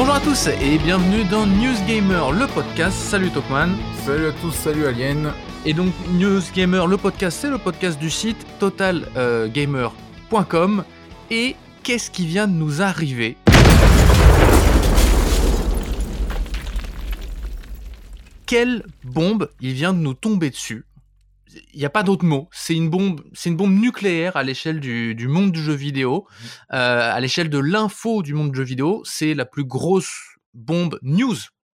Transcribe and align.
Bonjour 0.00 0.14
à 0.14 0.20
tous 0.20 0.46
et 0.46 0.78
bienvenue 0.78 1.24
dans 1.24 1.44
News 1.44 1.74
Gamer, 1.86 2.32
le 2.32 2.46
podcast. 2.46 2.96
Salut 2.96 3.30
Topman. 3.30 3.68
Salut 4.06 4.28
à 4.28 4.32
tous, 4.32 4.50
salut 4.50 4.86
Alien. 4.86 5.30
Et 5.66 5.74
donc 5.74 5.92
News 6.12 6.40
Gamer, 6.54 6.86
le 6.86 6.96
podcast, 6.96 7.38
c'est 7.38 7.50
le 7.50 7.58
podcast 7.58 7.98
du 7.98 8.08
site 8.08 8.38
totalgamer.com. 8.58 10.84
Et 11.30 11.54
qu'est-ce 11.82 12.10
qui 12.10 12.24
vient 12.24 12.48
de 12.48 12.54
nous 12.54 12.80
arriver? 12.80 13.36
Quelle 18.46 18.86
bombe 19.04 19.50
il 19.60 19.74
vient 19.74 19.92
de 19.92 19.98
nous 19.98 20.14
tomber 20.14 20.48
dessus? 20.48 20.86
Il 21.72 21.78
n'y 21.78 21.84
a 21.84 21.90
pas 21.90 22.02
d'autre 22.02 22.24
mot. 22.24 22.48
C'est 22.52 22.74
une 22.74 22.90
bombe, 22.90 23.22
c'est 23.32 23.50
une 23.50 23.56
bombe 23.56 23.72
nucléaire 23.72 24.36
à 24.36 24.42
l'échelle 24.42 24.80
du, 24.80 25.14
du, 25.14 25.28
monde 25.28 25.52
du 25.52 25.62
jeu 25.62 25.74
vidéo, 25.74 26.26
mmh. 26.28 26.74
euh, 26.74 27.12
à 27.12 27.20
l'échelle 27.20 27.50
de 27.50 27.58
l'info 27.58 28.22
du 28.22 28.34
monde 28.34 28.50
du 28.50 28.58
jeu 28.58 28.64
vidéo. 28.64 29.02
C'est 29.04 29.34
la 29.34 29.44
plus 29.44 29.64
grosse 29.64 30.36
bombe 30.54 30.98
news, 31.02 31.36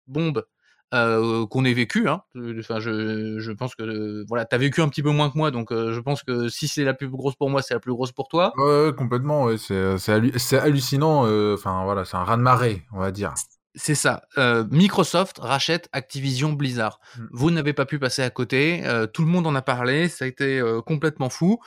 bombe 0.07 0.45
euh, 0.93 1.45
qu'on 1.47 1.65
ait 1.65 1.73
vécue. 1.73 2.07
Hein. 2.09 2.21
Enfin, 2.59 2.79
je, 2.79 3.39
je 3.39 3.51
pense 3.51 3.75
que 3.75 3.83
euh, 3.83 4.25
voilà, 4.27 4.45
t'as 4.45 4.57
vécu 4.57 4.81
un 4.81 4.89
petit 4.89 5.03
peu 5.03 5.11
moins 5.11 5.29
que 5.29 5.37
moi, 5.37 5.51
donc 5.51 5.71
euh, 5.71 5.93
je 5.93 5.99
pense 5.99 6.23
que 6.23 6.49
si 6.49 6.67
c'est 6.67 6.83
la 6.83 6.93
plus 6.93 7.09
grosse 7.09 7.35
pour 7.35 7.49
moi, 7.49 7.61
c'est 7.61 7.73
la 7.73 7.79
plus 7.79 7.93
grosse 7.93 8.11
pour 8.11 8.27
toi. 8.27 8.53
Complètement. 8.97 9.45
Ouais. 9.45 9.57
C'est 9.57 10.57
hallucinant. 10.57 11.25
Euh, 11.25 11.55
enfin 11.55 11.83
voilà, 11.83 12.05
c'est 12.05 12.17
un 12.17 12.23
raz 12.23 12.37
de 12.37 12.41
marée, 12.41 12.83
on 12.91 12.99
va 12.99 13.11
dire. 13.11 13.33
C'est 13.75 13.95
ça. 13.95 14.23
Euh, 14.37 14.65
Microsoft 14.69 15.39
rachète 15.39 15.87
Activision 15.93 16.51
Blizzard. 16.51 16.99
Mmh. 17.17 17.25
Vous 17.31 17.51
n'avez 17.51 17.71
pas 17.71 17.85
pu 17.85 17.99
passer 17.99 18.21
à 18.21 18.29
côté. 18.29 18.85
Euh, 18.85 19.07
tout 19.07 19.21
le 19.21 19.29
monde 19.29 19.47
en 19.47 19.55
a 19.55 19.61
parlé. 19.61 20.09
Ça 20.09 20.25
a 20.25 20.27
été 20.27 20.59
euh, 20.59 20.81
complètement 20.81 21.29
fou. 21.29 21.59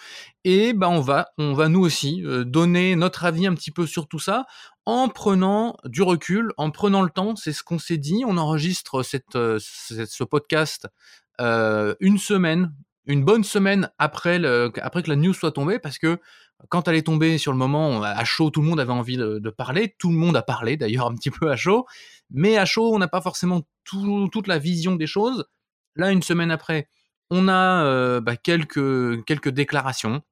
Et 0.44 0.74
ben 0.74 0.88
on 0.88 1.00
va, 1.00 1.30
on 1.38 1.54
va 1.54 1.68
nous 1.68 1.80
aussi 1.80 2.22
donner 2.44 2.94
notre 2.96 3.24
avis 3.24 3.46
un 3.46 3.54
petit 3.54 3.70
peu 3.70 3.86
sur 3.86 4.06
tout 4.06 4.18
ça 4.18 4.44
en 4.84 5.08
prenant 5.08 5.78
du 5.84 6.02
recul, 6.02 6.52
en 6.58 6.70
prenant 6.70 7.00
le 7.00 7.08
temps. 7.08 7.36
C'est 7.36 7.54
ce 7.54 7.62
qu'on 7.62 7.78
s'est 7.78 7.96
dit. 7.96 8.24
On 8.26 8.36
enregistre 8.36 9.02
cette, 9.02 9.38
cette 9.58 10.10
ce 10.10 10.24
podcast 10.24 10.86
une 11.38 12.18
semaine, 12.18 12.74
une 13.06 13.24
bonne 13.24 13.44
semaine 13.44 13.90
après 13.98 14.38
le, 14.38 14.72
après 14.80 15.02
que 15.02 15.10
la 15.10 15.16
news 15.16 15.34
soit 15.34 15.52
tombée, 15.52 15.78
parce 15.78 15.98
que 15.98 16.18
quand 16.68 16.88
elle 16.88 16.94
est 16.94 17.06
tombée 17.06 17.38
sur 17.38 17.52
le 17.52 17.58
moment, 17.58 18.02
à 18.02 18.24
chaud, 18.24 18.50
tout 18.50 18.62
le 18.62 18.68
monde 18.68 18.80
avait 18.80 18.92
envie 18.92 19.16
de, 19.16 19.50
parler. 19.50 19.94
Tout 19.98 20.10
le 20.10 20.16
monde 20.16 20.36
a 20.36 20.42
parlé, 20.42 20.76
d'ailleurs, 20.78 21.06
un 21.06 21.14
petit 21.14 21.30
peu 21.30 21.50
à 21.50 21.56
chaud. 21.56 21.86
Mais 22.30 22.56
à 22.56 22.64
chaud, 22.64 22.94
on 22.94 22.98
n'a 22.98 23.08
pas 23.08 23.20
forcément 23.20 23.62
tout, 23.84 24.28
toute 24.32 24.46
la 24.46 24.58
vision 24.58 24.96
des 24.96 25.06
choses. 25.06 25.44
Là, 25.96 26.10
une 26.10 26.22
semaine 26.22 26.50
après, 26.50 26.88
on 27.30 27.48
a 27.48 27.84
euh, 27.84 28.20
bah, 28.20 28.36
quelques, 28.36 29.24
quelques 29.24 29.50
déclarations 29.50 30.22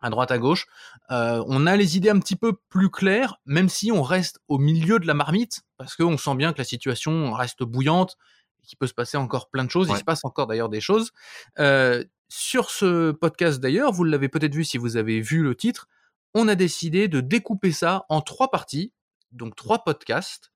à 0.00 0.10
droite 0.10 0.32
à 0.32 0.38
gauche. 0.38 0.66
Euh, 1.10 1.42
on 1.46 1.66
a 1.66 1.76
les 1.76 1.96
idées 1.96 2.10
un 2.10 2.18
petit 2.18 2.36
peu 2.36 2.54
plus 2.68 2.90
claires, 2.90 3.36
même 3.46 3.68
si 3.68 3.92
on 3.92 4.02
reste 4.02 4.40
au 4.48 4.58
milieu 4.58 4.98
de 4.98 5.06
la 5.06 5.14
marmite, 5.14 5.62
parce 5.76 5.94
qu'on 5.94 6.18
sent 6.18 6.34
bien 6.34 6.52
que 6.52 6.58
la 6.58 6.64
situation 6.64 7.32
reste 7.32 7.62
bouillante, 7.62 8.16
et 8.62 8.66
qu'il 8.66 8.78
peut 8.78 8.86
se 8.86 8.94
passer 8.94 9.16
encore 9.16 9.50
plein 9.50 9.64
de 9.64 9.70
choses. 9.70 9.88
Ouais. 9.88 9.96
Il 9.96 9.98
se 9.98 10.04
passe 10.04 10.24
encore 10.24 10.46
d'ailleurs 10.46 10.68
des 10.68 10.80
choses. 10.80 11.10
Euh, 11.58 12.04
sur 12.28 12.70
ce 12.70 13.10
podcast 13.12 13.60
d'ailleurs, 13.60 13.92
vous 13.92 14.04
l'avez 14.04 14.28
peut-être 14.28 14.54
vu 14.54 14.64
si 14.64 14.78
vous 14.78 14.96
avez 14.96 15.20
vu 15.20 15.42
le 15.42 15.54
titre, 15.54 15.88
on 16.34 16.48
a 16.48 16.54
décidé 16.54 17.08
de 17.08 17.20
découper 17.20 17.72
ça 17.72 18.06
en 18.08 18.22
trois 18.22 18.50
parties, 18.50 18.92
donc 19.32 19.54
trois 19.54 19.84
podcasts, 19.84 20.52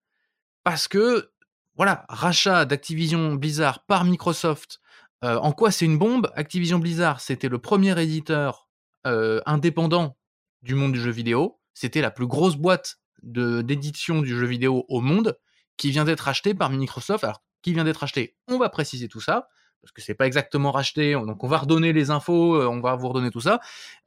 parce 0.65 0.89
que, 0.89 1.31
voilà, 1.75 2.07
rachat 2.09 2.65
d'Activision 2.65 3.35
Blizzard 3.35 3.85
par 3.85 4.05
Microsoft, 4.05 4.81
euh, 5.23 5.37
en 5.37 5.53
quoi 5.53 5.71
c'est 5.71 5.85
une 5.85 5.99
bombe? 5.99 6.31
Activision 6.35 6.79
Blizzard, 6.79 7.21
c'était 7.21 7.49
le 7.49 7.59
premier 7.59 8.01
éditeur 8.01 8.69
euh, 9.07 9.41
indépendant 9.47 10.17
du 10.63 10.75
monde 10.75 10.93
du 10.93 11.01
jeu 11.01 11.11
vidéo, 11.11 11.61
c'était 11.75 12.01
la 12.01 12.11
plus 12.11 12.27
grosse 12.27 12.57
boîte 12.57 12.99
d'édition 13.23 14.23
du 14.23 14.37
jeu 14.37 14.47
vidéo 14.47 14.87
au 14.89 15.01
monde, 15.01 15.39
qui 15.77 15.91
vient 15.91 16.05
d'être 16.05 16.29
achetée 16.29 16.55
par 16.55 16.71
Microsoft. 16.71 17.25
Alors, 17.25 17.43
qui 17.67 17.75
vient 17.75 17.83
d'être 17.83 18.05
acheté 18.05 18.37
On 18.47 18.59
va 18.59 18.69
préciser 18.69 19.09
tout 19.09 19.21
ça 19.21 19.49
parce 19.83 19.93
que 19.93 20.01
c'est 20.01 20.15
pas 20.15 20.27
exactement 20.27 20.71
racheté, 20.71 21.13
donc 21.15 21.43
on 21.43 21.49
va 21.49 21.59
redonner 21.59 21.93
les 21.93 22.11
infos, 22.11 22.55
euh, 22.55 22.67
on 22.67 22.81
va 22.81 22.95
vous 22.95 23.09
redonner 23.09 23.31
tout 23.31 23.41
ça, 23.41 23.61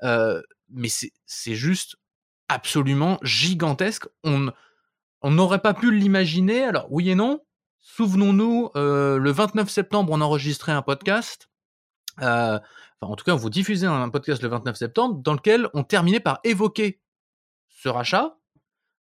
euh, 0.03 0.41
mais 0.69 0.87
c'est 0.89 1.55
juste 1.55 1.97
absolument 2.47 3.17
gigantesque. 3.21 4.07
On 4.23 4.51
n'aurait 5.23 5.59
pas 5.59 5.73
pu 5.73 5.93
l'imaginer. 5.93 6.63
Alors 6.63 6.87
oui 6.89 7.09
et 7.09 7.15
non. 7.15 7.41
Souvenons-nous, 7.79 8.71
euh, 8.75 9.17
le 9.17 9.31
29 9.31 9.69
septembre, 9.69 10.11
on 10.13 10.21
enregistrait 10.21 10.71
un 10.71 10.81
podcast. 10.81 11.49
Euh, 12.21 12.59
enfin, 13.01 13.11
en 13.11 13.15
tout 13.15 13.25
cas, 13.25 13.33
on 13.33 13.37
vous 13.37 13.49
diffusait 13.49 13.87
un 13.87 14.09
podcast 14.09 14.41
le 14.41 14.49
29 14.49 14.75
septembre 14.75 15.21
dans 15.21 15.33
lequel 15.33 15.69
on 15.73 15.83
terminait 15.83 16.19
par 16.19 16.39
évoquer 16.45 17.01
ce 17.67 17.89
rachat. 17.89 18.37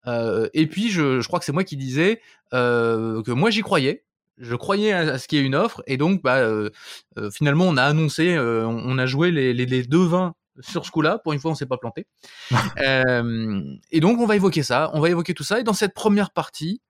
Et 0.06 0.66
puis, 0.69 0.91
je, 0.91 1.25
crois 1.26 1.38
que 1.38 1.44
c'est 1.44 1.53
moi 1.53 1.65
qui 1.65 1.76
disais 1.76 2.21
que 2.53 3.31
moi 3.32 3.50
j'y 3.50 3.62
croyais 3.62 4.04
je 4.39 4.55
croyais 4.55 4.93
à, 4.93 5.19
ce 5.19 5.28
qu'il 5.28 5.39
y 5.39 5.43
ait 5.43 5.45
une 5.45 5.55
offre 5.55 5.83
et 5.87 5.97
donc 5.97 6.22
bah 6.22 6.37
euh, 6.37 6.71
euh, 7.19 7.31
finalement 7.31 7.67
on 7.67 7.77
a 7.77 7.84
annoncé 7.84 8.34
euh, 8.34 8.67
on, 8.67 8.95
on, 8.95 8.99
a 8.99 9.06
joué 9.06 9.31
les, 9.31 9.53
les, 9.53 9.67
les 9.67 9.84
deux 9.84 10.05
vins 10.05 10.34
sur 10.61 10.84
ce 10.84 10.91
coup-là. 10.91 11.19
Pour 11.19 11.33
une 11.33 11.41
fois 11.41 11.50
on 11.50 11.55
s'est 11.55 11.67
pas 11.67 11.78
planté. 11.78 12.06
Et 13.91 14.00
donc 14.00 14.21
on 14.21 14.27
va 14.27 14.37
évoquer 14.37 14.62
ça 14.62 14.91
on 14.95 15.00
va 15.00 15.11
évoquer 15.11 15.34
tout 15.34 15.45
ça. 15.45 15.61
Et 15.61 15.65
dans 15.65 15.72
cette 15.72 15.95
première 15.95 16.31
partie 16.31 16.81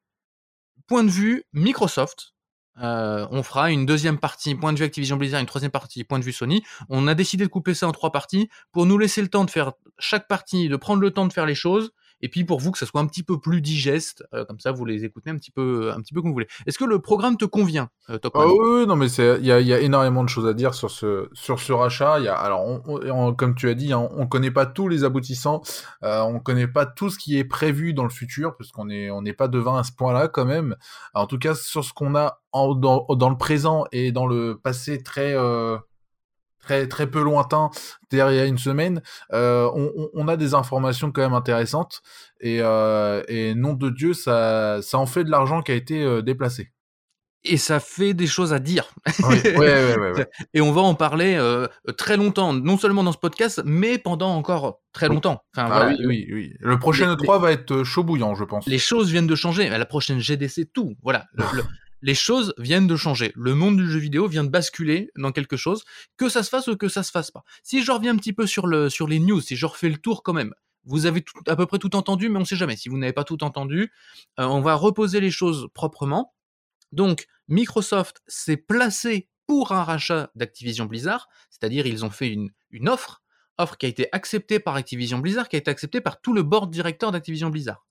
point 0.87 1.05
de 1.05 1.11
vue 1.11 1.45
Microsoft 1.53 2.35
on 2.77 3.43
fera 3.43 3.71
une 3.71 3.87
deuxième 3.87 4.19
partie 4.19 4.55
point 4.55 4.73
de 4.73 4.79
vue 4.79 4.85
Activision 4.85 5.17
Blizzard 5.17 5.41
une 5.41 5.47
troisième 5.47 5.71
partie 5.71 6.05
point 6.05 6.19
de 6.19 6.25
vue 6.25 6.33
Sony. 6.33 6.63
On 6.89 7.07
a 7.07 7.15
décidé 7.15 7.45
de 7.45 7.51
couper 7.51 7.75
ça 7.75 7.87
en 7.87 7.93
trois 7.93 8.13
parties 8.13 8.49
pour 8.73 8.87
nous 8.87 8.99
laisser 8.99 9.23
le 9.23 9.29
temps 9.29 9.45
de 9.45 9.51
faire 9.51 9.73
chaque 9.99 10.29
partie 10.29 10.69
de 10.69 10.77
prendre 10.77 11.01
le 11.01 11.11
temps 11.11 11.27
de 11.27 11.33
faire 11.33 11.47
les 11.47 11.55
choses 11.55 11.93
et 12.25 12.29
puis 12.29 12.45
pour 12.45 12.59
vous 12.59 12.73
que 12.73 12.79
ça 12.79 12.87
soit 12.87 13.03
un 13.03 13.07
petit 13.07 13.23
peu 13.23 13.39
plus 13.39 13.61
digeste, 13.61 14.25
euh, 14.33 14.47
comme 14.47 14.59
ça 14.59 14.73
vous 14.73 14.87
les 14.87 15.05
écoutez 15.05 15.29
un 15.29 15.37
petit 15.37 15.51
peu, 15.51 15.93
un 15.93 16.01
petit 16.01 16.15
peu 16.15 16.23
comme 16.23 16.31
vous 16.31 16.35
voulez. 16.35 16.49
Est-ce 16.67 16.79
que 16.79 16.87
le 16.87 16.99
programme 16.99 17.37
te 17.37 17.45
convient, 17.45 17.91
euh, 18.09 18.17
Top 18.17 18.33
ah, 18.35 18.47
Oui, 18.47 18.87
non 18.87 18.97
mais 18.97 19.09
il 19.09 19.45
y 19.45 19.53
a, 19.53 19.81
énormément 19.81 20.25
de 20.25 20.31
choses 20.31 20.47
à 20.47 20.55
dire 20.55 20.73
sur 20.73 20.91
ce, 20.91 21.29
sur 21.35 21.61
ce 21.61 21.75
rachat. 21.75 22.15
Alors 22.15 22.83
comme 23.37 23.55
tu 23.55 23.69
as 23.69 23.75
dit, 23.75 23.93
hein, 23.93 24.09
on 24.17 24.27
connaît 24.27 24.51
pas 24.51 24.65
tous 24.65 24.89
les 24.89 25.05
aboutissants, 25.05 25.61
euh, 26.03 26.23
on 26.23 26.41
connaît 26.41 26.67
pas 26.67 26.87
tout 26.87 27.11
ce 27.11 27.19
qui 27.19 27.37
est 27.37 27.45
prévu 27.45 27.93
dans 27.93 28.05
le 28.05 28.09
futur, 28.09 28.57
parce 28.57 28.73
qu'on 28.73 28.89
est, 28.89 29.11
on 29.11 29.21
n'est 29.21 29.35
pas 29.35 29.49
devin 29.49 29.77
à 29.77 29.85
ce 29.85 29.93
point-là 29.93 30.29
quand 30.29 30.47
même. 30.47 30.77
En 31.13 31.27
tout 31.27 31.39
cas, 31.39 31.55
sur 31.55 31.85
ce 31.85 31.93
qu'on 31.93 32.15
a 32.15 32.41
dans, 32.55 33.31
le 33.31 33.37
présent 33.37 33.85
et 33.93 34.13
dans 34.13 34.27
le 34.27 34.59
passé 34.59 35.03
très 35.03 35.35
euh, 35.37 35.77
très 36.65 36.89
très 36.89 37.07
peu 37.07 37.23
lointain 37.23 37.71
derrière 38.11 38.47
une 38.47 38.59
semaine, 38.59 39.03
euh, 39.33 39.71
on, 39.75 40.09
on, 40.15 40.29
a 40.29 40.37
des 40.37 40.55
informations 40.55 41.13
quand 41.13 41.23
même 41.23 41.35
intéressantes 41.35 42.03
et, 42.41 42.59
euh, 42.61 43.23
et 43.29 43.55
nom 43.55 43.75
de 43.75 43.91
Dieu, 43.91 44.15
ça, 44.15 44.81
ça 44.83 44.99
en 44.99 45.07
fait 45.07 45.25
de 45.25 45.31
l'argent 45.31 45.63
qui 45.63 45.73
a 45.73 45.75
été 45.75 46.03
euh, 46.03 46.23
déplacé. 46.23 46.71
Et 47.47 47.59
ça 47.59 47.79
fait 47.79 48.15
des 48.15 48.27
choses 48.27 48.55
à 48.55 48.59
dire. 48.59 48.87
Oui, 49.29 49.37
ouais, 49.45 49.59
ouais, 49.59 49.99
ouais, 49.99 50.13
ouais, 50.13 50.27
Et 50.55 50.63
on 50.63 50.73
va 50.73 50.81
en 50.81 50.95
parler 50.95 51.37
euh, 51.37 51.67
très 51.99 52.17
longtemps, 52.17 52.55
non 52.55 52.79
seulement 52.79 53.05
dans 53.05 53.13
ce 53.13 53.19
podcast, 53.19 53.61
mais 53.67 53.99
pendant 53.99 54.35
encore 54.35 54.81
très 54.95 55.09
longtemps. 55.09 55.43
Enfin, 55.55 55.69
ah, 55.71 55.85
voilà. 55.85 55.97
oui, 56.07 56.27
oui. 56.33 56.55
Le 56.61 56.79
prochain 56.79 57.15
E3 57.15 57.43
va 57.43 57.53
être 57.53 57.85
chaud 57.85 58.03
bouillant, 58.03 58.35
je 58.35 58.45
pense. 58.45 58.67
Les 58.67 58.79
choses 58.79 59.11
viennent 59.11 59.27
de 59.27 59.35
changer. 59.35 59.69
La 59.69 59.85
prochaine 59.85 60.21
GDC, 60.21 60.73
tout. 60.73 60.95
Voilà. 61.03 61.27
Le, 61.35 61.45
le, 61.53 61.65
les 62.05 62.15
choses 62.15 62.53
viennent 62.59 62.87
de 62.87 62.97
changer. 62.97 63.33
Le 63.35 63.55
monde 63.55 63.79
du 63.79 63.91
jeu 63.91 63.99
vidéo 63.99 64.29
vient 64.29 64.45
de 64.45 64.51
basculer 64.51 65.11
dans 65.17 65.33
quelque 65.33 65.57
chose, 65.57 65.85
que 66.19 66.29
ça 66.29 66.43
se 66.43 66.51
fasse 66.51 66.69
ou 66.69 66.77
que 66.77 66.89
ça 66.89 67.03
se 67.03 67.11
fasse 67.11 67.31
pas. 67.31 67.45
Si 67.63 67.83
je 67.83 67.91
reviens 67.91 68.13
un 68.13 68.19
petit 68.19 68.35
peu 68.35 68.47
sur, 68.47 68.67
le, 68.67 68.91
sur 68.91 69.09
les 69.09 69.19
news, 69.19 69.41
si 69.41 69.57
je 69.57 69.65
refais 69.65 69.89
le 69.89 69.97
tour 69.97 70.23
quand 70.23 70.35
même, 70.35 70.53
vous 70.85 71.07
avez 71.07 71.25
à 71.47 71.57
peu 71.57 71.65
près 71.65 71.79
tout 71.79 71.97
entendu, 71.97 72.29
mais 72.29 72.39
on 72.39 72.45
sait 72.45 72.57
jamais. 72.57 72.77
Si 72.77 72.91
vous 72.91 72.99
n'avez 72.99 73.15
pas 73.15 73.25
tout 73.25 73.43
entendu, 73.43 73.91
euh, 74.39 74.45
on 74.45 74.61
va 74.61 74.75
reposer 74.75 75.19
les 75.19 75.31
choses 75.31 75.69
proprement. 75.73 76.35
Donc, 76.93 77.27
Microsoft 77.49 78.23
s'est 78.27 78.59
placé 78.59 79.31
pour 79.47 79.73
un 79.73 79.83
rachat 79.83 80.31
d'Activision 80.35 80.85
Blizzard, 80.85 81.31
c'est-à-dire 81.49 81.87
ils 81.87 82.05
ont 82.05 82.11
fait 82.11 82.37
une 82.71 82.89
offre, 82.91 83.23
offre 83.57 83.79
qui 83.79 83.87
a 83.87 83.89
été 83.89 84.09
acceptée 84.13 84.59
par 84.59 84.77
Activision 84.77 85.21
Blizzard, 85.21 85.49
qui 85.49 85.57
a 85.57 85.59
été 85.59 85.71
acceptée 85.71 86.03
par 86.03 86.21
tout 86.21 86.35
le 86.35 86.43
board 86.43 86.71
directeur 86.71 87.13
d'Activision 87.13 87.49
Blizzard. 87.49 87.87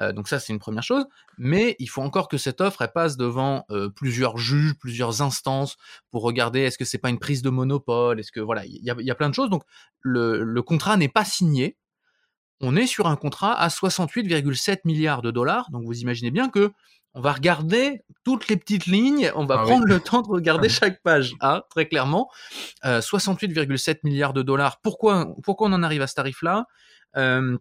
Euh, 0.00 0.12
donc 0.12 0.28
ça, 0.28 0.40
c'est 0.40 0.52
une 0.52 0.58
première 0.58 0.82
chose. 0.82 1.04
Mais 1.38 1.76
il 1.78 1.88
faut 1.88 2.02
encore 2.02 2.28
que 2.28 2.36
cette 2.36 2.60
offre 2.60 2.82
elle 2.82 2.92
passe 2.92 3.16
devant 3.16 3.64
euh, 3.70 3.88
plusieurs 3.88 4.36
juges, 4.36 4.74
plusieurs 4.74 5.22
instances 5.22 5.76
pour 6.10 6.22
regarder 6.22 6.60
est-ce 6.60 6.78
que 6.78 6.84
c'est 6.84 6.98
pas 6.98 7.10
une 7.10 7.18
prise 7.18 7.42
de 7.42 7.50
monopole, 7.50 8.20
est-ce 8.20 8.32
que 8.32 8.40
voilà, 8.40 8.64
il 8.66 8.82
y 8.82 8.90
a, 8.90 8.96
y 8.98 9.10
a, 9.10 9.14
plein 9.14 9.28
de 9.28 9.34
choses. 9.34 9.50
Donc 9.50 9.62
le, 10.00 10.42
le 10.42 10.62
contrat 10.62 10.96
n'est 10.96 11.08
pas 11.08 11.24
signé. 11.24 11.76
On 12.60 12.76
est 12.76 12.86
sur 12.86 13.06
un 13.06 13.16
contrat 13.16 13.54
à 13.54 13.68
68,7 13.68 14.80
milliards 14.84 15.22
de 15.22 15.30
dollars. 15.30 15.70
Donc 15.70 15.84
vous 15.84 16.00
imaginez 16.00 16.30
bien 16.30 16.48
que 16.48 16.72
on 17.14 17.20
va 17.20 17.32
regarder 17.32 18.02
toutes 18.24 18.48
les 18.48 18.56
petites 18.56 18.86
lignes, 18.86 19.30
on 19.36 19.46
va 19.46 19.60
ah 19.60 19.62
prendre 19.62 19.84
oui. 19.84 19.90
le 19.90 20.00
temps 20.00 20.22
de 20.22 20.28
regarder 20.28 20.68
chaque 20.68 21.00
page, 21.02 21.34
hein, 21.40 21.62
très 21.70 21.86
clairement. 21.86 22.28
Euh, 22.84 23.00
68,7 23.00 24.00
milliards 24.02 24.32
de 24.32 24.42
dollars. 24.42 24.80
Pourquoi, 24.82 25.32
pourquoi 25.44 25.68
on 25.68 25.72
en 25.72 25.84
arrive 25.84 26.02
à 26.02 26.08
ce 26.08 26.14
tarif-là? 26.14 26.66
Euh, 27.16 27.56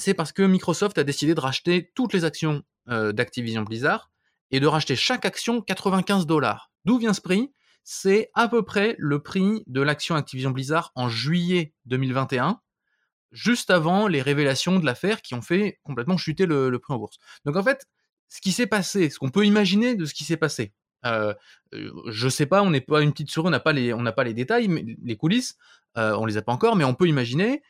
c'est 0.00 0.14
parce 0.14 0.32
que 0.32 0.42
Microsoft 0.42 0.98
a 0.98 1.04
décidé 1.04 1.34
de 1.34 1.40
racheter 1.40 1.92
toutes 1.94 2.12
les 2.12 2.24
actions 2.24 2.62
euh, 2.88 3.12
d'Activision 3.12 3.62
Blizzard 3.62 4.10
et 4.50 4.60
de 4.60 4.66
racheter 4.66 4.96
chaque 4.96 5.24
action 5.24 5.60
95 5.60 6.26
dollars. 6.26 6.70
D'où 6.84 6.98
vient 6.98 7.14
ce 7.14 7.20
prix? 7.20 7.52
C'est 7.84 8.30
à 8.34 8.48
peu 8.48 8.64
près 8.64 8.96
le 8.98 9.22
prix 9.22 9.62
de 9.66 9.80
l'action 9.80 10.14
Activision 10.14 10.50
Blizzard 10.50 10.92
en 10.94 11.08
juillet 11.08 11.74
2021, 11.86 12.60
juste 13.32 13.70
avant 13.70 14.06
les 14.06 14.22
révélations 14.22 14.78
de 14.78 14.84
l'affaire 14.84 15.22
qui 15.22 15.34
ont 15.34 15.42
fait 15.42 15.78
complètement 15.82 16.16
chuter 16.16 16.46
le, 16.46 16.76
prix 16.78 16.94
en 16.94 16.98
bourse. 16.98 17.18
Donc 17.44 17.56
en 17.56 17.62
fait, 17.62 17.86
ce 18.28 18.40
qui 18.40 18.52
s'est 18.52 18.66
passé, 18.66 19.10
ce 19.10 19.18
qu'on 19.18 19.30
peut 19.30 19.44
imaginer 19.44 19.94
de 19.94 20.04
ce 20.04 20.14
qui 20.14 20.24
s'est 20.24 20.36
passé. 20.36 20.72
Euh, 21.06 21.32
euh, 21.74 21.90
je 22.10 22.28
sais 22.28 22.46
pas, 22.46 22.62
on 22.62 22.70
n'est 22.70 22.80
pas 22.82 23.00
une 23.00 23.12
petite 23.12 23.30
souris, 23.30 23.48
on 23.48 23.50
n'a 23.50 23.60
pas 23.60 23.72
les, 23.72 24.34
détails, 24.34 24.96
les 25.02 25.16
coulisses, 25.16 25.56
euh, 25.96 26.14
on 26.16 26.26
les 26.26 26.36
a 26.36 26.42
pas 26.42 26.52
encore, 26.52 26.76
mais 26.76 26.84
on 26.84 26.94
peut 26.94 27.08
imaginer 27.08 27.62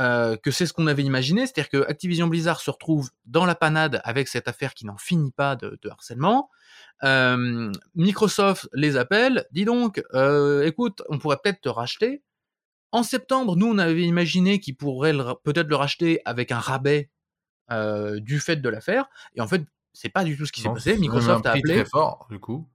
euh, 0.00 0.36
que 0.36 0.50
c'est 0.50 0.64
ce 0.64 0.72
qu'on 0.72 0.86
avait 0.86 1.02
imaginé, 1.02 1.42
c'est-à-dire 1.42 1.68
que 1.68 1.86
Activision 1.86 2.26
Blizzard 2.26 2.60
se 2.60 2.70
retrouve 2.70 3.10
dans 3.26 3.44
la 3.44 3.54
panade 3.54 4.00
avec 4.02 4.28
cette 4.28 4.48
affaire 4.48 4.72
qui 4.72 4.86
n'en 4.86 4.96
finit 4.96 5.30
pas 5.30 5.56
de, 5.56 5.78
de 5.82 5.90
harcèlement. 5.90 6.48
Euh, 7.02 7.70
Microsoft 7.94 8.68
les 8.72 8.96
appelle, 8.96 9.44
dis 9.52 9.66
donc, 9.66 10.02
euh, 10.14 10.64
écoute, 10.64 11.02
on 11.10 11.18
pourrait 11.18 11.36
peut-être 11.42 11.60
te 11.60 11.68
racheter. 11.68 12.22
En 12.92 13.02
septembre, 13.02 13.56
nous, 13.56 13.66
on 13.66 13.76
avait 13.76 14.04
imaginé 14.04 14.58
qu'ils 14.58 14.76
pourraient 14.76 15.14
peut-être 15.44 15.68
le 15.68 15.76
racheter 15.76 16.20
avec 16.24 16.50
un 16.50 16.58
rabais 16.58 17.10
du 18.16 18.40
fait 18.40 18.56
de 18.56 18.68
l'affaire. 18.68 19.08
Et 19.36 19.40
en 19.40 19.46
fait, 19.46 19.62
c'est 19.92 20.08
pas 20.08 20.24
du 20.24 20.36
tout 20.36 20.46
ce 20.46 20.50
qui 20.50 20.60
s'est 20.60 20.68
passé. 20.68 20.96
Microsoft 20.96 21.46
a 21.46 21.50
appelé. 21.52 21.74
très 21.74 21.84
fort, 21.84 22.26
du 22.30 22.40
coup. 22.40 22.68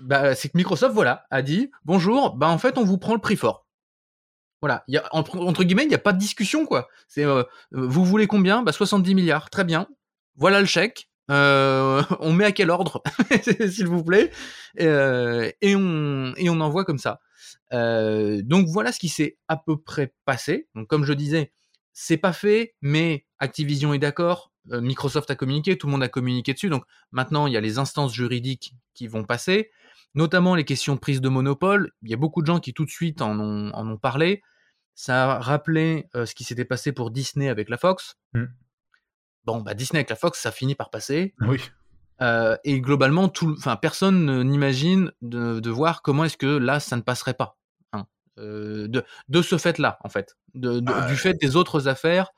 Bah, 0.00 0.34
c'est 0.34 0.48
que 0.48 0.56
Microsoft, 0.56 0.94
voilà, 0.94 1.26
a 1.30 1.42
dit 1.42 1.70
bonjour. 1.84 2.36
Bah, 2.36 2.48
en 2.48 2.56
fait, 2.56 2.78
on 2.78 2.84
vous 2.84 2.96
prend 2.96 3.12
le 3.12 3.20
prix 3.20 3.36
fort. 3.36 3.66
Voilà, 4.60 4.84
entre, 5.12 5.64
guillemets, 5.64 5.84
il 5.84 5.88
n'y 5.88 5.94
a 5.94 5.98
pas 5.98 6.12
de 6.12 6.18
discussion, 6.18 6.66
quoi. 6.66 6.88
C'est, 7.08 7.24
euh, 7.24 7.44
vous 7.72 8.04
voulez 8.04 8.26
combien? 8.26 8.62
Bah 8.62 8.72
70 8.72 9.14
milliards, 9.14 9.48
très 9.48 9.64
bien. 9.64 9.88
Voilà 10.36 10.60
le 10.60 10.66
chèque. 10.66 11.10
Euh, 11.30 12.02
on 12.20 12.32
met 12.32 12.44
à 12.44 12.52
quel 12.52 12.70
ordre, 12.70 13.02
s'il 13.42 13.86
vous 13.86 14.04
plaît, 14.04 14.30
euh, 14.80 15.50
et 15.60 15.76
on 15.76 16.34
et 16.36 16.50
on 16.50 16.60
envoie 16.60 16.84
comme 16.84 16.98
ça. 16.98 17.20
Euh, 17.72 18.42
donc 18.42 18.66
voilà 18.66 18.92
ce 18.92 18.98
qui 18.98 19.08
s'est 19.08 19.38
à 19.48 19.56
peu 19.56 19.78
près 19.80 20.12
passé. 20.24 20.68
Donc 20.74 20.88
comme 20.88 21.04
je 21.04 21.12
disais, 21.12 21.52
c'est 21.92 22.16
pas 22.16 22.32
fait, 22.32 22.74
mais 22.82 23.26
Activision 23.38 23.94
est 23.94 23.98
d'accord. 23.98 24.52
Euh, 24.72 24.80
Microsoft 24.80 25.30
a 25.30 25.36
communiqué, 25.36 25.78
tout 25.78 25.86
le 25.86 25.92
monde 25.92 26.02
a 26.02 26.08
communiqué 26.08 26.52
dessus. 26.52 26.68
Donc 26.68 26.84
maintenant, 27.12 27.46
il 27.46 27.52
y 27.52 27.56
a 27.56 27.60
les 27.60 27.78
instances 27.78 28.12
juridiques 28.12 28.74
qui 28.94 29.06
vont 29.06 29.24
passer, 29.24 29.70
notamment 30.14 30.54
les 30.54 30.64
questions 30.64 30.94
de 30.94 31.00
prise 31.00 31.20
de 31.20 31.28
monopole. 31.28 31.92
Il 32.02 32.10
y 32.10 32.14
a 32.14 32.16
beaucoup 32.16 32.40
de 32.42 32.46
gens 32.46 32.60
qui 32.60 32.72
tout 32.74 32.84
de 32.84 32.90
suite 32.90 33.22
en 33.22 33.38
ont, 33.38 33.70
en 33.72 33.88
ont 33.88 33.96
parlé. 33.98 34.42
Ça 34.94 35.32
a 35.36 35.38
rappelé 35.40 36.08
euh, 36.14 36.26
ce 36.26 36.34
qui 36.34 36.44
s'était 36.44 36.64
passé 36.64 36.92
pour 36.92 37.10
Disney 37.10 37.48
avec 37.48 37.68
la 37.68 37.78
Fox. 37.78 38.16
Mm. 38.34 38.44
Bon, 39.44 39.60
bah 39.62 39.74
Disney 39.74 39.98
avec 40.00 40.10
la 40.10 40.16
Fox, 40.16 40.38
ça 40.40 40.50
finit 40.52 40.74
par 40.74 40.90
passer. 40.90 41.34
Oui. 41.40 41.58
Euh, 42.20 42.56
et 42.64 42.80
globalement, 42.82 43.28
tout, 43.28 43.56
personne 43.80 44.26
ne- 44.26 44.42
n'imagine 44.42 45.10
de, 45.22 45.58
de 45.60 45.70
voir 45.70 46.02
comment 46.02 46.24
est-ce 46.24 46.36
que 46.36 46.46
là, 46.58 46.78
ça 46.78 46.96
ne 46.96 47.00
passerait 47.02 47.32
pas. 47.34 47.56
hein. 47.94 48.06
Euh, 48.38 48.88
de, 48.88 49.02
de 49.28 49.40
ce 49.42 49.56
fait-là, 49.56 49.98
en 50.04 50.10
fait, 50.10 50.36
de, 50.54 50.82
Ah, 50.86 51.08
du 51.08 51.16
fait 51.16 51.32
des 51.40 51.56
autres 51.56 51.88
affaires, 51.88 52.30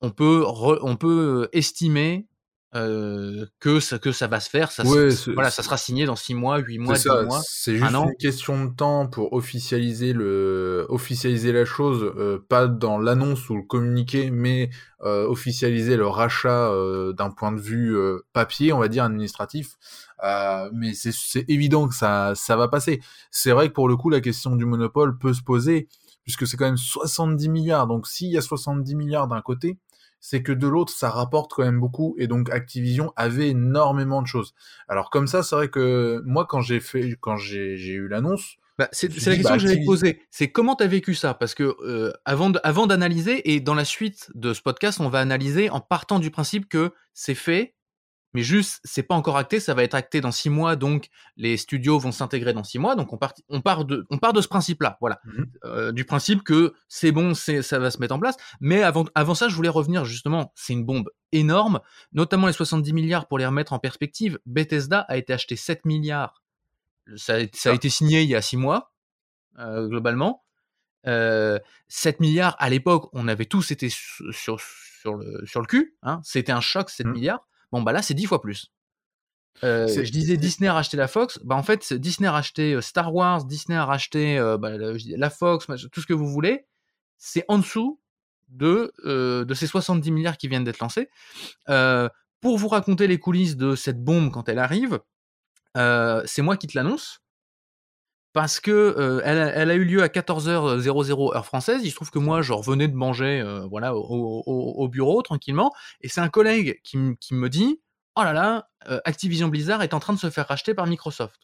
on 0.00 0.10
peut, 0.10 0.42
re- 0.44 0.80
on 0.82 0.96
peut 0.96 1.48
estimer 1.52 2.26
euh, 2.74 3.46
que 3.60 3.80
ça, 3.80 3.98
que 3.98 4.12
ça 4.12 4.26
va 4.26 4.40
se 4.40 4.50
faire. 4.50 4.70
Ça, 4.70 4.84
Ouais, 4.84 5.08
voilà, 5.34 5.50
ça 5.50 5.62
sera 5.62 5.76
signé 5.76 6.04
dans 6.04 6.16
6 6.16 6.34
mois, 6.34 6.58
8 6.58 6.78
mois, 6.78 6.94
10 6.94 7.00
C'est 7.02 7.08
ça, 7.08 7.22
mois. 7.22 7.40
c'est 7.42 7.76
juste 7.76 7.86
un 7.90 7.94
an. 7.94 8.08
une 8.08 8.16
question 8.16 8.64
de 8.64 8.74
temps 8.74 9.06
pour 9.06 9.32
officialiser 9.32 10.12
le 10.12 10.84
officialiser 10.88 11.52
la 11.52 11.64
chose, 11.64 12.12
euh, 12.16 12.44
pas 12.48 12.66
dans 12.66 12.98
l'annonce 12.98 13.48
ou 13.48 13.56
le 13.56 13.62
communiqué, 13.62 14.30
mais 14.30 14.70
euh, 15.02 15.26
officialiser 15.26 15.96
le 15.96 16.06
rachat 16.06 16.70
d'un 17.16 17.30
point 17.30 17.52
de 17.52 17.60
vue 17.60 17.96
papier, 18.32 18.72
on 18.72 18.78
va 18.78 18.88
dire 18.88 19.04
administratif. 19.04 19.76
Mais 20.72 20.92
c'est 20.94 21.12
c'est 21.12 21.44
évident 21.48 21.88
que 21.88 21.94
ça 21.94 22.32
ça 22.34 22.56
va 22.56 22.68
passer. 22.68 23.00
C'est 23.30 23.52
vrai 23.52 23.68
que 23.68 23.74
pour 23.74 23.88
le 23.88 23.96
coup, 23.96 24.10
la 24.10 24.20
question 24.20 24.56
du 24.56 24.64
monopole 24.64 25.16
peut 25.18 25.32
se 25.32 25.42
poser 25.42 25.88
puisque 26.26 26.44
c'est 26.46 26.56
quand 26.56 26.64
même 26.66 26.76
70 26.76 27.48
milliards. 27.48 27.86
Donc 27.86 28.08
s'il 28.08 28.28
y 28.32 28.36
a 28.36 28.42
70 28.42 28.96
milliards 28.96 29.28
d'un 29.28 29.40
côté, 29.40 29.78
c'est 30.28 30.42
que 30.42 30.50
de 30.50 30.66
l'autre, 30.66 30.92
ça 30.92 31.08
rapporte 31.08 31.52
quand 31.54 31.62
même 31.62 31.78
beaucoup, 31.78 32.16
et 32.18 32.26
donc 32.26 32.50
Activision 32.50 33.12
avait 33.14 33.50
énormément 33.50 34.22
de 34.22 34.26
choses. 34.26 34.54
Alors 34.88 35.08
comme 35.10 35.28
ça, 35.28 35.44
c'est 35.44 35.54
vrai 35.54 35.68
que 35.68 36.20
moi, 36.26 36.46
quand 36.46 36.60
j'ai 36.62 36.80
fait, 36.80 37.16
quand 37.20 37.36
j'ai 37.36 37.76
j'ai 37.76 37.92
eu 37.92 38.08
l'annonce, 38.08 38.56
Bah, 38.78 38.88
c'est 38.90 39.06
la 39.08 39.14
question 39.14 39.30
bah, 39.50 39.56
que 39.56 39.62
j'allais 39.62 39.74
te 39.76 39.78
Activis- 39.82 39.86
poser. 39.86 40.22
C'est 40.32 40.50
comment 40.50 40.74
tu 40.74 40.82
as 40.82 40.88
vécu 40.88 41.14
ça? 41.14 41.32
Parce 41.34 41.54
que 41.54 41.76
euh, 41.84 42.12
avant 42.24 42.50
de- 42.50 42.58
avant 42.64 42.88
d'analyser, 42.88 43.52
et 43.54 43.60
dans 43.60 43.74
la 43.76 43.84
suite 43.84 44.30
de 44.34 44.52
ce 44.52 44.60
podcast, 44.62 44.98
on 45.00 45.08
va 45.08 45.20
analyser 45.20 45.70
en 45.70 45.78
partant 45.80 46.18
du 46.18 46.30
principe 46.32 46.68
que 46.68 46.90
c'est 47.14 47.36
fait, 47.36 47.75
mais 48.36 48.42
juste, 48.42 48.80
c'est 48.84 49.02
pas 49.02 49.14
encore 49.14 49.38
acté, 49.38 49.60
ça 49.60 49.72
va 49.72 49.82
être 49.82 49.94
acté 49.94 50.20
dans 50.20 50.30
six 50.30 50.50
mois, 50.50 50.76
donc 50.76 51.08
les 51.38 51.56
studios 51.56 51.98
vont 51.98 52.12
s'intégrer 52.12 52.52
dans 52.52 52.64
six 52.64 52.78
mois. 52.78 52.94
Donc 52.94 53.12
on 53.14 53.16
part, 53.16 53.32
on 53.48 53.62
part, 53.62 53.86
de, 53.86 54.06
on 54.10 54.18
part 54.18 54.34
de 54.34 54.42
ce 54.42 54.48
principe-là, 54.48 54.98
voilà. 55.00 55.20
Mhm. 55.24 55.46
Euh, 55.64 55.92
du 55.92 56.04
principe 56.04 56.42
que 56.44 56.74
c'est 56.88 57.12
bon, 57.12 57.32
ça 57.34 57.78
va 57.78 57.90
se 57.90 57.98
mettre 57.98 58.14
en 58.14 58.18
place. 58.18 58.36
Mais 58.60 58.82
avant, 58.82 59.06
avant 59.14 59.34
ça, 59.34 59.48
je 59.48 59.56
voulais 59.56 59.70
revenir 59.70 60.04
justement, 60.04 60.52
c'est 60.54 60.74
une 60.74 60.84
bombe 60.84 61.08
énorme, 61.32 61.80
notamment 62.12 62.46
les 62.46 62.52
70 62.52 62.92
milliards 62.92 63.26
pour 63.26 63.38
les 63.38 63.46
remettre 63.46 63.72
en 63.72 63.78
perspective. 63.78 64.38
Bethesda 64.44 65.00
a 65.08 65.16
été 65.16 65.32
acheté 65.32 65.56
7 65.56 65.84
milliards. 65.86 66.42
Ça, 67.16 67.36
a- 67.36 67.46
ça 67.54 67.70
a 67.70 67.72
été 67.72 67.88
signé 67.88 68.22
il 68.22 68.28
y 68.28 68.34
a 68.34 68.42
six 68.42 68.56
mois, 68.58 68.92
euh, 69.58 69.88
globalement. 69.88 70.44
Euh, 71.06 71.58
7 71.88 72.20
milliards, 72.20 72.56
à 72.58 72.68
l'époque, 72.68 73.08
on 73.12 73.28
avait 73.28 73.44
tous 73.46 73.70
été 73.70 73.88
sur, 73.88 74.32
sur, 74.34 74.60
sur 74.60 75.14
le, 75.14 75.46
sur 75.46 75.60
le 75.60 75.66
cul. 75.66 75.96
Hein. 76.02 76.20
C'était 76.24 76.52
un 76.52 76.60
choc, 76.60 76.90
7 76.90 77.06
Mhm. 77.06 77.12
milliards. 77.12 77.46
Bon, 77.72 77.82
bah 77.82 77.92
là, 77.92 78.02
c'est 78.02 78.14
10 78.14 78.26
fois 78.26 78.40
plus. 78.40 78.70
Euh, 79.64 79.88
je 79.88 80.10
disais 80.10 80.36
Disney 80.36 80.68
a 80.68 80.74
racheté 80.74 80.96
la 80.96 81.08
Fox. 81.08 81.38
Bah 81.44 81.54
en 81.54 81.62
fait, 81.62 81.92
Disney 81.94 82.28
a 82.28 82.32
racheté 82.32 82.80
Star 82.82 83.14
Wars, 83.14 83.44
Disney 83.44 83.76
a 83.76 83.84
racheté 83.84 84.38
euh, 84.38 84.58
bah, 84.58 84.72
la, 84.76 85.30
Fox, 85.30 85.66
tout 85.90 86.00
ce 86.00 86.06
que 86.06 86.14
vous 86.14 86.28
voulez. 86.28 86.66
C'est 87.18 87.44
en 87.48 87.58
dessous 87.58 88.00
de, 88.48 88.92
euh, 89.04 89.44
de 89.44 89.54
ces 89.54 89.66
70 89.66 90.10
milliards 90.10 90.36
qui 90.36 90.48
viennent 90.48 90.64
d'être 90.64 90.80
lancés. 90.80 91.08
Pour 92.40 92.58
vous 92.58 92.68
raconter 92.68 93.06
les 93.06 93.18
coulisses 93.18 93.56
de 93.56 93.74
cette 93.74 94.02
bombe 94.04 94.30
quand 94.30 94.48
elle 94.48 94.58
arrive, 94.58 95.00
c'est 95.74 96.42
moi 96.42 96.56
qui 96.56 96.66
te 96.66 96.76
l'annonce. 96.76 97.22
Parce 98.36 98.60
que 98.60 98.70
euh, 98.70 99.22
elle, 99.24 99.70
a, 99.70 99.74
eu 99.76 99.84
lieu 99.86 100.02
à 100.02 100.08
14h00 100.08 101.34
heure 101.34 101.46
française. 101.46 101.80
Il 101.82 101.88
se 101.90 101.94
trouve 101.94 102.10
que 102.10 102.18
moi, 102.18 102.42
je 102.42 102.52
revenais 102.52 102.86
de 102.86 102.94
manger 102.94 103.40
euh, 103.40 103.60
voilà, 103.66 103.96
au, 103.96 104.42
au- 104.44 104.74
au 104.76 104.88
bureau 104.88 105.22
tranquillement. 105.22 105.72
Et 106.02 106.10
c'est 106.10 106.20
un 106.20 106.28
collègue 106.28 106.78
qui, 106.84 106.98
me 106.98 107.48
dit 107.48 107.80
Oh 108.14 108.22
là 108.24 108.34
là, 108.34 108.68
euh, 108.90 109.00
Activision 109.06 109.48
Blizzard 109.48 109.82
est 109.82 109.94
en 109.94 110.00
train 110.00 110.12
de 110.12 110.18
se 110.18 110.28
faire 110.28 110.46
racheter 110.48 110.74
par 110.74 110.86
Microsoft. 110.86 111.40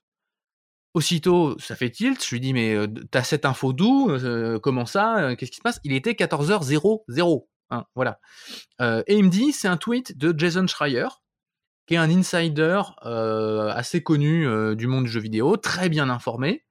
Aussitôt, 0.92 1.58
ça 1.58 1.76
fait 1.76 1.88
tilt. 1.88 2.22
Je 2.22 2.28
lui 2.34 2.40
dis 2.40 2.52
Mais 2.52 2.76
t'as 3.10 3.22
cette 3.22 3.46
info 3.46 3.72
d'où 3.72 4.10
Comment 4.62 4.84
ça 4.84 5.34
Qu'est-ce 5.36 5.50
qui 5.50 5.56
se 5.56 5.62
passe? 5.62 5.81
Il 5.84 5.94
était 5.94 6.12
14h00. 6.12 7.46
Hein, 7.70 7.86
voilà. 7.94 8.20
Et 8.81 9.17
il 9.17 9.24
me 9.24 9.31
dit 9.31 9.52
C'est 9.52 9.67
un 9.67 9.78
tweet 9.78 10.19
de 10.19 10.38
Jason 10.38 10.67
Schreier, 10.67 11.08
qui 11.86 11.94
est 11.94 11.96
un 11.96 12.10
insider 12.10 12.82
assez 13.00 14.02
connu 14.02 14.46
du 14.76 14.86
monde 14.88 15.05
du 15.05 15.10
jeu 15.10 15.20
vidéo, 15.20 15.56
très 15.56 15.88
bien 15.88 16.10
informé. 16.10 16.67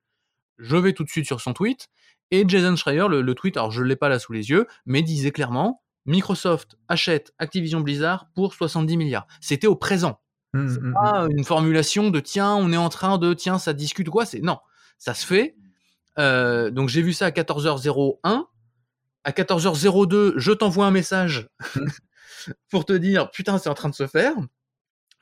Je 0.62 0.78
vais 0.78 0.94
tout 0.94 1.04
de 1.04 1.10
suite 1.10 1.26
sur 1.26 1.42
son 1.42 1.54
tweet. 1.54 1.88
Et 2.32 2.46
Jason 2.48 2.76
Schreier, 2.76 3.08
le, 3.10 3.22
le 3.22 3.36
tweet, 3.36 3.58
alors 3.58 3.72
je 3.72 3.82
ne 3.82 3.88
l'ai 3.88 3.98
pas 3.98 4.08
là 4.08 4.20
sous 4.20 4.32
les 4.32 4.50
yeux, 4.50 4.66
mais 4.86 5.02
disait 5.02 5.32
clairement 5.32 5.82
Microsoft 6.06 6.78
achète 6.88 7.34
Activision 7.38 7.82
Blizzard 7.82 8.30
pour 8.34 8.54
70 8.54 8.98
milliards. 8.98 9.28
C'était 9.40 9.68
au 9.68 9.76
présent. 9.76 10.22
Hum, 10.54 10.70
C'est 10.70 10.80
hum. 10.80 10.94
pas 10.94 11.28
une 11.30 11.44
formulation 11.44 12.10
de 12.10 12.20
tiens, 12.20 12.56
on 12.56 12.72
est 12.72 12.78
en 12.78 12.90
train 12.90 13.18
de 13.18 13.34
tiens, 13.34 13.60
ça 13.60 13.74
discute 13.74 14.08
ou 14.08 14.12
quoi. 14.12 14.26
C'est 14.26 14.42
non, 14.42 14.60
ça 14.98 15.14
se 15.14 15.26
fait. 15.26 15.56
Euh, 16.20 16.72
donc 16.72 16.90
j'ai 16.90 17.02
vu 17.02 17.14
ça 17.14 17.28
à 17.28 17.32
14h01. 17.32 18.46
À 19.24 19.32
14h02, 19.32 20.34
je 20.38 20.52
t'envoie 20.52 20.88
un 20.88 20.92
message 20.92 21.48
pour 22.70 22.86
te 22.86 22.94
dire 22.94 23.30
putain, 23.32 23.58
c'est 23.60 23.70
en 23.70 23.74
train 23.76 23.90
de 23.90 23.96
se 23.96 24.08
faire. 24.08 24.34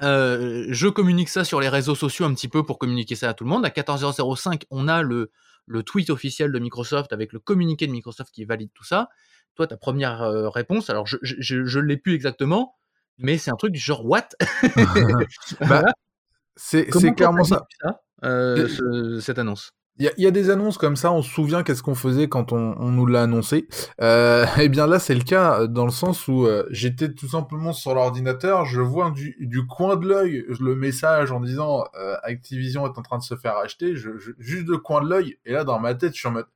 Euh, 0.02 0.66
je 0.70 0.88
communique 0.88 1.30
ça 1.30 1.44
sur 1.44 1.60
les 1.60 1.70
réseaux 1.70 1.96
sociaux 1.96 2.26
un 2.26 2.34
petit 2.34 2.48
peu 2.48 2.66
pour 2.66 2.80
communiquer 2.80 3.16
ça 3.16 3.30
à 3.30 3.34
tout 3.34 3.44
le 3.44 3.50
monde. 3.50 3.66
À 3.66 3.70
14h05, 3.70 4.64
on 4.72 4.88
a 4.88 5.02
le, 5.02 5.32
le 5.66 5.84
tweet 5.84 6.10
officiel 6.10 6.52
de 6.52 6.60
Microsoft 6.60 7.12
avec 7.14 7.34
le 7.34 7.40
communiqué 7.40 7.86
de 7.88 7.92
Microsoft 7.92 8.32
qui 8.34 8.46
valide 8.46 8.70
tout 8.74 8.84
ça. 8.86 9.10
Toi, 9.56 9.68
ta 9.68 9.78
première 9.78 10.22
euh, 10.22 10.50
réponse, 10.50 10.90
alors 10.90 11.06
je 11.08 11.18
je 11.22 11.80
l'ai 11.80 11.98
plus 11.98 12.14
exactement, 12.16 12.78
mais 13.18 13.38
c'est 13.38 13.52
un 13.52 13.56
truc 13.56 13.72
du 13.74 13.80
genre 13.80 14.06
what? 14.06 14.30
Bah, 15.68 15.84
c'est 16.56 16.86
clairement 17.16 17.44
ça. 17.44 17.68
euh, 17.84 17.90
Euh, 18.24 18.68
ce- 18.68 19.20
cette 19.22 19.40
annonce? 19.40 19.72
Il 20.00 20.06
y, 20.06 20.08
a- 20.08 20.14
il 20.18 20.24
y 20.24 20.28
a 20.28 20.32
des 20.32 20.50
annonces 20.50 20.78
comme 20.78 20.96
ça, 20.96 21.12
on 21.12 21.22
se 21.22 21.30
souvient 21.30 21.62
qu'est-ce 21.62 21.84
qu'on 21.84 21.94
faisait 21.96 22.30
quand 22.30 22.54
on, 22.54 22.74
on 22.80 22.90
nous 22.90 23.06
l'a 23.06 23.24
annoncé. 23.24 23.68
Euh, 24.02 24.46
et 24.58 24.70
bien 24.70 24.88
là, 24.88 24.98
c'est 24.98 25.14
le 25.14 25.24
cas 25.24 25.62
euh, 25.62 25.68
dans 25.68 25.86
le 25.86 25.92
sens 25.92 26.28
où 26.28 26.46
euh, 26.46 26.66
j'étais 26.72 27.14
tout 27.14 27.28
simplement 27.28 27.74
sur 27.74 27.94
l'ordinateur, 27.94 28.66
je 28.66 28.80
vois 28.82 29.12
du, 29.12 29.36
du 29.42 29.68
coin 29.68 29.98
de 29.98 30.08
l'œil 30.08 30.46
le 30.60 30.76
message 30.76 31.32
en 31.34 31.40
disant 31.42 31.84
euh, 32.00 32.16
Activision 32.24 32.86
est 32.86 32.98
en 32.98 33.02
train 33.02 33.18
de 33.18 33.24
se 33.24 33.36
faire 33.36 33.58
acheter, 33.58 33.96
je, 33.98 34.18
je- 34.18 34.32
juste 34.40 34.68
le 34.68 34.78
coin 34.78 35.04
de 35.04 35.10
l'œil, 35.10 35.38
et 35.46 35.52
là 35.52 35.64
dans 35.66 35.80
ma 35.80 35.94
tête, 35.96 36.14
je 36.14 36.20
suis 36.20 36.28
en 36.28 36.32
mode. 36.32 36.48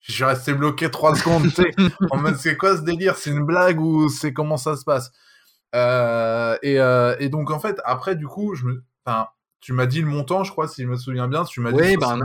Je 0.00 0.12
suis 0.12 0.24
resté 0.24 0.52
bloqué 0.54 0.90
trois 0.90 1.14
secondes, 1.14 1.44
tu 1.48 1.54
sais, 1.54 1.74
en 2.10 2.18
mode 2.18 2.36
c'est 2.36 2.56
quoi 2.56 2.76
ce 2.76 2.82
délire? 2.82 3.16
C'est 3.16 3.30
une 3.30 3.44
blague 3.44 3.80
ou 3.80 4.08
c'est 4.08 4.32
comment 4.32 4.56
ça 4.56 4.76
se 4.76 4.84
passe? 4.84 5.10
Et, 6.62 6.74
et 7.20 7.28
donc 7.28 7.50
en 7.50 7.60
fait, 7.60 7.78
après 7.84 8.16
du 8.16 8.26
coup, 8.26 8.54
je 8.54 8.64
me, 8.64 8.84
enfin, 9.04 9.28
tu 9.60 9.72
m'as 9.72 9.86
dit 9.86 10.00
le 10.00 10.06
montant, 10.06 10.44
je 10.44 10.52
crois, 10.52 10.68
si 10.68 10.82
je 10.82 10.86
me 10.86 10.96
souviens 10.96 11.26
bien. 11.26 11.44
Tu 11.44 11.60
m'as 11.60 11.72
dit 11.72 11.96
ben, 11.96 12.20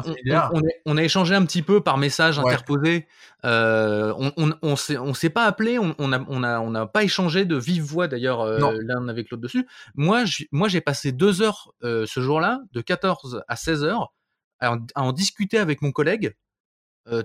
on, 0.53 0.61
on, 0.85 0.97
a 0.97 1.03
échangé 1.03 1.33
un 1.33 1.43
petit 1.45 1.63
peu 1.63 1.81
par 1.81 1.97
message 1.97 2.37
interposé. 2.37 3.07
Euh, 3.43 4.13
on 4.37 4.53
on 4.61 5.13
s'est 5.13 5.29
pas 5.29 5.45
appelé, 5.45 5.79
on, 5.79 5.95
on 5.97 6.13
a 6.13 6.23
on 6.27 6.43
a 6.43 6.59
on 6.59 6.87
pas 6.87 7.03
échangé 7.03 7.45
de 7.45 7.55
vive 7.55 7.83
voix 7.83 8.07
d'ailleurs 8.07 8.41
euh, 8.41 8.59
l'un 8.83 9.07
avec 9.07 9.31
l'autre 9.31 9.41
dessus. 9.41 9.67
Moi 9.95 10.23
moi 10.51 10.67
j'ai 10.67 10.81
passé 10.81 11.11
deux 11.11 11.41
heures 11.41 11.73
euh, 11.83 12.05
ce 12.05 12.19
jour-là, 12.19 12.61
de 12.71 12.81
14 12.81 13.43
à 13.47 13.55
16 13.55 13.83
heures, 13.83 14.13
à 14.59 14.77
en, 14.95 15.11
discuter 15.11 15.57
avec 15.57 15.81
mon 15.81 15.91
collègue. 15.91 16.35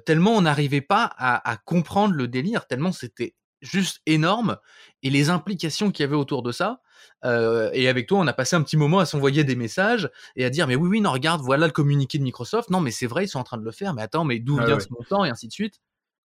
tellement 0.06 0.32
on 0.32 0.42
n'arrivait 0.42 0.80
pas 0.80 1.04
à, 1.18 1.50
à 1.50 1.56
comprendre 1.58 2.14
le 2.14 2.28
délire, 2.28 2.66
tellement 2.66 2.92
c'était 2.92 3.34
juste 3.60 4.00
énorme 4.06 4.56
et 5.02 5.10
les 5.10 5.30
implications 5.30 5.90
qu'il 5.90 6.04
y 6.04 6.06
avait 6.06 6.16
autour 6.16 6.42
de 6.42 6.52
ça. 6.52 6.80
Euh, 7.24 7.70
et 7.72 7.88
avec 7.88 8.06
toi, 8.06 8.18
on 8.18 8.26
a 8.26 8.32
passé 8.32 8.56
un 8.56 8.62
petit 8.62 8.76
moment 8.76 8.98
à 8.98 9.06
s'envoyer 9.06 9.44
des 9.44 9.56
messages 9.56 10.10
et 10.36 10.44
à 10.44 10.50
dire 10.50 10.66
mais 10.66 10.76
oui 10.76 10.88
oui 10.88 11.00
non 11.00 11.12
regarde 11.12 11.40
voilà 11.40 11.66
le 11.66 11.72
communiqué 11.72 12.18
de 12.18 12.22
Microsoft 12.22 12.70
non 12.70 12.80
mais 12.80 12.90
c'est 12.90 13.06
vrai 13.06 13.24
ils 13.24 13.28
sont 13.28 13.38
en 13.38 13.44
train 13.44 13.58
de 13.58 13.64
le 13.64 13.72
faire 13.72 13.94
mais 13.94 14.02
attends 14.02 14.24
mais 14.24 14.38
d'où 14.38 14.56
vient 14.56 14.78
ce 14.78 14.88
montant 14.90 15.24
et 15.24 15.30
ainsi 15.30 15.48
de 15.48 15.52
suite. 15.52 15.80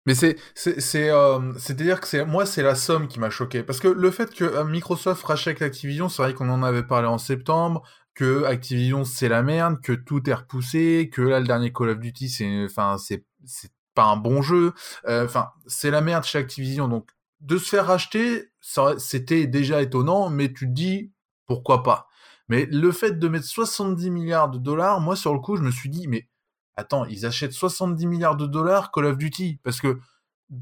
Mais 0.05 0.15
c'est 0.15 0.35
c'est 0.53 0.81
c'est 0.81 1.09
euh, 1.09 1.39
à 1.69 1.73
dire 1.73 2.01
que 2.01 2.07
c'est 2.07 2.25
moi 2.25 2.45
c'est 2.45 2.63
la 2.63 2.75
somme 2.75 3.07
qui 3.07 3.19
m'a 3.19 3.29
choqué 3.29 3.63
parce 3.63 3.79
que 3.79 3.87
le 3.87 4.11
fait 4.11 4.33
que 4.33 4.43
euh, 4.43 4.65
Microsoft 4.65 5.23
rachète 5.23 5.61
Activision 5.61 6.09
c'est 6.09 6.21
vrai 6.21 6.33
qu'on 6.33 6.49
en 6.49 6.61
avait 6.63 6.83
parlé 6.83 7.07
en 7.07 7.17
septembre 7.17 7.83
que 8.13 8.43
Activision 8.43 9.05
c'est 9.05 9.29
la 9.29 9.43
merde 9.43 9.81
que 9.81 9.93
tout 9.93 10.29
est 10.29 10.33
repoussé 10.33 11.09
que 11.11 11.21
là 11.21 11.39
le 11.39 11.47
dernier 11.47 11.71
Call 11.71 11.89
of 11.89 11.99
Duty 11.99 12.27
c'est 12.27 12.65
enfin 12.65 12.97
c'est 12.97 13.23
c'est 13.45 13.71
pas 13.93 14.05
un 14.05 14.17
bon 14.17 14.41
jeu. 14.41 14.73
Euh, 15.07 15.25
enfin, 15.25 15.51
c'est 15.67 15.91
la 15.91 16.01
merde 16.01 16.23
chez 16.23 16.39
Activision. 16.39 16.87
Donc, 16.87 17.09
de 17.43 17.57
se 17.57 17.69
faire 17.69 17.87
racheter, 17.87 18.51
c'était 18.97 19.47
déjà 19.47 19.81
étonnant, 19.81 20.29
mais 20.29 20.51
tu 20.51 20.65
te 20.65 20.71
dis 20.71 21.11
pourquoi 21.45 21.83
pas? 21.83 22.07
Mais 22.47 22.65
le 22.71 22.91
fait 22.91 23.19
de 23.19 23.27
mettre 23.27 23.45
70 23.45 24.09
milliards 24.09 24.49
de 24.49 24.57
dollars, 24.57 25.01
moi 25.01 25.15
sur 25.15 25.33
le 25.33 25.39
coup, 25.39 25.55
je 25.55 25.61
me 25.61 25.71
suis 25.71 25.89
dit, 25.89 26.07
mais 26.07 26.27
attends, 26.75 27.05
ils 27.05 27.25
achètent 27.25 27.53
70 27.53 28.07
milliards 28.07 28.37
de 28.37 28.47
dollars 28.47 28.91
Call 28.91 29.05
of 29.05 29.17
Duty, 29.17 29.59
parce 29.63 29.81
que 29.81 29.99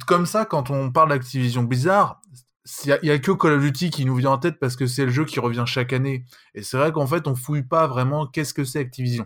comme 0.08 0.26
ça, 0.26 0.46
quand 0.46 0.70
on 0.70 0.92
parle 0.92 1.10
d'Activision 1.10 1.64
Bizarre, 1.64 2.22
il 2.86 3.00
y, 3.04 3.12
a 3.12 3.20
que 3.20 3.32
Call 3.32 3.54
of 3.54 3.62
Duty 3.62 3.90
qui 3.90 4.06
nous 4.06 4.16
vient 4.16 4.32
en 4.32 4.38
tête 4.38 4.60
parce 4.60 4.76
que 4.76 4.86
c'est 4.86 5.06
le 5.06 5.12
jeu 5.12 5.26
qui 5.26 5.40
revient 5.40 5.64
chaque 5.66 5.94
année. 5.94 6.26
Et 6.54 6.62
c'est 6.62 6.78
vrai 6.78 6.92
qu'en 6.92 7.08
fait, 7.08 7.28
on 7.28 7.36
fouille 7.36 7.64
pas 7.64 7.88
vraiment 7.88 8.28
qu'est-ce 8.28 8.54
que 8.54 8.64
c'est 8.64 8.80
Activision. 8.80 9.26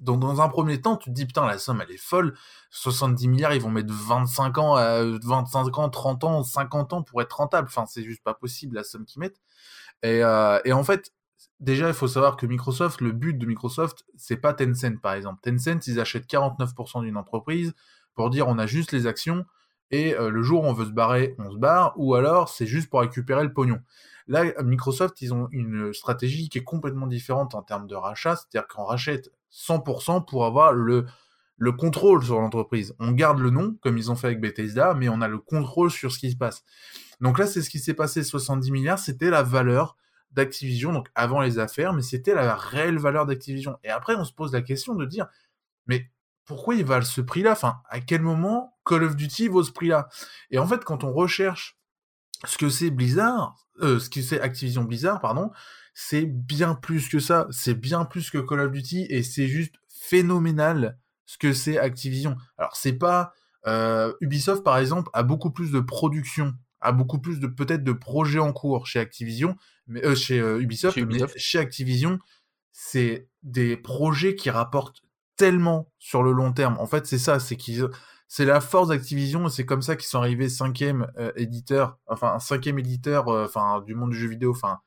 Donc 0.00 0.20
dans 0.20 0.40
un 0.40 0.48
premier 0.48 0.80
temps, 0.80 0.96
tu 0.96 1.10
te 1.10 1.14
dis 1.14 1.26
putain 1.26 1.46
la 1.46 1.58
somme 1.58 1.80
elle 1.80 1.94
est 1.94 1.98
folle, 1.98 2.36
70 2.70 3.28
milliards, 3.28 3.54
ils 3.54 3.60
vont 3.60 3.70
mettre 3.70 3.92
25 3.92 4.58
ans, 4.58 4.74
25 5.22 5.78
ans, 5.78 5.88
30 5.88 6.24
ans, 6.24 6.42
50 6.42 6.92
ans 6.92 7.02
pour 7.02 7.22
être 7.22 7.32
rentable. 7.36 7.68
Enfin 7.68 7.86
c'est 7.86 8.02
juste 8.04 8.22
pas 8.22 8.34
possible 8.34 8.76
la 8.76 8.84
somme 8.84 9.04
qu'ils 9.04 9.20
mettent. 9.20 9.40
Et, 10.02 10.22
euh, 10.22 10.60
et 10.64 10.72
en 10.72 10.84
fait, 10.84 11.12
déjà 11.60 11.88
il 11.88 11.94
faut 11.94 12.08
savoir 12.08 12.36
que 12.36 12.46
Microsoft, 12.46 13.00
le 13.00 13.12
but 13.12 13.34
de 13.34 13.46
Microsoft, 13.46 14.04
c'est 14.16 14.36
pas 14.36 14.54
Tencent 14.54 15.00
par 15.00 15.14
exemple. 15.14 15.40
Tencent 15.42 15.86
ils 15.86 16.00
achètent 16.00 16.26
49% 16.26 17.02
d'une 17.02 17.16
entreprise 17.16 17.74
pour 18.14 18.30
dire 18.30 18.48
on 18.48 18.58
a 18.58 18.66
juste 18.66 18.92
les 18.92 19.06
actions 19.06 19.44
et 19.90 20.14
euh, 20.14 20.30
le 20.30 20.42
jour 20.42 20.64
où 20.64 20.66
on 20.66 20.72
veut 20.72 20.86
se 20.86 20.90
barrer, 20.90 21.34
on 21.38 21.50
se 21.50 21.56
barre, 21.56 21.94
ou 21.96 22.14
alors 22.14 22.48
c'est 22.48 22.66
juste 22.66 22.90
pour 22.90 23.00
récupérer 23.00 23.44
le 23.44 23.52
pognon. 23.52 23.80
Là, 24.28 24.44
Microsoft, 24.64 25.20
ils 25.22 25.32
ont 25.32 25.48
une 25.52 25.92
stratégie 25.92 26.48
qui 26.48 26.58
est 26.58 26.64
complètement 26.64 27.06
différente 27.06 27.54
en 27.54 27.62
termes 27.62 27.86
de 27.86 27.94
rachat, 27.94 28.34
c'est-à-dire 28.36 28.66
qu'on 28.66 28.84
rachète 28.84 29.30
100% 29.52 30.24
pour 30.26 30.44
avoir 30.44 30.72
le, 30.72 31.06
le 31.56 31.72
contrôle 31.72 32.22
sur 32.24 32.40
l'entreprise. 32.40 32.94
On 32.98 33.12
garde 33.12 33.38
le 33.38 33.50
nom, 33.50 33.76
comme 33.80 33.98
ils 33.98 34.10
ont 34.10 34.16
fait 34.16 34.28
avec 34.28 34.40
Bethesda, 34.40 34.94
mais 34.94 35.08
on 35.08 35.20
a 35.20 35.28
le 35.28 35.38
contrôle 35.38 35.90
sur 35.90 36.12
ce 36.12 36.18
qui 36.18 36.30
se 36.30 36.36
passe. 36.36 36.64
Donc 37.20 37.38
là, 37.38 37.46
c'est 37.46 37.62
ce 37.62 37.70
qui 37.70 37.78
s'est 37.78 37.94
passé, 37.94 38.22
70 38.22 38.70
milliards, 38.70 38.98
c'était 38.98 39.30
la 39.30 39.42
valeur 39.42 39.96
d'Activision, 40.32 40.92
donc 40.92 41.08
avant 41.14 41.40
les 41.40 41.58
affaires, 41.58 41.92
mais 41.94 42.02
c'était 42.02 42.34
la 42.34 42.54
réelle 42.54 42.98
valeur 42.98 43.26
d'Activision. 43.26 43.78
Et 43.84 43.88
après, 43.88 44.14
on 44.16 44.24
se 44.24 44.32
pose 44.32 44.52
la 44.52 44.60
question 44.60 44.94
de 44.94 45.06
dire, 45.06 45.26
mais 45.86 46.10
pourquoi 46.44 46.74
ils 46.74 46.84
valent 46.84 47.04
ce 47.04 47.20
prix-là? 47.22 47.52
Enfin, 47.52 47.80
à 47.88 48.00
quel 48.00 48.20
moment 48.20 48.76
Call 48.84 49.02
of 49.02 49.16
Duty 49.16 49.48
vaut 49.48 49.62
ce 49.62 49.72
prix-là? 49.72 50.08
Et 50.50 50.58
en 50.58 50.66
fait, 50.66 50.84
quand 50.84 51.04
on 51.04 51.12
recherche 51.12 51.78
ce 52.44 52.58
que 52.58 52.68
c'est 52.68 52.90
Blizzard, 52.90 53.56
euh, 53.80 53.98
ce 53.98 54.10
que 54.10 54.20
c'est 54.20 54.40
Activision 54.40 54.84
Blizzard, 54.84 55.20
pardon, 55.20 55.50
c'est 55.98 56.26
bien 56.26 56.74
plus 56.74 57.08
que 57.08 57.18
ça. 57.18 57.46
C'est 57.50 57.74
bien 57.74 58.04
plus 58.04 58.30
que 58.30 58.36
Call 58.36 58.60
of 58.60 58.70
Duty 58.70 59.06
et 59.08 59.22
c'est 59.22 59.48
juste 59.48 59.76
phénoménal 59.88 60.98
ce 61.24 61.38
que 61.38 61.54
c'est 61.54 61.78
Activision. 61.78 62.36
Alors 62.58 62.76
c'est 62.76 62.92
pas 62.92 63.32
euh, 63.66 64.12
Ubisoft 64.20 64.62
par 64.62 64.76
exemple 64.76 65.08
a 65.14 65.22
beaucoup 65.22 65.50
plus 65.50 65.72
de 65.72 65.80
production, 65.80 66.52
a 66.82 66.92
beaucoup 66.92 67.18
plus 67.18 67.40
de 67.40 67.46
peut-être 67.46 67.82
de 67.82 67.92
projets 67.92 68.38
en 68.38 68.52
cours 68.52 68.86
chez 68.86 68.98
Activision, 68.98 69.56
mais 69.86 70.04
euh, 70.04 70.14
chez 70.14 70.38
euh, 70.38 70.60
Ubisoft, 70.60 70.98
mais 70.98 71.18
chez 71.36 71.58
Activision, 71.58 72.18
c'est 72.72 73.26
des 73.42 73.78
projets 73.78 74.34
qui 74.34 74.50
rapportent 74.50 75.00
tellement 75.36 75.90
sur 75.98 76.22
le 76.22 76.32
long 76.32 76.52
terme. 76.52 76.76
En 76.78 76.86
fait, 76.86 77.06
c'est 77.06 77.18
ça, 77.18 77.40
c'est 77.40 77.56
qu'ils 77.56 77.88
c'est 78.28 78.44
la 78.44 78.60
force 78.60 78.88
d'Activision 78.88 79.46
et 79.46 79.50
c'est 79.50 79.64
comme 79.64 79.82
ça 79.82 79.96
qu'ils 79.96 80.08
sont 80.08 80.18
arrivés 80.18 80.50
cinquième 80.50 81.06
éditeur, 81.36 81.98
enfin 82.06 82.34
un 82.34 82.38
cinquième 82.38 82.78
éditeur, 82.78 83.28
enfin 83.28 83.80
du 83.80 83.94
monde 83.94 84.10
du 84.10 84.18
jeu 84.18 84.28
vidéo, 84.28 84.50
enfin 84.50 84.80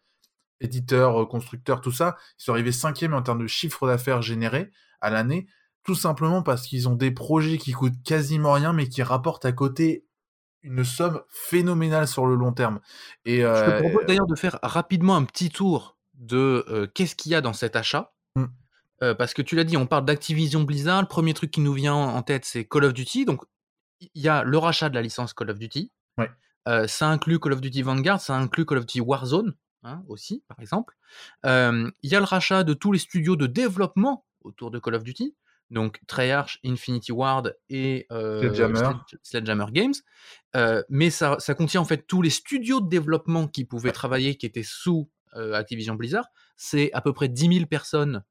éditeurs, 0.62 1.22
euh, 1.22 1.26
constructeurs, 1.26 1.82
tout 1.82 1.92
ça, 1.92 2.18
ils 2.38 2.44
sont 2.44 2.52
arrivés 2.52 2.72
cinquième 2.72 3.14
en 3.14 3.22
termes 3.22 3.42
de 3.42 3.48
chiffre 3.48 3.88
d'affaires 3.88 4.22
généré 4.22 4.72
à 5.02 5.10
l'année, 5.10 5.48
tout 5.84 5.96
simplement 5.96 6.44
parce 6.44 6.68
qu'ils 6.68 6.88
ont 6.90 6.96
des 6.96 7.12
projets 7.12 7.58
qui 7.58 7.72
coûtent 7.72 8.02
quasiment 8.04 8.54
rien, 8.54 8.74
mais 8.74 8.88
qui 8.88 9.02
rapportent 9.04 9.46
à 9.46 9.52
côté 9.52 10.06
une 10.62 10.84
somme 10.84 11.22
phénoménale 11.30 12.08
sur 12.08 12.26
le 12.26 12.36
long 12.36 12.52
terme. 12.52 12.82
Et 13.26 13.46
euh, 13.46 13.66
Je 13.66 13.72
te 13.72 13.88
propose 13.88 14.06
d'ailleurs 14.06 14.28
de 14.28 14.36
faire 14.36 14.60
rapidement 14.62 15.16
un 15.16 15.24
petit 15.24 15.50
tour 15.50 15.98
de 16.16 16.66
euh, 16.68 16.88
qu'est-ce 16.94 17.16
qu'il 17.16 17.32
y 17.32 17.36
a 17.36 17.42
dans 17.42 17.54
cet 17.54 17.76
achat. 17.76 18.14
Mmh. 18.36 19.14
parce 19.18 19.34
que 19.34 19.42
tu 19.42 19.56
l'as 19.56 19.64
dit, 19.64 19.78
on 19.78 19.88
parle 19.88 20.04
d'Activision 20.04 20.64
Blizzard. 20.64 21.02
Le 21.02 21.08
premier 21.08 21.34
truc 21.34 21.52
qui 21.52 21.62
nous 21.62 21.72
vient 21.72 21.96
en 21.96 22.22
tête, 22.22 22.44
c'est 22.44 22.66
Call 22.66 22.84
of 22.84 22.94
Duty. 22.94 23.24
Donc, 23.24 23.44
il 24.02 24.22
y 24.22 24.28
a 24.28 24.44
le 24.44 24.58
rachat 24.58 24.90
de 24.90 24.96
la 24.96 25.02
licence 25.02 25.34
Call 25.34 25.50
of 25.50 25.58
Duty. 25.58 25.94
ça 26.88 27.08
inclut 27.08 27.40
Call 27.40 27.54
of 27.54 27.62
Duty 27.62 27.82
Vanguard, 27.82 28.20
ça 28.20 28.36
inclut 28.36 28.66
Call 28.66 28.80
of 28.80 28.86
Duty 28.86 29.00
Warzone. 29.00 29.56
Hein, 29.84 30.04
aussi, 30.08 30.44
par 30.48 30.60
exemple. 30.60 30.96
Il 31.44 31.92
y 32.04 32.16
a 32.16 32.20
le 32.20 32.26
rachat 32.26 32.64
de 32.64 32.74
tous 32.74 32.92
les 32.92 33.00
studios 33.00 33.36
de 33.36 33.48
développement 33.48 34.26
autour 34.42 34.72
de 34.72 34.80
Call 34.80 34.96
of 34.96 35.04
Duty, 35.04 35.36
donc 35.70 36.02
Treyarch, 36.08 36.60
Infinity 36.66 37.12
Ward 37.12 37.56
et 37.70 38.08
Sledgehammer. 38.10 39.66
Games. 39.72 39.94
mais 40.90 41.10
ça, 41.10 41.38
contient 41.58 41.82
en 41.82 41.86
fait 41.86 42.08
tous 42.08 42.22
les 42.22 42.30
studios 42.30 42.82
de 42.82 42.90
développement 42.90 43.48
qui 43.48 43.66
pouvaient 43.66 43.92
travailler, 43.92 44.36
qui 44.36 44.46
étaient 44.46 44.64
sous 44.64 45.10
Activision 45.34 45.96
Blizzard. 45.96 46.28
C'est 46.58 46.92
à 46.94 47.02
peu 47.02 47.14
près 47.14 47.30
10 47.30 47.54
000 47.54 47.66
personnes, 47.68 48.24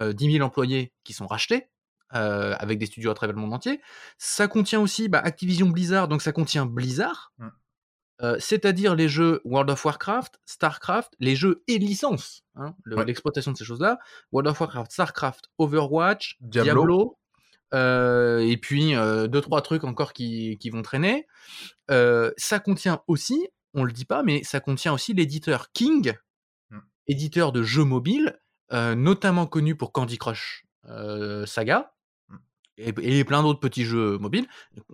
10 0.00 0.32
000 0.32 0.44
employés 0.44 0.92
qui 1.04 1.12
sont 1.12 1.26
rachetés. 1.26 1.68
avec 2.10 2.78
des 2.78 2.86
studios 2.86 3.10
à 3.10 3.14
travers 3.14 3.34
le 3.34 3.42
monde 3.42 3.54
entier. 3.54 3.80
Ça 4.18 4.48
contient 4.48 4.80
aussi 4.80 5.08
bah, 5.08 5.18
Activision 5.18 5.68
Blizzard, 5.68 6.08
donc 6.08 6.22
ça 6.22 6.32
contient 6.32 6.66
Blizzard, 6.66 7.32
mmh. 7.38 7.48
Euh, 8.22 8.36
c'est-à-dire 8.38 8.94
les 8.94 9.08
jeux 9.08 9.40
World 9.44 9.70
of 9.70 9.84
Warcraft, 9.84 10.38
Starcraft, 10.44 11.14
les 11.18 11.34
jeux 11.34 11.64
et 11.66 11.78
licences, 11.78 12.42
hein, 12.54 12.74
l'exploitation 12.86 13.50
de 13.50 13.56
ces 13.56 13.64
choses-là, 13.64 13.98
World 14.30 14.48
of 14.48 14.60
Warcraft, 14.60 14.92
Starcraft, 14.92 15.50
Overwatch, 15.58 16.36
Diablo, 16.40 17.18
euh, 17.72 18.38
et 18.38 18.56
puis 18.56 18.94
euh, 18.94 19.26
deux 19.26 19.40
trois 19.40 19.62
trucs 19.62 19.82
encore 19.82 20.12
qui, 20.12 20.56
vont 20.70 20.82
traîner. 20.82 21.26
ça 21.88 22.60
contient 22.60 23.02
aussi, 23.08 23.48
on 23.74 23.82
le 23.82 23.92
dit 23.92 24.04
pas, 24.04 24.22
mais 24.22 24.44
ça 24.44 24.60
contient 24.60 24.92
aussi 24.92 25.12
l'éditeur 25.12 25.72
King, 25.72 26.14
mmh. 26.70 26.78
éditeur 27.08 27.50
de 27.50 27.64
jeux 27.64 27.84
mobiles, 27.84 28.38
notamment 28.70 29.46
connu 29.46 29.76
pour 29.76 29.92
Candy 29.92 30.18
Crush 30.18 30.66
Saga 31.46 31.93
et, 32.78 33.24
plein 33.24 33.42
d'autres 33.42 33.60
petits 33.60 33.84
jeux 33.84 34.18
mobiles. 34.18 34.46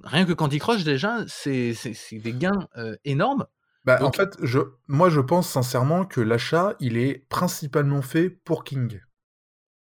Rien 0.02 0.24
que 0.24 0.32
Candy 0.32 0.58
Crush, 0.58 0.84
déjà, 0.84 1.24
c'est 1.26 1.74
des 2.12 2.32
gains 2.32 2.68
énormes. 3.04 3.46
Bah, 3.84 3.98
en 4.02 4.12
fait, 4.12 4.36
je, 4.42 4.58
moi, 4.88 5.08
je 5.08 5.20
pense 5.20 5.48
sincèrement 5.48 6.04
que 6.04 6.20
l'achat, 6.20 6.76
il 6.80 6.98
est 6.98 7.26
principalement 7.30 8.02
fait 8.02 8.28
pour 8.28 8.64
King. 8.64 9.00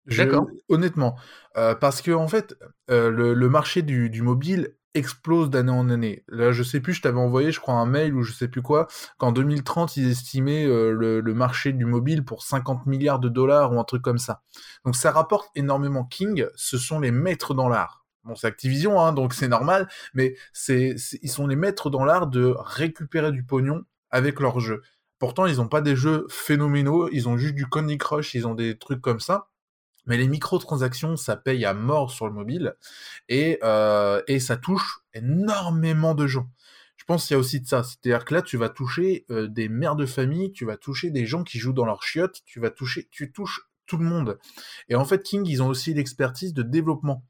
D'accord. 0.06 0.46
Honnêtement. 0.68 1.16
parce 1.54 2.02
que, 2.02 2.11
en 2.12 2.28
fait, 2.28 2.56
le, 2.88 3.34
le, 3.34 3.49
marché 3.49 3.82
du, 3.82 4.11
du 4.11 4.22
mobile 4.22 4.76
explose 4.94 5.50
d'année 5.50 5.72
en 5.72 5.88
année. 5.90 6.25
Là, 6.28 6.52
je 6.52 6.62
sais 6.62 6.80
plus, 6.80 6.92
je 6.94 7.02
t'avais 7.02 7.18
envoyé, 7.18 7.52
je 7.52 7.61
crois, 7.61 7.75
un 7.75 7.87
mail 7.87 8.14
ou 8.14 8.22
je 8.22 8.32
sais 8.32 8.49
plus 8.49 8.62
quoi, 8.62 8.88
qu'en 9.18 9.32
2030, 9.32 9.96
ils 9.96 10.11
estimaient 10.11 10.66
le, 10.66 11.20
le, 11.20 11.34
marché 11.34 11.72
du 11.72 11.84
mobile 11.84 12.25
pour 12.25 12.42
50 12.42 12.87
milliards 12.87 13.18
de 13.18 13.28
dollars 13.28 13.72
ou 13.72 13.80
un 13.80 13.84
truc 13.84 14.02
comme 14.02 14.18
ça. 14.18 14.42
Donc 14.84 14.96
ça 14.96 15.11
rapporte 15.11 15.49
énormément. 15.54 16.04
King, 16.04 16.46
ce 16.54 16.78
sont 16.78 17.00
les 17.00 17.11
maîtres 17.11 17.54
dans 17.54 17.68
l'art. 17.68 18.04
Bon, 18.25 18.37
c'est 18.37 18.46
Activision, 18.46 19.00
hein, 19.00 19.12
donc 19.12 19.34
c'est 19.34 19.49
normal, 19.49 19.88
mais 20.14 20.37
c'est, 20.52 20.94
ils 21.22 21.30
sont 21.30 21.49
les 21.49 21.56
maîtres 21.56 21.90
dans 21.90 22.04
l'art 22.04 22.28
de 22.28 22.54
récupérer 22.56 23.32
du 23.32 23.42
pognon 23.42 23.82
avec 24.11 24.38
leurs 24.38 24.61
jeux. 24.61 24.82
Pourtant, 25.18 25.46
ils 25.46 25.56
n'ont 25.56 25.68
pas 25.68 25.80
des 25.80 25.96
jeux 25.96 26.26
phénoménaux, 26.28 27.08
ils 27.11 27.28
ont 27.28 27.37
juste 27.37 27.54
du 27.54 27.66
Conny 27.66 27.99
Crush, 27.99 28.34
ils 28.34 28.46
ont 28.46 28.54
des 28.54 28.78
trucs 28.78 29.00
comme 29.00 29.20
ça. 29.20 29.49
Mais 30.06 30.16
les 30.16 30.28
microtransactions, 30.28 31.16
ça 31.16 31.37
paye 31.37 31.64
à 31.64 31.75
mort 31.75 32.11
sur 32.11 32.26
le 32.26 32.32
mobile 32.32 32.75
et, 33.28 33.59
euh, 33.62 34.23
et 34.26 34.40
ça 34.40 34.56
touche 34.56 35.00
énormément 35.14 36.14
de 36.14 36.26
gens. 36.26 36.49
Je 36.97 37.04
pense 37.04 37.26
qu'il 37.26 37.35
y 37.35 37.37
a 37.37 37.40
aussi 37.40 37.61
de 37.61 37.66
ça. 37.66 37.82
C'est-à-dire 37.82 38.25
que 38.25 38.35
là, 38.35 38.42
tu 38.42 38.56
vas 38.56 38.68
toucher 38.68 39.26
euh, 39.30 39.49
des 39.49 39.68
mères 39.68 39.97
de 39.97 40.06
famille, 40.06 40.52
tu 40.52 40.64
vas 40.64 40.76
toucher 40.76 41.11
des 41.11 41.26
gens 41.26 41.42
qui 41.42 41.59
jouent 41.59 41.73
dans 41.73 41.85
leur 41.85 42.02
chiottes, 42.02 42.42
tu 42.44 42.61
vas 42.61 42.71
toucher, 42.71 43.09
tu 43.11 43.32
touches 43.32 43.61
tout 43.87 43.97
le 43.97 44.04
monde. 44.04 44.38
Et 44.88 44.94
en 44.94 45.04
fait, 45.04 45.23
King, 45.23 45.44
ils 45.47 45.62
ont 45.62 45.68
aussi 45.68 45.94
l'expertise 45.94 46.54
de 46.54 46.62
développement. 46.62 47.25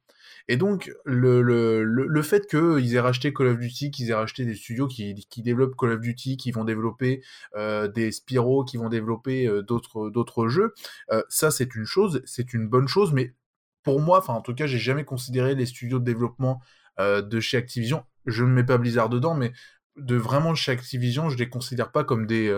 Et 0.49 0.57
donc, 0.57 0.93
le, 1.05 1.43
le, 1.43 1.85
le, 1.85 2.23
fait 2.23 2.47
qu'ils 2.47 2.95
aient 2.95 3.01
racheté 3.01 3.33
Call 3.33 3.49
of 3.49 3.59
Duty, 3.59 3.91
qu'ils 3.91 4.11
aient 4.11 4.15
racheté 4.15 4.45
des 4.45 4.55
studios 4.55 4.87
qui, 4.87 5.15
qui 5.31 5.43
développent 5.43 5.77
Call 5.77 5.93
of 5.93 6.01
Duty, 6.01 6.37
qui 6.37 6.51
vont 6.51 6.65
développer 6.65 7.23
euh, 7.57 7.89
des 7.89 8.13
Spyro, 8.13 8.65
qui 8.65 8.77
vont 8.77 8.89
développer 8.89 9.47
euh, 9.47 9.63
d'autres 9.63 10.49
jeux, 10.49 10.75
euh, 11.11 11.23
ça 11.29 11.51
c'est 11.51 11.75
une 11.75 11.85
chose, 11.85 12.23
c'est 12.25 12.53
une 12.53 12.69
bonne 12.69 12.89
chose, 12.89 13.13
mais 13.13 13.35
pour 13.83 14.01
moi, 14.01 14.19
enfin 14.19 14.35
en 14.35 14.43
tout 14.43 14.55
cas, 14.55 14.67
j'ai 14.67 14.79
jamais 14.79 15.05
considéré 15.05 15.55
les 15.55 15.67
studios 15.67 15.99
de 15.99 16.05
développement 16.05 16.61
de 16.99 17.41
chez 17.41 17.57
Activision, 17.57 18.05
je 18.27 18.45
ne 18.45 18.51
mets 18.51 18.65
pas 18.65 18.77
Blizzard 18.79 19.09
dedans, 19.09 19.35
mais 19.35 19.53
de 19.97 20.15
vraiment 20.15 20.55
chez 20.55 20.73
Activision, 20.73 21.31
je 21.31 21.39
les 21.39 21.49
considère 21.49 21.91
pas 21.91 22.05
comme 22.05 22.27
des 22.27 22.53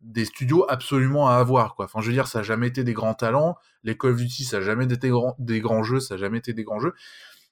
des 0.00 0.24
studios 0.24 0.64
absolument 0.68 1.28
à 1.28 1.34
avoir 1.34 1.74
quoi. 1.74 1.86
Enfin 1.86 2.00
je 2.00 2.08
veux 2.08 2.12
dire 2.12 2.28
ça 2.28 2.40
n'a 2.40 2.42
jamais 2.42 2.68
été 2.68 2.84
des 2.84 2.92
grands 2.92 3.14
talents, 3.14 3.56
les 3.82 3.96
Call 3.96 4.12
of 4.12 4.16
Duty 4.18 4.44
ça 4.44 4.58
n'a 4.58 4.64
jamais 4.64 4.84
été 4.84 5.10
des 5.38 5.60
grands 5.60 5.82
jeux, 5.82 6.00
ça 6.00 6.14
n'a 6.14 6.20
jamais 6.20 6.38
été 6.38 6.52
des 6.52 6.64
grands 6.64 6.80
jeux. 6.80 6.94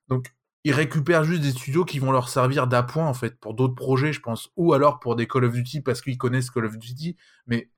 Donc, 0.08 0.34
ils 0.64 0.72
récupèrent 0.72 1.24
juste 1.24 1.42
des 1.42 1.50
studios 1.50 1.84
qui 1.84 1.98
vont 1.98 2.10
leur 2.10 2.28
servir 2.28 2.66
d'appoint, 2.66 3.06
en 3.06 3.14
fait, 3.14 3.38
pour 3.38 3.54
d'autres 3.54 3.74
projets, 3.74 4.12
je 4.12 4.20
pense. 4.20 4.50
Ou 4.56 4.72
alors 4.72 4.98
pour 4.98 5.14
des 5.14 5.26
Call 5.26 5.44
of 5.44 5.52
Duty, 5.52 5.82
parce 5.82 6.00
qu'ils 6.00 6.16
connaissent 6.16 6.50
Call 6.50 6.64
of 6.64 6.78
Duty. 6.78 7.16
Mais 7.46 7.70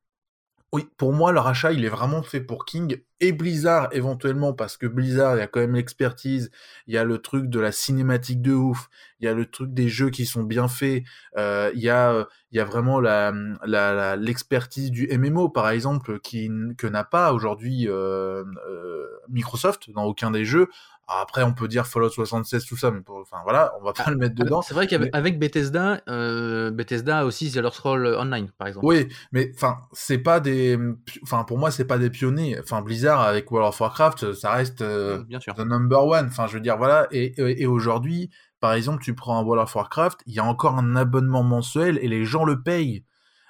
oui, 0.72 0.88
pour 0.96 1.12
moi, 1.12 1.32
leur 1.32 1.46
achat, 1.46 1.72
il 1.72 1.84
est 1.84 1.88
vraiment 1.88 2.22
fait 2.22 2.40
pour 2.40 2.64
King 2.64 3.00
et 3.20 3.32
Blizzard 3.32 3.88
éventuellement, 3.92 4.52
parce 4.52 4.76
que 4.76 4.86
Blizzard, 4.86 5.36
il 5.36 5.38
y 5.38 5.42
a 5.42 5.46
quand 5.46 5.60
même 5.60 5.76
l'expertise, 5.76 6.50
il 6.86 6.94
y 6.94 6.98
a 6.98 7.04
le 7.04 7.18
truc 7.18 7.48
de 7.48 7.60
la 7.60 7.72
cinématique 7.72 8.42
de 8.42 8.52
ouf, 8.52 8.90
il 9.20 9.26
y 9.26 9.28
a 9.28 9.32
le 9.32 9.46
truc 9.46 9.72
des 9.72 9.88
jeux 9.88 10.10
qui 10.10 10.26
sont 10.26 10.42
bien 10.42 10.68
faits, 10.68 11.04
euh, 11.38 11.70
il 11.74 11.80
y 11.80 11.88
a, 11.88 12.26
il 12.50 12.58
y 12.58 12.60
a 12.60 12.64
vraiment 12.64 13.00
l'expertise 13.00 14.90
du 14.90 15.08
MMO, 15.16 15.48
par 15.48 15.70
exemple, 15.70 16.18
qui 16.20 16.50
que 16.76 16.86
n'a 16.88 17.04
pas 17.04 17.32
aujourd'hui 17.32 17.88
euh, 17.88 18.44
euh, 18.68 19.06
Microsoft 19.28 19.90
dans 19.92 20.04
aucun 20.04 20.30
des 20.32 20.44
jeux. 20.44 20.68
Après, 21.08 21.44
on 21.44 21.52
peut 21.52 21.68
dire 21.68 21.86
Fallout 21.86 22.10
76, 22.10 22.64
tout 22.64 22.76
ça, 22.76 22.90
mais 22.90 22.98
enfin 23.08 23.36
voilà, 23.44 23.72
on 23.80 23.84
va 23.84 23.92
pas 23.92 24.02
ah, 24.06 24.10
le 24.10 24.16
mettre 24.16 24.34
dedans. 24.34 24.60
C'est 24.60 24.74
vrai 24.74 24.88
qu'avec 24.88 25.38
Bethesda, 25.38 26.00
euh, 26.08 26.72
Bethesda 26.72 27.20
a 27.20 27.24
aussi 27.24 27.52
The 27.52 27.58
Lost 27.58 27.76
Scroll 27.76 28.06
Online, 28.18 28.50
par 28.58 28.66
exemple. 28.66 28.86
Oui, 28.86 29.06
mais 29.30 29.52
enfin, 29.54 29.78
c'est 29.92 30.18
pas 30.18 30.40
des, 30.40 30.76
enfin 31.22 31.44
pour 31.44 31.58
moi, 31.58 31.70
c'est 31.70 31.84
pas 31.84 31.98
des 31.98 32.10
pionniers. 32.10 32.58
Enfin, 32.58 32.82
Blizzard 32.82 33.20
avec 33.20 33.48
World 33.52 33.68
of 33.68 33.80
Warcraft, 33.80 34.32
ça 34.32 34.50
reste 34.50 34.82
euh, 34.82 35.22
Bien 35.28 35.38
sûr. 35.38 35.54
the 35.54 35.60
number 35.60 36.04
one. 36.04 36.26
Enfin, 36.26 36.48
je 36.48 36.54
veux 36.54 36.60
dire, 36.60 36.76
voilà. 36.76 37.06
Et, 37.12 37.34
et, 37.38 37.66
aujourd'hui, 37.66 38.30
par 38.58 38.72
exemple, 38.72 39.00
tu 39.00 39.14
prends 39.14 39.38
un 39.38 39.44
World 39.44 39.62
of 39.62 39.76
Warcraft, 39.76 40.22
il 40.26 40.34
y 40.34 40.40
a 40.40 40.44
encore 40.44 40.76
un 40.76 40.96
abonnement 40.96 41.44
mensuel 41.44 41.98
et 42.02 42.08
les 42.08 42.24
gens 42.24 42.44
le 42.44 42.62
payent. 42.62 43.04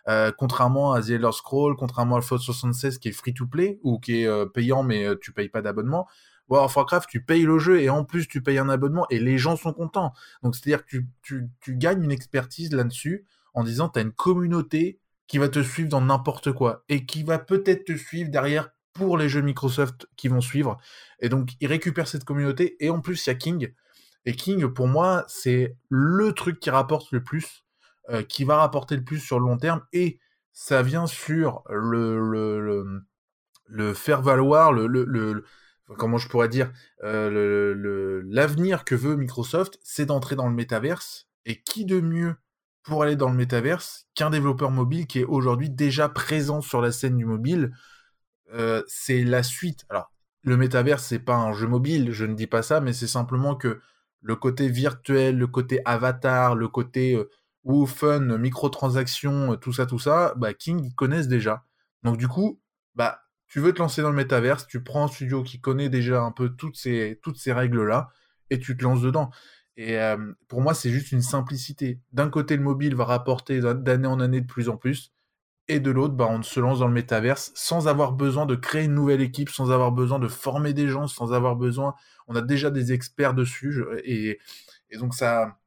Euh, 0.09 0.31
contrairement 0.31 0.93
à 0.93 1.01
The 1.03 1.11
Elder 1.11 1.33
Scroll, 1.33 1.75
contrairement 1.75 2.17
à 2.17 2.21
Fallout 2.21 2.41
76 2.41 2.99
qui 2.99 3.09
est 3.09 3.13
free 3.13 3.35
to 3.35 3.45
play 3.45 3.81
ou 3.83 3.99
qui 3.99 4.23
est 4.23 4.27
euh, 4.29 4.47
payant 4.47 4.85
mais 4.85 5.05
tu 5.21 5.33
payes 5.33 5.49
pas 5.49 5.63
d'abonnement. 5.63 6.07
World 6.49 6.67
of 6.67 6.76
Warcraft, 6.76 7.09
tu 7.09 7.21
payes 7.21 7.45
le 7.45 7.59
jeu 7.59 7.81
et 7.81 7.91
en 7.91 8.05
plus 8.05 8.29
tu 8.29 8.43
payes 8.43 8.59
un 8.59 8.69
abonnement 8.69 9.07
et 9.11 9.19
les 9.19 9.38
gens 9.38 9.57
sont 9.57 9.73
contents. 9.73 10.12
Donc 10.43 10.55
c'est-à-dire 10.55 10.85
que 10.87 10.99
tu, 11.23 11.49
gagnes 11.69 12.05
une 12.05 12.12
expertise 12.12 12.73
là-dessus 12.73 13.26
en 13.55 13.65
disant 13.65 13.88
tu 13.88 14.00
une 14.00 14.12
communauté 14.12 15.00
qui 15.26 15.38
va 15.38 15.49
te 15.49 15.62
suivre 15.62 15.88
dans 15.88 16.00
n'importe 16.00 16.53
quoi 16.53 16.85
et 16.88 17.05
qui 17.05 17.25
va 17.25 17.38
peut-être 17.38 17.85
te 17.85 17.97
suivre 17.97 18.31
derrière 18.31 18.71
pour 18.93 19.19
les 19.19 19.29
jeux 19.29 19.43
Microsoft 19.43 20.09
qui 20.17 20.29
vont 20.29 20.41
suivre. 20.41 20.79
Et 21.21 21.29
donc 21.29 21.50
ils 21.61 21.67
récupèrent 21.67 22.09
cette 22.09 22.25
communauté 22.25 22.76
et 22.85 22.91
en 22.91 23.00
plus 23.00 23.26
il 23.26 23.31
y 23.31 23.33
a 23.33 23.35
King. 23.35 23.73
Et 24.25 24.35
King, 24.35 24.67
pour 24.69 24.88
moi, 24.88 25.25
c'est 25.29 25.76
le 25.88 26.33
truc 26.33 26.59
qui 26.59 26.71
rapporte 26.71 27.12
le 27.12 27.23
plus, 27.23 27.65
euh, 28.11 28.23
qui 28.23 28.45
va 28.45 28.57
rapporter 28.57 28.97
le 28.97 29.05
plus 29.05 29.21
sur 29.21 29.38
le 29.38 29.47
long 29.47 29.57
terme 29.57 29.83
et 29.93 30.19
ça 30.53 30.83
vient 30.83 31.07
sur 31.07 31.62
le, 31.69 32.19
le, 33.69 33.95
faire 33.95 34.23
valoir, 34.23 34.73
le 34.73 35.45
comment 35.95 36.19
je 36.19 36.28
pourrais 36.28 36.49
dire, 36.49 36.73
euh, 37.05 38.23
l'avenir 38.26 38.85
que 38.85 38.95
veut 38.95 39.16
Microsoft, 39.16 39.78
c'est 39.83 40.07
d'entrer 40.07 40.37
dans 40.37 40.49
le 40.49 40.55
métaverse. 40.55 41.29
Et 41.44 41.62
qui 41.62 41.85
de 41.85 42.01
mieux 42.01 42.35
pour 42.83 43.03
aller 43.03 43.16
dans 43.16 43.31
le 43.31 43.37
métaverse 43.37 44.09
qu'un 44.14 44.31
développeur 44.31 44.70
mobile 44.70 45.07
qui 45.07 45.20
est 45.20 45.25
aujourd'hui 45.25 45.70
déjà 45.70 46.09
présent 46.09 46.61
sur 46.61 46.81
la 46.81 46.90
scène 46.90 47.16
du 47.16 47.25
mobile? 47.25 47.72
Euh, 48.53 48.83
C'est 48.88 49.22
la 49.22 49.42
suite. 49.42 49.85
Alors, 49.88 50.12
le 50.42 50.57
métaverse, 50.57 51.05
c'est 51.05 51.18
pas 51.20 51.37
un 51.37 51.53
jeu 51.53 51.66
mobile, 51.66 52.12
je 52.12 52.25
ne 52.25 52.35
dis 52.35 52.46
pas 52.46 52.62
ça, 52.62 52.81
mais 52.81 52.92
c'est 52.92 53.07
simplement 53.07 53.55
que 53.57 53.81
le 54.22 54.37
côté 54.37 54.68
virtuel, 54.68 55.38
le 55.38 55.46
côté 55.46 55.81
avatar, 55.85 56.57
le 56.57 56.68
côté 56.68 57.14
euh, 57.14 57.87
fun, 57.87 58.38
microtransactions, 58.38 59.57
tout 59.57 59.72
ça, 59.72 59.87
tout 59.87 59.99
ça, 59.99 60.35
bah, 60.37 60.55
King, 60.55 60.85
ils 60.85 60.94
connaissent 60.94 61.29
déjà. 61.29 61.64
Donc, 62.03 62.16
du 62.16 62.29
coup, 62.29 62.61
bah, 62.94 63.26
tu 63.48 63.61
veux 63.61 63.72
te 63.72 63.78
lancer 63.78 64.02
dans 64.02 64.11
le 64.11 64.16
métaverse, 64.16 64.66
tu 64.66 64.82
prends 64.82 65.04
un 65.04 65.09
studio 65.09 65.42
qui 65.42 65.61
connaît 65.61 65.88
déjà 65.88 66.22
un 66.22 66.32
peu 66.32 66.50
toutes 66.50 66.76
ces, 66.76 67.20
toutes 67.22 67.38
ces 67.38 67.52
règles-là, 67.52 68.09
et 68.50 68.59
tu 68.59 68.76
te 68.76 68.82
lances 68.85 69.02
dedans. 69.02 69.30
Et 69.76 69.98
euh, 69.98 70.32
pour 70.48 70.61
moi, 70.61 70.74
c'est 70.74 70.90
juste 70.90 71.12
une 71.12 71.22
simplicité. 71.22 72.00
D'un 72.12 72.30
côté, 72.30 72.56
le 72.56 72.62
mobile 72.62 72.94
va 72.94 73.04
rapporter 73.04 73.61
d'année 73.61 74.09
en 74.09 74.20
année 74.20 74.40
de 74.40 74.46
plus 74.46 74.68
en 74.68 74.76
plus, 74.76 75.12
et 75.68 75.80
de 75.80 75.90
l'autre, 75.90 76.14
bah, 76.14 76.28
on 76.30 76.42
se 76.42 76.61
lance 76.61 76.78
dans 76.78 76.87
le 76.87 76.94
métaverse 76.94 77.52
sans 77.54 77.88
avoir 77.88 78.12
besoin 78.12 78.46
de 78.46 78.54
créer 78.54 78.85
une 78.85 78.94
nouvelle 78.94 79.20
équipe, 79.20 79.50
sans 79.50 79.70
avoir 79.72 79.92
besoin 79.92 80.18
de 80.18 80.28
former 80.28 80.72
des 80.72 80.88
gens, 80.88 81.09
sans 81.09 81.32
avoir 81.32 81.56
besoin. 81.56 81.94
On 82.28 82.37
a 82.37 82.42
déjà 82.42 82.70
des 82.70 82.92
experts 82.92 83.35
dessus, 83.35 83.85
et, 84.04 84.38
et 84.90 84.96
donc 84.98 85.14
ça, 85.14 85.59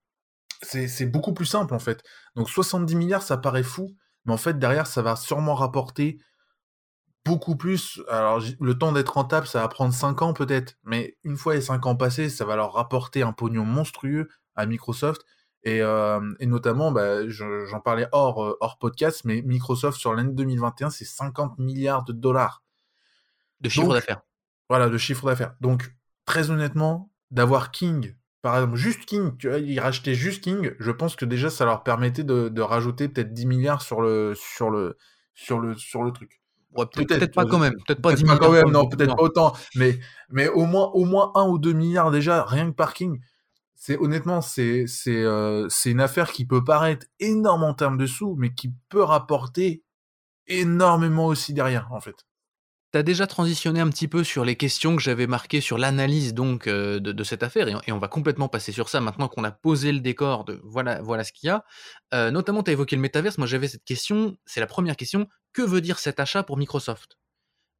c'est 0.61 1.05
beaucoup 1.05 1.33
plus 1.33 1.45
simple 1.45 1.73
en 1.73 1.79
fait. 1.79 2.03
Donc 2.35 2.49
70 2.49 2.95
milliards, 2.95 3.23
ça 3.23 3.37
paraît 3.37 3.63
fou, 3.63 3.95
mais 4.25 4.33
en 4.33 4.37
fait 4.37 4.59
derrière, 4.59 4.87
ça 4.87 5.01
va 5.01 5.15
sûrement 5.15 5.55
rapporter 5.55 6.19
beaucoup 7.25 7.55
plus. 7.55 8.01
Alors, 8.09 8.41
le 8.59 8.77
temps 8.77 8.91
d'être 8.91 9.13
rentable, 9.13 9.47
ça 9.47 9.61
va 9.61 9.67
prendre 9.67 9.93
5 9.93 10.21
ans 10.21 10.33
peut-être, 10.33 10.77
mais 10.83 11.17
une 11.23 11.37
fois 11.37 11.55
les 11.55 11.61
5 11.61 11.85
ans 11.85 11.95
passés, 11.95 12.29
ça 12.29 12.45
va 12.45 12.55
leur 12.55 12.73
rapporter 12.73 13.21
un 13.21 13.33
pognon 13.33 13.65
monstrueux 13.65 14.29
à 14.55 14.65
Microsoft. 14.65 15.23
Et, 15.63 15.81
euh, 15.81 16.21
et 16.39 16.45
notamment, 16.45 16.91
bah, 16.91 17.27
j'en 17.27 17.81
parlais 17.81 18.07
hors, 18.13 18.43
euh, 18.43 18.57
hors 18.61 18.77
podcast, 18.77 19.23
mais 19.25 19.41
Microsoft 19.41 19.99
sur 19.99 20.13
l'année 20.13 20.31
2021, 20.31 20.89
c'est 20.89 21.05
50 21.05 21.57
milliards 21.59 22.05
de 22.05 22.13
dollars. 22.13 22.63
De 23.59 23.67
chiffre 23.67 23.93
d'affaires. 23.93 24.21
Voilà, 24.69 24.87
de 24.87 24.97
chiffre 24.97 25.25
d'affaires. 25.25 25.55
Donc, 25.59 25.93
très 26.25 26.49
honnêtement, 26.49 27.11
d'avoir 27.29 27.71
King, 27.71 28.15
par 28.41 28.55
exemple, 28.55 28.77
juste 28.77 29.05
King, 29.05 29.35
tu 29.37 29.49
vois, 29.49 29.59
ils 29.59 29.79
rachetaient 29.79 30.15
juste 30.15 30.43
King, 30.43 30.73
je 30.79 30.91
pense 30.91 31.17
que 31.17 31.25
déjà, 31.25 31.49
ça 31.49 31.65
leur 31.65 31.83
permettait 31.83 32.23
de, 32.23 32.47
de 32.47 32.61
rajouter 32.61 33.09
peut-être 33.09 33.33
10 33.33 33.45
milliards 33.45 33.81
sur 33.81 33.99
le, 33.99 34.33
sur 34.35 34.69
le, 34.69 34.97
sur 35.33 35.59
le, 35.59 35.75
sur 35.75 36.03
le 36.03 36.11
truc 36.13 36.39
peut-être 36.73 37.33
pas 37.33 37.45
quand 37.45 37.59
même, 37.59 37.75
peut-être 37.85 38.01
pas, 38.01 38.15
quand 38.37 38.51
même, 38.51 38.69
non, 38.69 38.87
peut-être 38.87 39.15
pas 39.15 39.21
autant, 39.21 39.53
mais 39.75 39.99
mais 40.29 40.47
au 40.47 40.65
moins 40.65 40.87
au 40.93 41.05
moins 41.05 41.31
un 41.35 41.47
ou 41.47 41.57
deux 41.57 41.73
milliards 41.73 42.11
déjà 42.11 42.43
rien 42.43 42.69
que 42.69 42.75
parking. 42.75 43.19
C'est 43.75 43.97
honnêtement 43.97 44.41
c'est 44.41 44.85
c'est 44.87 45.23
euh, 45.23 45.67
c'est 45.69 45.91
une 45.91 46.01
affaire 46.01 46.31
qui 46.31 46.45
peut 46.45 46.63
paraître 46.63 47.07
énorme 47.19 47.63
en 47.63 47.73
termes 47.73 47.97
de 47.97 48.05
sous, 48.05 48.35
mais 48.37 48.53
qui 48.53 48.73
peut 48.89 49.03
rapporter 49.03 49.83
énormément 50.47 51.27
aussi 51.27 51.53
derrière 51.53 51.91
en 51.91 52.01
fait. 52.01 52.25
Tu 52.91 52.97
as 52.97 53.03
déjà 53.03 53.27
transitionné 53.27 53.79
un 53.81 53.89
petit 53.89 54.07
peu 54.07 54.23
sur 54.23 54.43
les 54.43 54.55
questions 54.55 54.95
que 54.95 55.01
j'avais 55.01 55.27
marquées 55.27 55.61
sur 55.61 55.77
l'analyse 55.77 56.33
donc 56.33 56.65
euh, 56.65 56.99
de, 56.99 57.23
cette 57.23 57.43
affaire 57.43 57.67
et, 57.67 57.91
on 57.91 57.99
va 57.99 58.07
complètement 58.07 58.47
passer 58.47 58.71
sur 58.71 58.89
ça 58.89 58.99
maintenant 58.99 59.27
qu'on 59.27 59.43
a 59.43 59.51
posé 59.51 59.91
le 59.91 59.99
décor 59.99 60.43
de 60.43 60.59
voilà 60.63 60.99
voilà 61.03 61.23
ce 61.23 61.31
qu'il 61.31 61.47
y 61.47 61.49
a. 61.51 61.63
Euh, 62.15 62.31
notamment 62.31 62.63
tu 62.63 62.71
as 62.71 62.73
évoqué 62.73 62.95
le 62.95 63.01
métaverse, 63.03 63.37
moi 63.37 63.45
j'avais 63.45 63.67
cette 63.67 63.83
question, 63.83 64.37
c'est 64.45 64.59
la 64.59 64.65
première 64.65 64.95
question, 64.95 65.27
que 65.53 65.61
veut 65.61 65.81
dire 65.81 65.99
cet 65.99 66.19
achat 66.19 66.41
pour 66.41 66.57
Microsoft? 66.57 67.19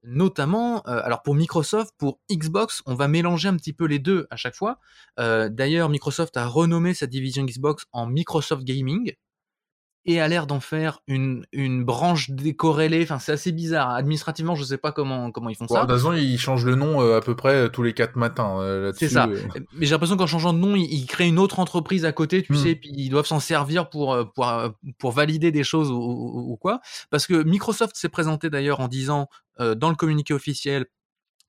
Notamment, 0.04 0.84
euh, 0.88 1.02
alors 1.04 1.24
pour 1.24 1.34
Microsoft, 1.34 1.94
pour 1.98 2.20
Xbox, 2.32 2.84
on 2.86 2.94
va 2.94 3.08
mélanger 3.08 3.50
un 3.50 3.58
petit 3.58 3.74
peu 3.74 3.86
les 3.86 4.00
deux 4.00 4.28
à 4.30 4.36
chaque 4.36 4.56
fois. 4.56 4.80
D'ailleurs, 5.18 5.90
Microsoft 5.90 6.38
a 6.38 6.46
renommé 6.46 6.94
sa 6.94 7.08
division 7.08 7.44
Xbox 7.44 7.86
en 7.92 8.06
Microsoft 8.06 8.64
Gaming, 8.64 9.14
et 10.06 10.22
a 10.22 10.28
l'air 10.28 10.48
d'en 10.48 10.60
faire 10.60 11.02
une, 11.08 11.46
une 11.52 11.84
branche 11.84 12.30
décorrélée. 12.32 13.04
Enfin, 13.04 13.20
c'est 13.20 13.34
assez 13.34 13.52
bizarre. 13.52 13.92
Administrativement, 13.92 14.56
je 14.56 14.64
sais 14.64 14.78
pas 14.78 14.92
comment, 14.92 15.32
comment 15.32 15.50
ils 15.50 15.56
font 15.56 15.68
ça. 15.68 15.86
De 15.86 15.88
toute 15.88 15.98
façon, 15.98 16.14
ils 16.14 16.38
changent 16.38 16.66
le 16.66 16.76
nom 16.76 17.02
euh, 17.02 17.18
à 17.18 17.22
peu 17.22 17.36
près 17.36 17.54
euh, 17.54 17.68
tous 17.68 17.84
les 17.84 17.94
quatre 17.94 18.16
matins. 18.16 18.60
Euh, 18.60 18.94
c'est 18.96 19.10
ça. 19.10 19.28
Mais 19.28 19.86
j'ai 19.86 19.92
l'impression 19.92 20.16
qu'en 20.16 20.28
changeant 20.28 20.54
de 20.54 20.60
nom, 20.60 20.76
ils, 20.76 21.06
créent 21.06 21.28
une 21.28 21.40
autre 21.40 21.60
entreprise 21.60 22.06
à 22.06 22.12
côté, 22.12 22.44
tu 22.44 22.54
hmm. 22.54 22.58
sais, 22.58 22.76
puis 22.76 22.92
ils 22.96 23.10
doivent 23.10 23.26
s'en 23.26 23.40
servir 23.40 23.90
pour, 23.90 24.18
pour, 24.34 24.52
pour 24.98 25.12
valider 25.12 25.52
des 25.52 25.64
choses 25.64 25.92
ou, 25.92 26.58
quoi. 26.60 26.80
Parce 27.10 27.28
que 27.28 27.44
Microsoft 27.44 27.96
s'est 27.96 28.10
présenté 28.10 28.50
d'ailleurs 28.50 28.80
en 28.80 28.88
disant 28.88 29.28
dans 29.60 29.90
le 29.90 29.96
communiqué 29.96 30.34
officiel 30.34 30.86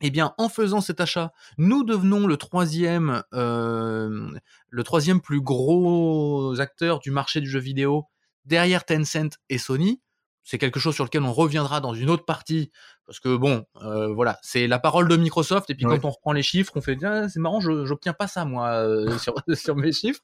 eh 0.03 0.11
bien, 0.11 0.33
en 0.39 0.49
faisant 0.49 0.81
cet 0.81 1.01
achat, 1.01 1.31
nous 1.59 1.85
devenons 1.85 2.27
le 2.27 2.39
troisième, 2.39 3.23
le 3.33 4.83
troisième 4.83 5.21
plus 5.21 5.43
gros 5.43 6.59
acteur 6.59 7.01
du 7.01 7.11
marché 7.11 7.41
du 7.41 7.49
jeu 7.49 7.61
vidéo 7.61 8.07
derrière 8.51 8.85
Tencent 8.85 9.39
et 9.49 9.57
Sony. 9.57 10.03
C'est 10.43 10.59
quelque 10.59 10.81
chose 10.81 10.95
sur 10.95 11.05
lequel 11.05 11.23
on 11.23 11.33
reviendra 11.33 11.81
dans 11.81 11.95
une 11.95 12.11
autre 12.11 12.25
partie, 12.25 12.73
parce 13.07 13.21
que 13.21 13.37
bon, 13.37 13.67
euh, 13.83 14.13
voilà, 14.13 14.39
c'est 14.43 14.67
la 14.67 14.81
parole 14.81 15.07
de 15.07 15.17
Microsoft, 15.17 15.71
et 15.71 15.75
puis 15.75 15.85
quand 15.85 16.05
on 16.05 16.11
reprend 16.11 16.33
les 16.33 16.43
chiffres, 16.43 16.73
on 16.75 16.81
fait, 16.81 16.99
ah, 17.05 17.29
c'est 17.29 17.39
marrant, 17.39 17.61
je 17.61 17.71
n'obtiens 17.71 18.15
pas 18.15 18.27
ça, 18.27 18.45
moi, 18.45 18.71
euh, 18.71 19.17
sur, 19.55 19.77
mes 19.77 19.93
chiffres. 19.93 20.23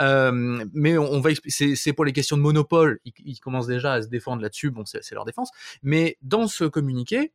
Euh, 0.00 0.64
mais 0.72 0.98
on, 0.98 1.20
va 1.20 1.30
c'est 1.46 1.92
pour 1.92 2.04
les 2.04 2.12
questions 2.12 2.36
de 2.36 2.42
monopole, 2.42 2.98
ils, 3.04 3.38
commencent 3.38 3.68
déjà 3.68 3.92
à 3.92 4.02
se 4.02 4.08
défendre 4.08 4.42
là-dessus, 4.42 4.70
bon, 4.70 4.84
c'est 4.84 5.12
leur 5.12 5.24
défense. 5.24 5.50
Mais 5.82 6.18
dans 6.22 6.48
ce 6.48 6.64
communiqué, 6.64 7.32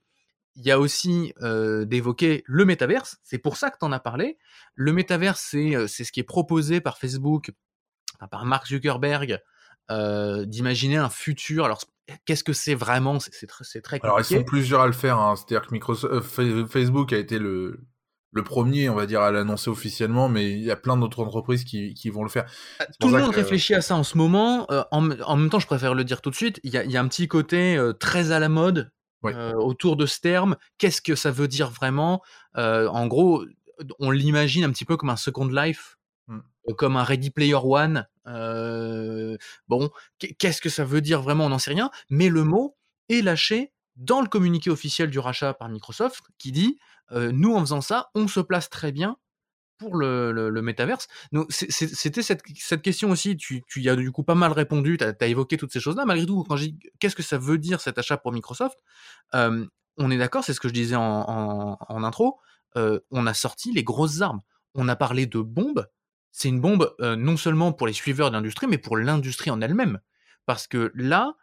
il 0.56 0.64
y 0.64 0.72
a 0.72 0.80
aussi 0.80 1.34
d'évoquer 1.40 2.44
le 2.46 2.66
métaverse. 2.66 3.18
C'est 3.24 3.38
pour 3.38 3.56
ça 3.56 3.70
que 3.70 3.78
tu 3.80 3.86
en 3.86 3.92
as 3.92 4.00
parlé. 4.00 4.38
Le 4.76 4.92
métaverse, 4.92 5.40
c'est 5.88 6.04
ce 6.04 6.12
qui 6.12 6.20
est 6.20 6.24
proposé 6.24 6.82
par 6.82 6.98
Facebook, 6.98 7.52
par 8.30 8.46
Mark 8.46 8.68
Zuckerberg, 8.68 9.40
d'imaginer 9.90 10.98
un 10.98 11.10
futur. 11.10 11.66
Alors, 11.66 11.82
qu'est-ce 12.26 12.44
que 12.44 12.54
c'est 12.54 12.76
vraiment? 12.76 13.20
C'est 13.20 13.48
très, 13.48 13.64
très 13.82 14.00
compliqué. 14.00 14.06
Alors, 14.06 14.20
ils 14.20 14.26
sont 14.26 14.44
plusieurs 14.44 14.82
à 14.82 14.88
le 14.88 14.94
faire. 14.94 15.20
Hein. 15.20 15.36
C'est-à-dire 15.36 15.68
que 15.68 15.74
Microsoft, 15.74 16.68
Facebook 16.68 17.14
a 17.14 17.18
été 17.18 17.40
le, 17.40 17.80
le 18.32 18.44
premier, 18.44 18.90
on 18.90 18.96
va 18.96 19.06
dire, 19.06 19.22
à 19.22 19.32
l'annoncer 19.32 19.70
officiellement, 19.70 20.30
mais 20.30 20.52
il 20.52 20.64
y 20.64 20.72
a 20.72 20.76
plein 20.76 20.98
d'autres 20.98 21.22
entreprises 21.22 21.64
qui, 21.64 21.94
qui, 21.94 22.10
vont 22.10 22.24
le 22.24 22.30
faire. 22.30 22.46
Bah, 22.80 22.86
tout 23.00 23.10
le 23.10 23.20
monde 23.20 23.36
réfléchit 23.36 23.76
à 23.76 23.82
ça 23.82 23.96
en 23.96 24.04
ce 24.04 24.18
moment. 24.18 24.68
en, 24.70 25.12
en, 25.12 25.38
même 25.38 25.50
temps, 25.50 25.60
je 25.60 25.68
préfère 25.68 25.94
le 25.96 26.04
dire 26.04 26.22
tout 26.22 26.30
de 26.30 26.36
suite, 26.36 26.60
il 26.64 26.74
y 26.74 26.78
a, 26.78 26.84
y 26.84 26.98
a 26.98 27.02
un 27.02 27.08
petit 27.08 27.28
côté 27.28 27.80
très 28.00 28.32
à 28.32 28.40
la 28.40 28.50
mode 28.50 28.92
autour 29.56 29.96
de 29.96 30.06
ce 30.06 30.20
terme. 30.20 30.58
Qu'est-ce 30.78 31.02
que 31.02 31.16
ça 31.16 31.32
veut 31.32 31.48
dire 31.48 31.70
vraiment? 31.70 32.22
En 32.56 33.08
gros, 33.08 33.46
on 34.00 34.12
l'imagine 34.12 34.64
un 34.64 34.72
petit 34.72 34.86
peu 34.86 34.98
comme 34.98 35.10
un 35.10 35.18
Second 35.18 35.48
Life? 35.48 35.98
Comme 36.78 36.98
un 36.98 37.04
Ready 37.04 37.32
Player 37.32 37.56
One. 37.56 38.08
bon, 39.68 39.90
qu'est-ce 40.20 40.62
que 40.62 40.70
ça 40.70 40.86
veut 40.86 41.02
dire 41.02 41.22
vraiment? 41.22 41.46
On 41.46 41.50
n'en 41.50 41.60
sait 41.60 41.72
rien. 41.72 41.92
Mais 42.10 42.30
le 42.30 42.44
mot 42.44 42.76
est 43.10 43.22
lâché 43.22 43.72
dans 43.96 44.22
le 44.22 44.28
communiqué 44.28 44.70
officiel 44.70 45.10
du 45.10 45.20
rachat 45.20 45.54
par 45.54 45.70
Microsoft 45.70 46.24
qui 46.38 46.52
dit 46.52 46.80
nous 47.12 47.54
en 47.54 47.60
faisant 47.62 47.82
ça, 47.82 48.10
on 48.16 48.28
se 48.28 48.40
place 48.40 48.70
très 48.70 48.92
bien 48.92 49.18
pour 49.78 49.98
le, 49.98 50.32
le, 50.32 50.62
métaverse. 50.62 51.08
C'était 51.50 52.22
cette, 52.22 52.82
question 52.82 53.12
aussi, 53.12 53.36
tu, 53.36 53.64
y 53.76 53.90
as 53.90 53.96
du 53.96 54.12
coup 54.12 54.24
pas 54.24 54.36
mal 54.36 54.52
répondu, 54.52 54.98
tu 54.98 55.04
as, 55.04 55.28
évoqué 55.28 55.58
toutes 55.58 55.74
ces 55.74 55.80
choses-là. 55.80 56.06
Malgré 56.06 56.26
tout, 56.26 56.44
quand 56.48 56.56
je 56.56 56.66
dis 56.66 56.80
qu'est-ce 57.00 57.16
que 57.16 57.24
ça 57.24 57.38
veut 57.38 57.58
dire 57.58 57.82
cet 57.82 57.98
achat 57.98 58.18
pour 58.18 58.32
Microsoft, 58.32 58.78
on 59.34 60.12
est 60.12 60.18
d'accord, 60.18 60.44
c'est 60.44 60.54
ce 60.54 60.60
que 60.60 60.68
je 60.68 60.74
disais 60.74 60.96
en, 60.96 61.78
intro, 61.90 62.40
on 62.76 63.28
a 63.28 63.34
sorti 63.34 63.74
les 63.74 63.84
grosses 63.84 64.22
armes. 64.22 64.42
On 64.76 64.88
a 64.88 64.96
parlé 64.96 65.26
de 65.28 65.40
bombes. 65.40 65.88
C'est 66.36 66.50
une 66.50 66.60
bombe 66.60 66.94
non 67.00 67.38
seulement 67.38 67.72
pour 67.72 67.88
les 67.88 67.94
suiveurs 67.94 68.30
de 68.30 68.36
l'industrie, 68.36 68.68
mais 68.68 68.78
pour 68.78 68.98
l'industrie 68.98 69.52
en 69.52 69.62
elle-même. 69.62 70.02
Parce 70.46 70.68
que 70.68 70.92
là, 70.96 71.36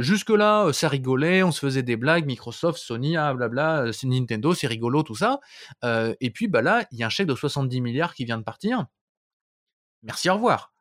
jusque-là, 0.00 0.72
ça 0.72 0.88
rigolait, 0.88 1.42
on 1.42 1.52
se 1.52 1.60
faisait 1.60 1.82
des 1.82 1.96
blagues, 1.96 2.26
Microsoft, 2.26 2.78
Sony, 2.78 3.16
ah, 3.16 3.32
blabla, 3.32 3.86
Nintendo, 4.02 4.52
c'est 4.52 4.66
rigolo, 4.66 5.02
tout 5.02 5.14
ça. 5.14 5.40
et 5.84 6.30
puis 6.30 6.48
bah 6.48 6.62
là, 6.62 6.84
il 6.90 6.98
y 6.98 7.04
a 7.04 7.06
un 7.06 7.10
chèque 7.10 7.28
de 7.28 7.34
70 7.34 7.80
milliards 7.80 8.12
qui 8.12 8.24
vient 8.24 8.36
de 8.38 8.42
partir. 8.42 8.86
Merci, 10.02 10.28
au 10.28 10.34
revoir. 10.34 10.74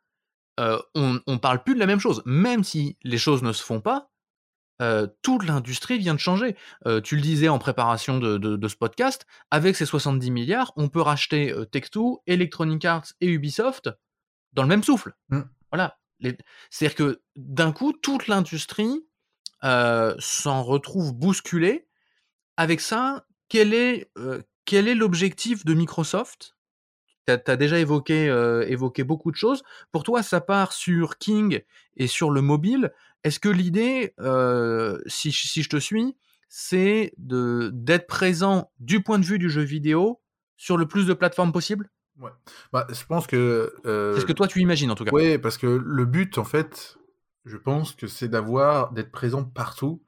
on 0.57 1.19
ne 1.27 1.37
parle 1.37 1.63
plus 1.63 1.75
de 1.75 1.79
la 1.79 1.85
même 1.85 1.99
chose. 1.99 2.23
Même 2.25 2.63
si 2.63 2.97
les 3.03 3.17
choses 3.19 3.43
ne 3.43 3.53
se 3.53 3.63
font 3.63 3.81
pas, 3.81 4.09
toute 5.21 5.45
l'industrie 5.45 5.97
vient 5.97 6.13
de 6.13 6.19
changer. 6.19 6.55
tu 7.03 7.15
le 7.15 7.21
disais 7.21 7.49
en 7.49 7.59
préparation 7.59 8.19
de, 8.19 8.67
ce 8.67 8.75
podcast, 8.75 9.25
avec 9.51 9.75
ces 9.75 9.85
70 9.85 10.31
milliards, 10.31 10.73
on 10.75 10.89
peut 10.89 11.01
racheter 11.01 11.53
Tech2, 11.71 12.19
Electronic 12.27 12.85
Arts 12.85 13.13
et 13.21 13.27
Ubisoft 13.27 13.89
dans 14.53 14.63
le 14.63 14.69
même 14.69 14.83
souffle. 14.83 15.13
Mmh. 15.29 15.41
Voilà, 15.71 15.97
c'est-à-dire 16.69 16.95
que 16.95 17.21
d'un 17.35 17.71
coup, 17.71 17.93
toute 17.93 18.27
l'industrie 18.27 19.05
s'en 19.61 20.63
retrouve 20.63 21.13
bousculée. 21.13 21.87
Avec 22.57 22.81
ça, 22.81 23.25
quel 23.49 23.73
est, 23.73 24.11
quel 24.65 24.87
est 24.87 24.95
l'objectif 24.95 25.65
de 25.65 25.73
Microsoft 25.73 26.52
Tu 27.27 27.33
as, 27.33 27.55
déjà 27.57 27.79
évoqué, 27.79 28.27
évoqué 28.67 29.03
beaucoup 29.03 29.31
de 29.31 29.35
choses. 29.35 29.63
Pour 29.91 30.03
toi, 30.03 30.23
ça 30.23 30.41
part 30.41 30.73
sur 30.73 31.17
King 31.17 31.61
et 31.95 32.07
sur 32.07 32.31
le 32.31 32.41
mobile. 32.41 32.91
Est-ce 33.23 33.39
que 33.39 33.49
l'idée, 33.49 34.13
si, 35.07 35.31
si, 35.31 35.63
je 35.63 35.69
te 35.69 35.77
suis, 35.77 36.15
c'est 36.49 37.13
d'être 37.17 38.07
présent 38.07 38.71
du 38.79 39.01
point 39.01 39.19
de 39.19 39.25
vue 39.25 39.39
du 39.39 39.49
jeu 39.49 39.61
vidéo 39.61 40.21
sur 40.57 40.77
le 40.77 40.85
plus 40.85 41.07
de 41.07 41.13
plateformes 41.13 41.51
possible? 41.51 41.89
Ouais. 42.19 42.31
Bah, 42.71 42.85
je 42.89 43.05
pense 43.05 43.25
que. 43.27 43.73
C'est 43.83 44.21
ce 44.21 44.25
que 44.25 44.33
toi 44.33 44.47
tu 44.47 44.59
imagines 44.59 44.91
en 44.91 44.95
tout 44.95 45.05
cas. 45.05 45.11
Oui, 45.13 45.37
parce 45.37 45.57
que 45.57 45.67
le 45.67 46.05
but, 46.05 46.37
en 46.37 46.43
fait, 46.43 46.97
je 47.45 47.57
pense 47.57 47.93
que 47.93 48.07
c'est 48.07 48.27
d'avoir, 48.27 48.91
d'être 48.91 49.11
présent 49.11 49.43
partout, 49.43 50.01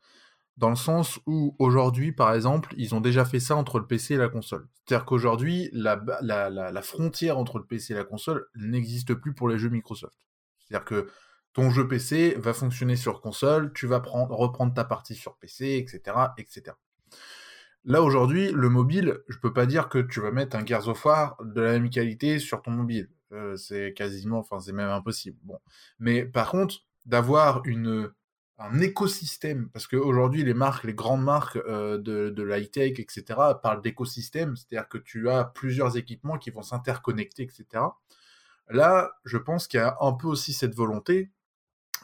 dans 0.57 0.69
le 0.69 0.75
sens 0.75 1.19
où 1.25 1.55
aujourd'hui, 1.59 2.11
par 2.11 2.33
exemple, 2.33 2.73
ils 2.77 2.95
ont 2.95 3.01
déjà 3.01 3.25
fait 3.25 3.39
ça 3.39 3.55
entre 3.55 3.79
le 3.79 3.87
PC 3.87 4.13
et 4.13 4.17
la 4.17 4.29
console. 4.29 4.67
C'est-à-dire 4.85 5.05
qu'aujourd'hui, 5.05 5.69
la, 5.73 6.81
frontière 6.81 7.37
entre 7.37 7.57
le 7.59 7.65
PC 7.65 7.93
et 7.93 7.95
la 7.95 8.05
console 8.05 8.47
n'existe 8.55 9.13
plus 9.15 9.33
pour 9.33 9.49
les 9.49 9.57
jeux 9.57 9.69
Microsoft. 9.69 10.17
C'est-à-dire 10.59 10.85
que 10.85 11.09
ton 11.53 11.69
jeu 11.69 11.87
PC 11.87 12.35
va 12.37 12.53
fonctionner 12.53 12.95
sur 12.95 13.21
console, 13.21 13.73
tu 13.73 13.87
vas 13.87 13.99
prendre, 13.99 14.33
reprendre 14.35 14.73
ta 14.73 14.85
partie 14.85 15.15
sur 15.15 15.35
PC, 15.37 15.77
etc., 15.77 16.17
etc. 16.37 16.75
Là 17.83 18.01
aujourd'hui, 18.01 18.51
le 18.51 18.69
mobile, 18.69 19.19
je 19.27 19.37
peux 19.37 19.53
pas 19.53 19.65
dire 19.65 19.89
que 19.89 19.99
tu 19.99 20.19
vas 20.19 20.31
mettre 20.31 20.55
un 20.55 20.65
Gears 20.65 20.87
of 20.87 21.05
War 21.05 21.37
de 21.43 21.61
la 21.61 21.73
même 21.73 21.89
qualité 21.89 22.39
sur 22.39 22.61
ton 22.61 22.71
mobile. 22.71 23.09
Euh, 23.31 23.55
c'est 23.57 23.93
quasiment, 23.93 24.39
enfin 24.39 24.59
c'est 24.59 24.71
même 24.71 24.89
impossible. 24.89 25.37
Bon, 25.43 25.59
mais 25.99 26.25
par 26.25 26.49
contre, 26.49 26.85
d'avoir 27.05 27.61
une 27.65 28.11
un 28.57 28.79
écosystème, 28.79 29.69
parce 29.69 29.87
qu'aujourd'hui 29.87 30.43
les 30.43 30.53
marques, 30.53 30.85
les 30.85 30.93
grandes 30.93 31.23
marques 31.23 31.57
euh, 31.57 31.97
de, 31.97 32.29
de 32.29 32.43
l'high 32.43 32.71
tech, 32.71 32.99
etc., 32.99 33.23
parlent 33.61 33.81
d'écosystème, 33.81 34.55
c'est-à-dire 34.55 34.87
que 34.87 34.97
tu 34.97 35.29
as 35.29 35.43
plusieurs 35.43 35.97
équipements 35.97 36.37
qui 36.37 36.51
vont 36.51 36.61
s'interconnecter, 36.61 37.43
etc. 37.43 37.83
Là, 38.69 39.11
je 39.25 39.37
pense 39.37 39.67
qu'il 39.67 39.79
y 39.79 39.83
a 39.83 39.97
un 39.99 40.13
peu 40.13 40.27
aussi 40.27 40.53
cette 40.53 40.73
volonté, 40.73 41.31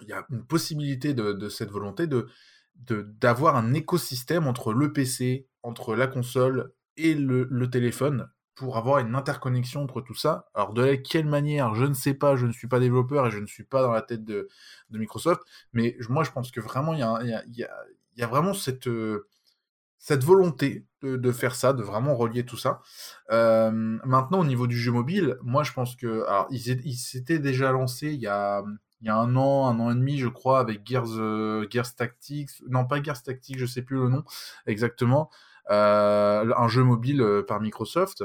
il 0.01 0.07
y 0.07 0.13
a 0.13 0.25
une 0.29 0.45
possibilité 0.45 1.13
de, 1.13 1.33
de 1.33 1.49
cette 1.49 1.71
volonté 1.71 2.07
de 2.07 2.27
d'avoir 2.75 3.57
un 3.57 3.73
écosystème 3.73 4.47
entre 4.47 4.73
le 4.73 4.91
PC, 4.91 5.47
entre 5.61 5.95
la 5.95 6.07
console 6.07 6.73
et 6.97 7.13
le, 7.13 7.69
téléphone 7.69 8.29
pour 8.55 8.77
avoir 8.77 8.99
une 8.99 9.15
interconnexion 9.15 9.83
entre 9.83 10.01
tout 10.01 10.15
ça. 10.15 10.49
Alors 10.53 10.73
de 10.73 10.95
quelle 10.95 11.25
manière, 11.25 11.73
je 11.75 11.85
ne 11.85 11.93
sais 11.93 12.13
pas, 12.13 12.35
je 12.35 12.45
ne 12.45 12.51
suis 12.51 12.67
pas 12.67 12.79
développeur 12.79 13.27
et 13.27 13.31
je 13.31 13.39
ne 13.39 13.45
suis 13.45 13.63
pas 13.63 13.81
dans 13.81 13.91
la 13.91 14.01
tête 14.01 14.23
de, 14.23 14.47
Microsoft, 14.91 15.41
mais 15.73 15.97
moi 16.09 16.23
je 16.23 16.31
pense 16.31 16.51
que 16.51 16.59
vraiment 16.59 16.93
il 16.93 16.99
y 16.99 18.23
a, 18.23 18.27
vraiment 18.27 18.53
cette, 18.53 18.89
cette 19.97 20.23
volonté 20.23 20.85
de, 21.01 21.31
faire 21.31 21.55
ça, 21.55 21.73
de 21.73 21.81
vraiment 21.81 22.15
relier 22.15 22.45
tout 22.45 22.57
ça. 22.57 22.81
maintenant 23.29 24.39
au 24.39 24.45
niveau 24.45 24.67
du 24.67 24.77
jeu 24.77 24.91
mobile, 24.91 25.37
moi 25.41 25.63
je 25.63 25.71
pense 25.73 25.95
que... 25.95 26.25
Alors 26.27 26.47
ils 26.51 26.97
s'étaient 26.97 27.39
déjà 27.39 27.71
lancés 27.71 28.13
il 28.13 28.21
y 28.21 28.27
a 28.27 28.63
un 29.09 29.35
an, 29.35 29.67
un 29.67 29.79
an 29.79 29.91
et 29.91 29.95
demi, 29.95 30.17
je 30.17 30.27
crois, 30.27 30.59
avec 30.59 30.85
Gears, 30.85 31.17
euh, 31.17 31.67
Tactics, 31.97 32.51
non 32.69 32.85
pas 32.85 33.01
Gears 33.01 33.23
Tactics, 33.23 33.57
je 33.57 33.65
sais 33.65 33.81
plus 33.81 33.97
le 33.97 34.09
nom 34.09 34.23
exactement, 34.67 35.29
euh, 35.69 36.53
un 36.55 36.67
jeu 36.67 36.83
mobile 36.83 37.21
euh, 37.21 37.43
par 37.43 37.59
Microsoft. 37.59 38.23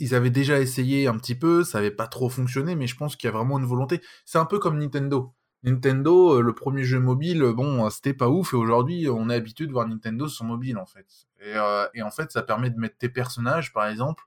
Ils, 0.00 0.14
avaient 0.14 0.30
déjà 0.30 0.60
essayé 0.60 1.06
un 1.06 1.16
petit 1.16 1.34
peu, 1.34 1.64
ça 1.64 1.78
n'avait 1.78 1.90
pas 1.90 2.06
trop 2.06 2.28
fonctionné, 2.28 2.76
mais 2.76 2.86
je 2.86 2.96
pense 2.96 3.16
qu'il 3.16 3.28
y 3.28 3.32
a 3.32 3.36
vraiment 3.36 3.58
une 3.58 3.66
volonté. 3.66 4.00
C'est 4.24 4.38
un 4.38 4.44
peu 4.44 4.58
comme 4.58 4.78
Nintendo. 4.78 5.34
Nintendo, 5.64 6.40
le 6.40 6.54
premier 6.54 6.84
jeu 6.84 6.98
mobile, 6.98 7.42
bon, 7.54 7.88
c'était 7.90 8.14
pas 8.14 8.28
ouf, 8.28 8.52
et 8.52 8.56
aujourd'hui, 8.56 9.08
on 9.08 9.30
est 9.30 9.34
habitué 9.34 9.66
de 9.66 9.72
voir 9.72 9.86
Nintendo 9.86 10.26
sur 10.28 10.44
mobile, 10.44 10.78
en 10.78 10.86
fait. 10.86 11.06
Et, 11.40 11.54
et, 11.94 12.02
en 12.02 12.10
fait, 12.10 12.32
ça 12.32 12.42
permet 12.42 12.70
de 12.70 12.78
mettre 12.78 12.98
tes 12.98 13.08
personnages, 13.08 13.72
par 13.72 13.86
exemple, 13.86 14.24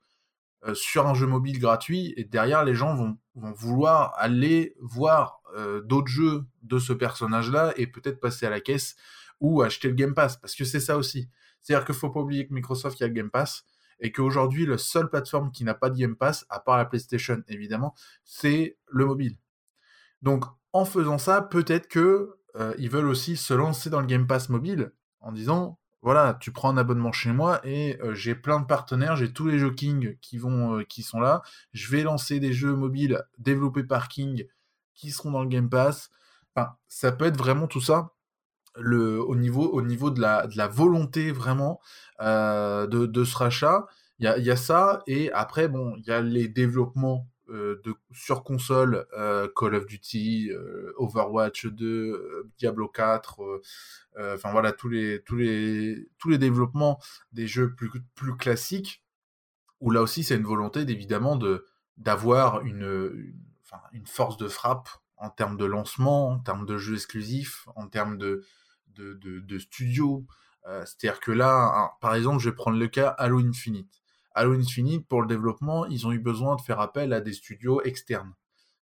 euh, 0.68 0.74
sur 0.74 1.06
un 1.06 1.13
jeu 1.13 1.28
mobile 1.28 1.60
gratuit 1.60 2.13
et 2.18 2.24
derrière 2.24 2.63
les 2.63 2.74
gens 2.74 2.96
vont, 2.96 3.18
vouloir 3.36 4.13
aller 4.15 4.76
voir 4.80 5.41
euh, 5.56 5.82
d'autres 5.82 6.08
jeux 6.08 6.46
de 6.63 6.80
ce 6.80 6.91
personnage-là 6.91 7.74
et 7.76 7.86
peut-être 7.86 8.20
passer 8.20 8.48
à 8.48 8.50
la 8.50 8.62
caisse 8.62 8.96
ou 9.39 9.62
acheter 9.62 9.89
le 9.89 9.94
Game 9.94 10.15
Pass 10.15 10.38
parce 10.38 10.56
que 10.56 10.65
c'est 10.65 10.80
ça 10.80 10.98
aussi. 10.98 11.30
C'est-à-dire 11.62 11.86
qu'il 11.86 11.94
faut 11.94 12.10
pas 12.10 12.22
oublier 12.22 12.48
que 12.48 12.54
Microsoft 12.54 13.00
a 13.02 13.08
le 13.08 13.13
Game 13.13 13.30
Pass 13.30 13.63
et 13.99 14.12
qu'aujourd'hui 14.12 14.65
la 14.65 14.77
seule 14.77 15.10
plateforme 15.10 15.51
qui 15.51 15.63
n'a 15.63 15.73
pas 15.73 15.89
de 15.89 15.97
Game 15.97 16.15
Pass, 16.15 16.45
à 16.49 16.60
part 16.60 16.77
la 16.77 16.86
PlayStation 16.86 17.41
évidemment, 17.47 17.93
c'est 18.23 18.77
le 18.88 19.05
mobile. 19.05 19.38
Donc 20.21 20.45
en 20.73 20.86
faisant 20.86 21.17
ça, 21.17 21.41
peut-être 21.41 21.88
que 21.88 22.38
euh, 22.55 22.73
ils 22.77 22.89
veulent 22.89 23.08
aussi 23.08 23.38
se 23.38 23.53
lancer 23.53 23.89
dans 23.89 24.01
le 24.01 24.08
Game 24.08 24.27
Pass 24.27 24.49
mobile 24.49 24.91
en 25.19 25.31
disant 25.31 25.79
voilà, 26.01 26.38
tu 26.39 26.51
prends 26.51 26.69
un 26.69 26.77
abonnement 26.77 27.12
chez 27.12 27.31
moi 27.31 27.62
et 27.63 27.97
j'ai 28.13 28.36
plein 28.36 28.60
de 28.60 28.65
partenaires, 28.67 29.15
j'ai 29.15 29.34
tous 29.34 29.47
les 29.47 29.58
jeux 29.58 29.73
King 29.73 30.19
qui 30.21 30.38
vont, 30.38 30.84
qui 30.84 31.01
sont 31.01 31.19
là. 31.19 31.41
Je 31.73 31.89
vais 31.89 32.03
lancer 32.03 32.39
des 32.39 32.53
jeux 32.53 32.75
mobiles 32.75 33.23
développés 33.39 33.84
par 33.84 34.08
King 34.08 34.45
qui 34.93 35.12
seront 35.12 35.31
dans 35.31 35.41
le 35.41 35.49
Game 35.49 35.69
Pass. 35.69 36.12
Enfin, 36.55 36.75
ça 36.88 37.12
peut 37.12 37.25
être 37.25 37.38
vraiment 37.38 37.67
tout 37.67 37.81
ça. 37.81 38.14
Le, 38.78 39.22
au, 39.22 39.36
niveau, 39.36 39.64
au 39.64 39.82
niveau 39.82 40.12
de 40.12 40.20
la, 40.20 40.48
de 40.48 40.58
la 40.58 40.68
volonté 40.68 41.32
vraiment 41.32 41.80
de, 42.20 43.06
de, 43.06 43.24
ce 43.24 43.38
rachat, 43.38 43.88
il 44.20 44.26
y 44.26 44.28
a, 44.28 44.38
y 44.38 44.52
a, 44.52 44.56
ça. 44.56 45.02
Et 45.08 45.32
après, 45.32 45.68
bon, 45.68 45.96
il 45.98 46.06
y 46.06 46.12
a 46.12 46.22
les 46.22 46.48
développements 46.48 47.28
de, 47.48 47.96
sur 48.12 48.44
console, 48.44 49.06
Call 49.56 49.76
of 49.76 49.86
Duty, 49.86 50.52
Overwatch 50.98 51.68
2, 51.68 52.52
Diablo 52.58 52.88
4, 52.88 53.62
euh, 54.18 54.36
enfin 54.36 54.52
voilà, 54.52 54.72
tous 54.72 54.90
les, 54.90 55.22
tous, 55.24 55.36
les, 55.36 56.08
tous 56.18 56.30
les 56.30 56.38
développements 56.38 57.00
des 57.34 57.48
jeux 57.48 57.74
plus, 57.74 57.92
plus 58.16 58.38
classiques, 58.38 59.04
où 59.82 59.92
là 59.92 60.02
aussi 60.02 60.24
c'est 60.24 60.36
une 60.38 60.44
volonté 60.44 60.82
évidemment 60.82 61.36
de 61.36 61.66
d'avoir 61.98 62.62
une, 62.66 63.34
une, 63.94 64.06
force 64.06 64.36
de 64.38 64.50
frappe 64.50 64.90
en 65.16 65.30
termes 65.30 65.56
de 65.56 65.64
lancement, 65.66 66.30
en 66.30 66.40
termes 66.40 66.66
de 66.66 66.78
jeux 66.78 66.96
exclusifs, 66.96 67.68
en 67.76 67.88
termes 67.88 68.18
de, 68.18 68.44
de, 68.95 69.39
de, 69.39 69.60
studios, 69.60 70.25
C'est-à-dire 70.65 71.19
que 71.19 71.31
là, 71.31 71.91
par 72.01 72.15
exemple, 72.15 72.39
je 72.39 72.49
vais 72.49 72.55
prendre 72.55 72.77
le 72.77 72.88
cas 72.88 73.10
Halo 73.10 73.39
Infinite. 73.39 74.01
Halo 74.34 74.53
Infinite, 74.53 75.08
pour 75.08 75.21
le 75.21 75.27
développement, 75.27 75.86
ils 75.86 76.08
ont 76.08 76.12
eu 76.12 76.19
besoin 76.19 76.55
de 76.55 76.62
faire 76.62 76.79
appel 76.79 77.13
à 77.13 77.21
des 77.21 77.34
studios 77.34 77.81
externes 77.84 78.34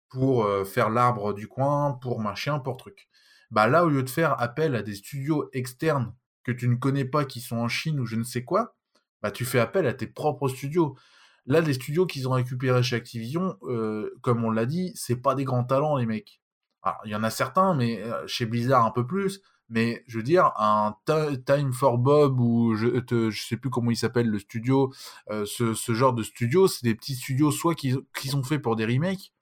pour 0.09 0.47
faire 0.65 0.89
l'arbre 0.89 1.33
du 1.33 1.47
coin, 1.47 1.93
pour 1.93 2.19
machin, 2.19 2.59
pour 2.59 2.77
truc. 2.77 3.09
Bah 3.51 3.67
là, 3.67 3.83
au 3.83 3.89
lieu 3.89 4.03
de 4.03 4.09
faire 4.09 4.41
appel 4.41 4.75
à 4.75 4.81
des 4.81 4.95
studios 4.95 5.49
externes 5.51 6.13
que 6.43 6.51
tu 6.53 6.67
ne 6.69 6.75
connais 6.75 7.05
pas, 7.05 7.25
qui 7.25 7.41
sont 7.41 7.57
en 7.57 7.67
Chine 7.67 7.99
ou 7.99 8.05
je 8.05 8.15
ne 8.15 8.23
sais 8.23 8.43
quoi, 8.43 8.75
bah 9.21 9.29
tu 9.29 9.45
fais 9.45 9.59
appel 9.59 9.85
à 9.87 9.93
tes 9.93 10.07
propres 10.07 10.47
studios. 10.47 10.97
Là, 11.45 11.59
les 11.59 11.73
studios 11.73 12.05
qu'ils 12.05 12.27
ont 12.27 12.31
récupérés 12.31 12.81
chez 12.81 12.95
Activision, 12.95 13.57
euh, 13.63 14.09
comme 14.21 14.43
on 14.45 14.51
l'a 14.51 14.65
dit, 14.65 14.93
c'est 14.95 15.17
pas 15.17 15.35
des 15.35 15.43
grands 15.43 15.63
talents, 15.63 15.97
les 15.97 16.05
mecs. 16.05 16.41
Il 17.05 17.11
y 17.11 17.15
en 17.15 17.23
a 17.23 17.29
certains, 17.29 17.75
mais 17.75 18.01
euh, 18.01 18.25
chez 18.25 18.45
Blizzard 18.45 18.85
un 18.85 18.91
peu 18.91 19.05
plus. 19.05 19.41
Mais 19.71 20.03
je 20.05 20.17
veux 20.17 20.23
dire, 20.23 20.51
un 20.57 20.97
Time 21.45 21.71
for 21.71 21.97
Bob 21.97 22.41
ou 22.41 22.75
je, 22.75 22.99
te, 22.99 23.31
je 23.31 23.47
sais 23.47 23.55
plus 23.55 23.69
comment 23.69 23.89
il 23.89 23.95
s'appelle 23.95 24.29
le 24.29 24.37
studio, 24.37 24.93
euh, 25.29 25.45
ce, 25.45 25.73
ce, 25.73 25.93
genre 25.93 26.11
de 26.11 26.23
studio, 26.23 26.67
c'est 26.67 26.83
des 26.83 26.93
petits 26.93 27.15
studios 27.15 27.51
soit 27.51 27.73
qui, 27.73 27.95
qui, 28.19 28.27
sont 28.27 28.43
faits 28.43 28.61
pour 28.61 28.75
des 28.75 28.85
remakes, 28.85 29.33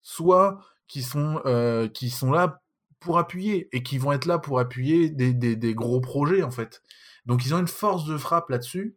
soit 0.00 0.60
qui 0.86 1.02
sont, 1.02 1.42
euh, 1.44 1.88
qui 1.88 2.10
sont 2.10 2.30
là 2.30 2.62
pour 3.00 3.18
appuyer 3.18 3.68
et 3.76 3.82
qui 3.82 3.98
vont 3.98 4.12
être 4.12 4.26
là 4.26 4.38
pour 4.38 4.60
appuyer 4.60 5.10
des, 5.10 5.34
des, 5.34 5.56
des 5.56 5.74
gros 5.74 6.00
projets 6.00 6.44
en 6.44 6.52
fait. 6.52 6.80
Donc 7.26 7.44
ils 7.44 7.52
ont 7.52 7.58
une 7.58 7.66
force 7.66 8.04
de 8.04 8.16
frappe 8.16 8.50
là-dessus 8.50 8.96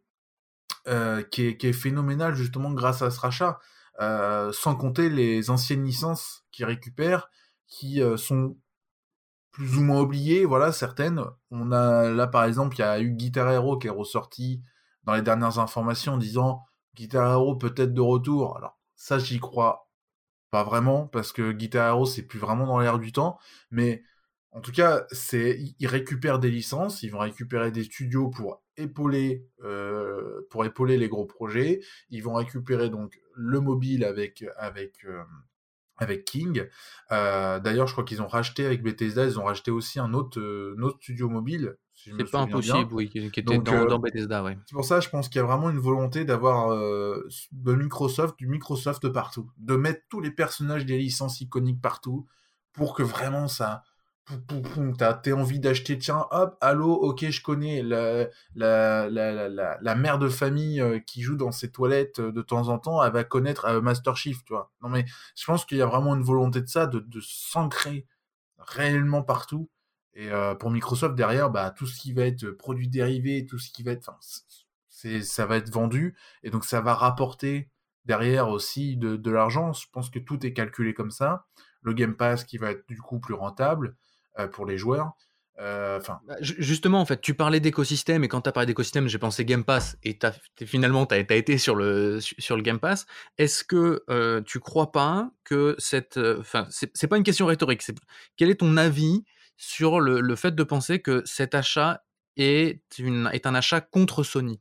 euh, 0.86 1.24
qui, 1.24 1.46
est, 1.46 1.56
qui, 1.56 1.66
est, 1.66 1.72
phénoménale 1.72 2.36
justement 2.36 2.70
grâce 2.70 3.02
à 3.02 3.10
ce 3.10 3.18
rachat, 3.18 3.58
sans 4.52 4.76
compter 4.76 5.10
les 5.10 5.50
anciennes 5.50 5.82
licences 5.82 6.44
qu'ils 6.52 6.66
récupèrent, 6.66 7.28
qui 7.66 8.00
sont 8.16 8.56
plus 9.58 9.76
ou 9.76 9.82
moins 9.82 10.00
oubliées, 10.02 10.44
voilà 10.44 10.70
certaines. 10.70 11.20
On 11.50 11.72
a 11.72 12.10
là 12.10 12.28
par 12.28 12.44
exemple, 12.44 12.76
il 12.76 12.80
y 12.80 12.84
a 12.84 13.00
eu 13.00 13.10
Guitar 13.10 13.50
Hero 13.50 13.76
qui 13.76 13.88
est 13.88 13.90
ressorti 13.90 14.62
dans 15.02 15.14
les 15.14 15.22
dernières 15.22 15.58
informations 15.58 16.12
en 16.12 16.16
disant 16.16 16.62
Guitar 16.94 17.32
Hero 17.32 17.56
peut-être 17.56 17.92
de 17.92 18.00
retour. 18.00 18.56
Alors 18.56 18.78
ça 18.94 19.18
j'y 19.18 19.40
crois 19.40 19.90
pas 20.52 20.62
vraiment 20.62 21.08
parce 21.08 21.32
que 21.32 21.50
Guitar 21.50 21.88
Hero 21.88 22.06
c'est 22.06 22.22
plus 22.22 22.38
vraiment 22.38 22.66
dans 22.66 22.78
l'air 22.78 23.00
du 23.00 23.10
temps, 23.10 23.36
mais 23.72 24.04
en 24.52 24.60
tout 24.60 24.70
cas, 24.70 25.06
c'est 25.10 25.58
ils 25.80 25.86
récupèrent 25.88 26.38
des 26.38 26.52
licences, 26.52 27.02
ils 27.02 27.10
vont 27.10 27.18
récupérer 27.18 27.72
des 27.72 27.82
studios 27.82 28.28
pour 28.28 28.62
épauler 28.76 29.44
euh, 29.64 30.46
pour 30.50 30.64
épauler 30.66 30.98
les 30.98 31.08
gros 31.08 31.26
projets. 31.26 31.80
Ils 32.10 32.22
vont 32.22 32.34
récupérer 32.34 32.90
donc 32.90 33.20
le 33.34 33.60
mobile 33.60 34.04
avec 34.04 34.44
avec 34.56 35.04
euh, 35.04 35.24
avec 35.98 36.24
King. 36.24 36.66
Euh, 37.12 37.60
D'ailleurs, 37.60 37.86
je 37.86 37.92
crois 37.92 38.04
qu'ils 38.04 38.22
ont 38.22 38.26
racheté 38.26 38.64
avec 38.66 38.82
Bethesda, 38.82 39.24
ils 39.24 39.38
ont 39.38 39.44
racheté 39.44 39.70
aussi 39.70 39.98
un 39.98 40.14
autre, 40.14 40.40
euh, 40.40 40.76
un 40.78 40.82
autre 40.82 40.98
studio 41.02 41.28
mobile. 41.28 41.76
Si 41.94 42.12
c'est 42.16 42.30
pas 42.30 42.38
impossible, 42.40 42.86
bien. 42.86 42.88
oui, 42.92 43.08
qui 43.08 43.18
était 43.18 43.42
donc, 43.42 43.64
dans, 43.64 43.72
euh, 43.72 43.86
dans, 43.86 43.98
Bethesda, 43.98 44.44
ouais. 44.44 44.56
C'est 44.66 44.74
pour 44.74 44.84
ça, 44.84 45.00
je 45.00 45.08
pense 45.08 45.28
qu'il 45.28 45.40
y 45.40 45.42
a 45.42 45.46
vraiment 45.46 45.68
une 45.68 45.80
volonté 45.80 46.24
d'avoir 46.24 46.70
de 46.70 47.74
Microsoft, 47.74 48.38
du 48.38 48.46
Microsoft 48.46 49.08
partout, 49.08 49.50
de 49.58 49.74
mettre 49.74 50.02
tous 50.08 50.20
les 50.20 50.30
personnages 50.30 50.86
des 50.86 50.96
licences 50.96 51.40
iconiques 51.40 51.80
partout, 51.80 52.26
pour 52.72 52.94
que 52.94 53.02
vraiment 53.02 53.48
ça, 53.48 53.82
T'as 54.98 55.32
envie 55.32 55.60
d'acheter, 55.60 55.98
tiens, 55.98 56.26
hop, 56.30 56.56
allô, 56.60 56.92
ok, 56.92 57.30
je 57.30 57.42
connais 57.42 57.82
la, 57.82 58.26
la, 58.54 59.08
la, 59.08 59.48
la, 59.48 59.78
la 59.80 59.94
mère 59.94 60.18
de 60.18 60.28
famille 60.28 60.80
euh, 60.80 60.98
qui 60.98 61.22
joue 61.22 61.36
dans 61.36 61.52
ses 61.52 61.70
toilettes 61.70 62.18
euh, 62.18 62.32
de 62.32 62.42
temps 62.42 62.68
en 62.68 62.78
temps, 62.78 63.02
elle 63.02 63.12
va 63.12 63.24
connaître 63.24 63.64
euh, 63.64 63.80
Master 63.80 64.16
Chief, 64.16 64.44
tu 64.44 64.52
vois. 64.52 64.70
Non, 64.82 64.90
mais 64.90 65.06
je 65.36 65.44
pense 65.46 65.64
qu'il 65.64 65.78
y 65.78 65.82
a 65.82 65.86
vraiment 65.86 66.14
une 66.14 66.22
volonté 66.22 66.60
de 66.60 66.66
ça, 66.66 66.86
de, 66.86 66.98
de 66.98 67.20
s'ancrer 67.22 68.06
réellement 68.58 69.22
partout. 69.22 69.70
Et 70.14 70.30
pour 70.58 70.72
Microsoft, 70.72 71.14
derrière, 71.14 71.48
bah, 71.48 71.70
tout 71.70 71.86
ce 71.86 71.96
qui 72.00 72.12
va 72.12 72.24
être 72.24 72.50
produit 72.50 72.88
dérivé, 72.88 73.46
tout 73.46 73.60
ce 73.60 73.70
qui 73.70 73.84
va 73.84 73.92
être, 73.92 74.10
ça 74.88 75.46
va 75.46 75.56
être 75.56 75.70
vendu, 75.70 76.16
et 76.42 76.50
donc 76.50 76.64
ça 76.64 76.80
va 76.80 76.92
rapporter 76.92 77.70
derrière 78.04 78.48
aussi 78.48 78.96
de, 78.96 79.14
de 79.14 79.30
l'argent. 79.30 79.72
Je 79.72 79.86
pense 79.92 80.10
que 80.10 80.18
tout 80.18 80.44
est 80.44 80.52
calculé 80.52 80.92
comme 80.92 81.12
ça. 81.12 81.46
Le 81.82 81.92
Game 81.92 82.16
Pass 82.16 82.42
qui 82.42 82.58
va 82.58 82.72
être 82.72 82.84
du 82.88 83.00
coup 83.00 83.20
plus 83.20 83.34
rentable 83.34 83.94
pour 84.46 84.66
les 84.66 84.78
joueurs. 84.78 85.12
Euh. 85.60 85.98
Bah, 86.26 86.36
justement, 86.40 87.00
en 87.00 87.04
fait, 87.04 87.20
tu 87.20 87.34
parlais 87.34 87.58
d'écosystème 87.58 88.22
et 88.22 88.28
quand 88.28 88.42
tu 88.42 88.48
as 88.48 88.52
parlé 88.52 88.66
d'écosystème, 88.66 89.08
j'ai 89.08 89.18
pensé 89.18 89.44
Game 89.44 89.64
Pass 89.64 89.96
et 90.04 90.16
as, 90.22 90.38
finalement 90.64 91.04
tu 91.04 91.16
as, 91.16 91.18
été 91.18 91.58
sur 91.58 91.74
le, 91.74 92.20
sur 92.20 92.56
le 92.56 92.62
Game 92.62 92.78
Pass. 92.78 93.06
Est-ce 93.38 93.64
que 93.64 94.04
euh, 94.08 94.40
tu 94.42 94.60
crois 94.60 94.92
pas 94.92 95.30
que 95.44 95.74
cette. 95.78 96.16
Enfin, 96.16 96.68
c'est 96.70 97.08
pas 97.08 97.16
une 97.16 97.24
question 97.24 97.46
rhétorique. 97.46 97.82
Quel 98.36 98.50
est 98.50 98.60
ton 98.60 98.76
avis 98.76 99.24
sur 99.56 99.98
le, 99.98 100.20
le, 100.20 100.36
fait 100.36 100.54
de 100.54 100.62
penser 100.62 101.00
que 101.00 101.22
cet 101.24 101.56
achat 101.56 102.04
est, 102.36 102.80
une, 102.98 103.28
est 103.32 103.46
un 103.46 103.54
achat 103.56 103.80
contre 103.80 104.22
Sony 104.22 104.60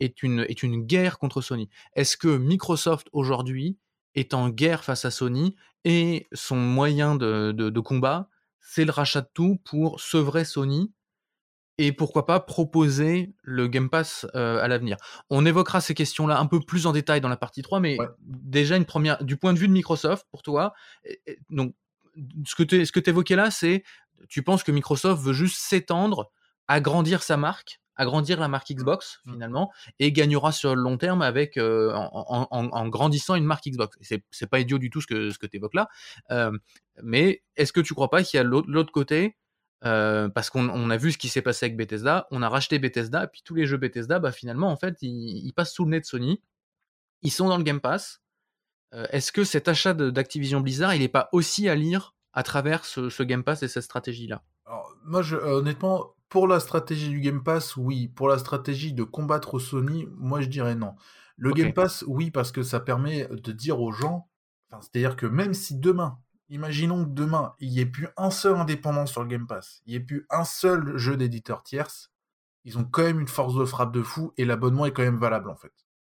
est 0.00 0.22
une, 0.22 0.40
est 0.48 0.62
une 0.62 0.84
guerre 0.84 1.18
contre 1.18 1.40
Sony? 1.40 1.68
Est-ce 1.94 2.16
que 2.16 2.36
Microsoft 2.36 3.08
aujourd'hui 3.12 3.78
est 4.14 4.34
en 4.34 4.48
guerre 4.48 4.84
face 4.84 5.04
à 5.04 5.10
Sony 5.10 5.56
et 5.84 6.26
son 6.32 6.56
moyen 6.56 7.14
de, 7.14 7.52
de 7.52 7.80
combat, 7.80 8.28
c'est 8.68 8.84
le 8.84 8.90
rachat 8.90 9.20
de 9.20 9.28
tout 9.32 9.58
pour 9.64 10.00
sevrer 10.00 10.44
Sony 10.44 10.92
et 11.78 11.92
pourquoi 11.92 12.26
pas 12.26 12.40
proposer 12.40 13.32
le 13.42 13.68
Game 13.68 13.88
Pass 13.88 14.26
euh, 14.34 14.60
à 14.60 14.66
l'avenir. 14.66 14.96
On 15.30 15.46
évoquera 15.46 15.80
ces 15.80 15.94
questions-là 15.94 16.40
un 16.40 16.46
peu 16.46 16.58
plus 16.58 16.86
en 16.86 16.92
détail 16.92 17.20
dans 17.20 17.28
la 17.28 17.36
partie 17.36 17.62
3, 17.62 17.78
mais 17.78 17.98
ouais. 17.98 18.08
déjà 18.20 18.76
une 18.76 18.84
première 18.84 19.22
du 19.22 19.36
point 19.36 19.52
de 19.52 19.58
vue 19.58 19.68
de 19.68 19.72
Microsoft 19.72 20.26
pour 20.30 20.42
toi. 20.42 20.74
Donc 21.48 21.74
ce 22.44 22.56
que 22.56 22.64
tu 23.00 23.10
évoquais 23.10 23.36
là, 23.36 23.52
c'est 23.52 23.84
tu 24.28 24.42
penses 24.42 24.64
que 24.64 24.72
Microsoft 24.72 25.22
veut 25.22 25.34
juste 25.34 25.58
s'étendre, 25.58 26.32
agrandir 26.66 27.22
sa 27.22 27.36
marque 27.36 27.80
agrandir 27.96 28.38
la 28.40 28.48
marque 28.48 28.70
Xbox 28.70 29.20
mmh. 29.24 29.32
finalement 29.32 29.72
et 29.98 30.12
gagnera 30.12 30.52
sur 30.52 30.74
le 30.74 30.82
long 30.82 30.98
terme 30.98 31.22
avec 31.22 31.56
euh, 31.56 31.92
en, 31.94 32.46
en, 32.50 32.68
en, 32.70 32.88
grandissant 32.88 33.34
une 33.34 33.44
marque 33.44 33.68
Xbox. 33.68 33.96
C'est, 34.00 34.22
c'est 34.30 34.48
pas 34.48 34.60
idiot 34.60 34.78
du 34.78 34.90
tout 34.90 35.00
ce 35.00 35.06
que 35.06 35.30
ce 35.30 35.38
que 35.38 35.46
tu 35.46 35.56
évoques 35.56 35.74
là, 35.74 35.88
euh, 36.30 36.56
mais 37.02 37.42
est-ce 37.56 37.72
que 37.72 37.80
tu 37.80 37.94
crois 37.94 38.10
pas 38.10 38.22
qu'il 38.22 38.38
y 38.38 38.40
a 38.40 38.44
l'autre, 38.44 38.68
l'autre 38.70 38.92
côté 38.92 39.36
euh, 39.84 40.28
parce 40.28 40.50
qu'on 40.50 40.68
on 40.68 40.90
a 40.90 40.96
vu 40.96 41.12
ce 41.12 41.18
qui 41.18 41.28
s'est 41.28 41.42
passé 41.42 41.66
avec 41.66 41.76
Bethesda, 41.76 42.26
on 42.30 42.42
a 42.42 42.48
racheté 42.48 42.78
Bethesda 42.78 43.24
et 43.24 43.26
puis 43.28 43.42
tous 43.44 43.54
les 43.54 43.66
jeux 43.66 43.76
Bethesda, 43.76 44.18
bah 44.18 44.32
finalement 44.32 44.70
en 44.70 44.76
fait 44.76 44.96
ils, 45.02 45.46
ils 45.46 45.52
passent 45.52 45.72
sous 45.72 45.84
le 45.84 45.90
nez 45.90 46.00
de 46.00 46.06
Sony, 46.06 46.40
ils 47.22 47.30
sont 47.30 47.48
dans 47.48 47.58
le 47.58 47.64
Game 47.64 47.80
Pass. 47.80 48.20
Est-ce 49.10 49.30
que 49.30 49.44
cet 49.44 49.68
achat 49.68 49.92
d'Activision 49.92 50.60
Blizzard 50.60 50.94
il 50.94 51.02
est 51.02 51.08
pas 51.08 51.28
aussi 51.32 51.68
à 51.68 51.74
lire 51.74 52.14
à 52.32 52.42
travers 52.42 52.86
ce, 52.86 53.10
ce 53.10 53.22
Game 53.22 53.44
Pass 53.44 53.62
et 53.62 53.68
cette 53.68 53.82
stratégie 53.82 54.26
là? 54.26 54.42
Alors, 54.66 54.92
moi, 55.04 55.22
je, 55.22 55.36
honnêtement, 55.36 56.15
pour 56.28 56.48
la 56.48 56.60
stratégie 56.60 57.08
du 57.08 57.20
Game 57.20 57.42
Pass, 57.42 57.76
oui. 57.76 58.08
Pour 58.08 58.28
la 58.28 58.38
stratégie 58.38 58.92
de 58.92 59.04
combattre 59.04 59.58
Sony, 59.58 60.06
moi 60.16 60.40
je 60.40 60.48
dirais 60.48 60.74
non. 60.74 60.94
Le 61.36 61.50
okay. 61.50 61.62
Game 61.62 61.72
Pass, 61.72 62.04
oui, 62.06 62.30
parce 62.30 62.52
que 62.52 62.62
ça 62.62 62.80
permet 62.80 63.28
de 63.28 63.52
dire 63.52 63.80
aux 63.80 63.92
gens, 63.92 64.28
c'est-à-dire 64.80 65.16
que 65.16 65.26
même 65.26 65.54
si 65.54 65.78
demain, 65.78 66.18
imaginons 66.48 67.04
que 67.04 67.10
demain, 67.10 67.54
il 67.60 67.70
n'y 67.70 67.80
ait 67.80 67.86
plus 67.86 68.08
un 68.16 68.30
seul 68.30 68.56
indépendant 68.56 69.06
sur 69.06 69.22
le 69.22 69.28
Game 69.28 69.46
Pass, 69.46 69.82
il 69.86 69.90
n'y 69.90 69.96
ait 69.96 70.00
plus 70.00 70.26
un 70.30 70.44
seul 70.44 70.96
jeu 70.96 71.16
d'éditeur 71.16 71.62
tierce, 71.62 72.10
ils 72.64 72.78
ont 72.78 72.84
quand 72.84 73.02
même 73.02 73.20
une 73.20 73.28
force 73.28 73.54
de 73.54 73.64
frappe 73.64 73.92
de 73.92 74.02
fou 74.02 74.32
et 74.36 74.44
l'abonnement 74.44 74.86
est 74.86 74.92
quand 74.92 75.02
même 75.02 75.18
valable 75.18 75.50
en 75.50 75.56
fait. 75.56 75.72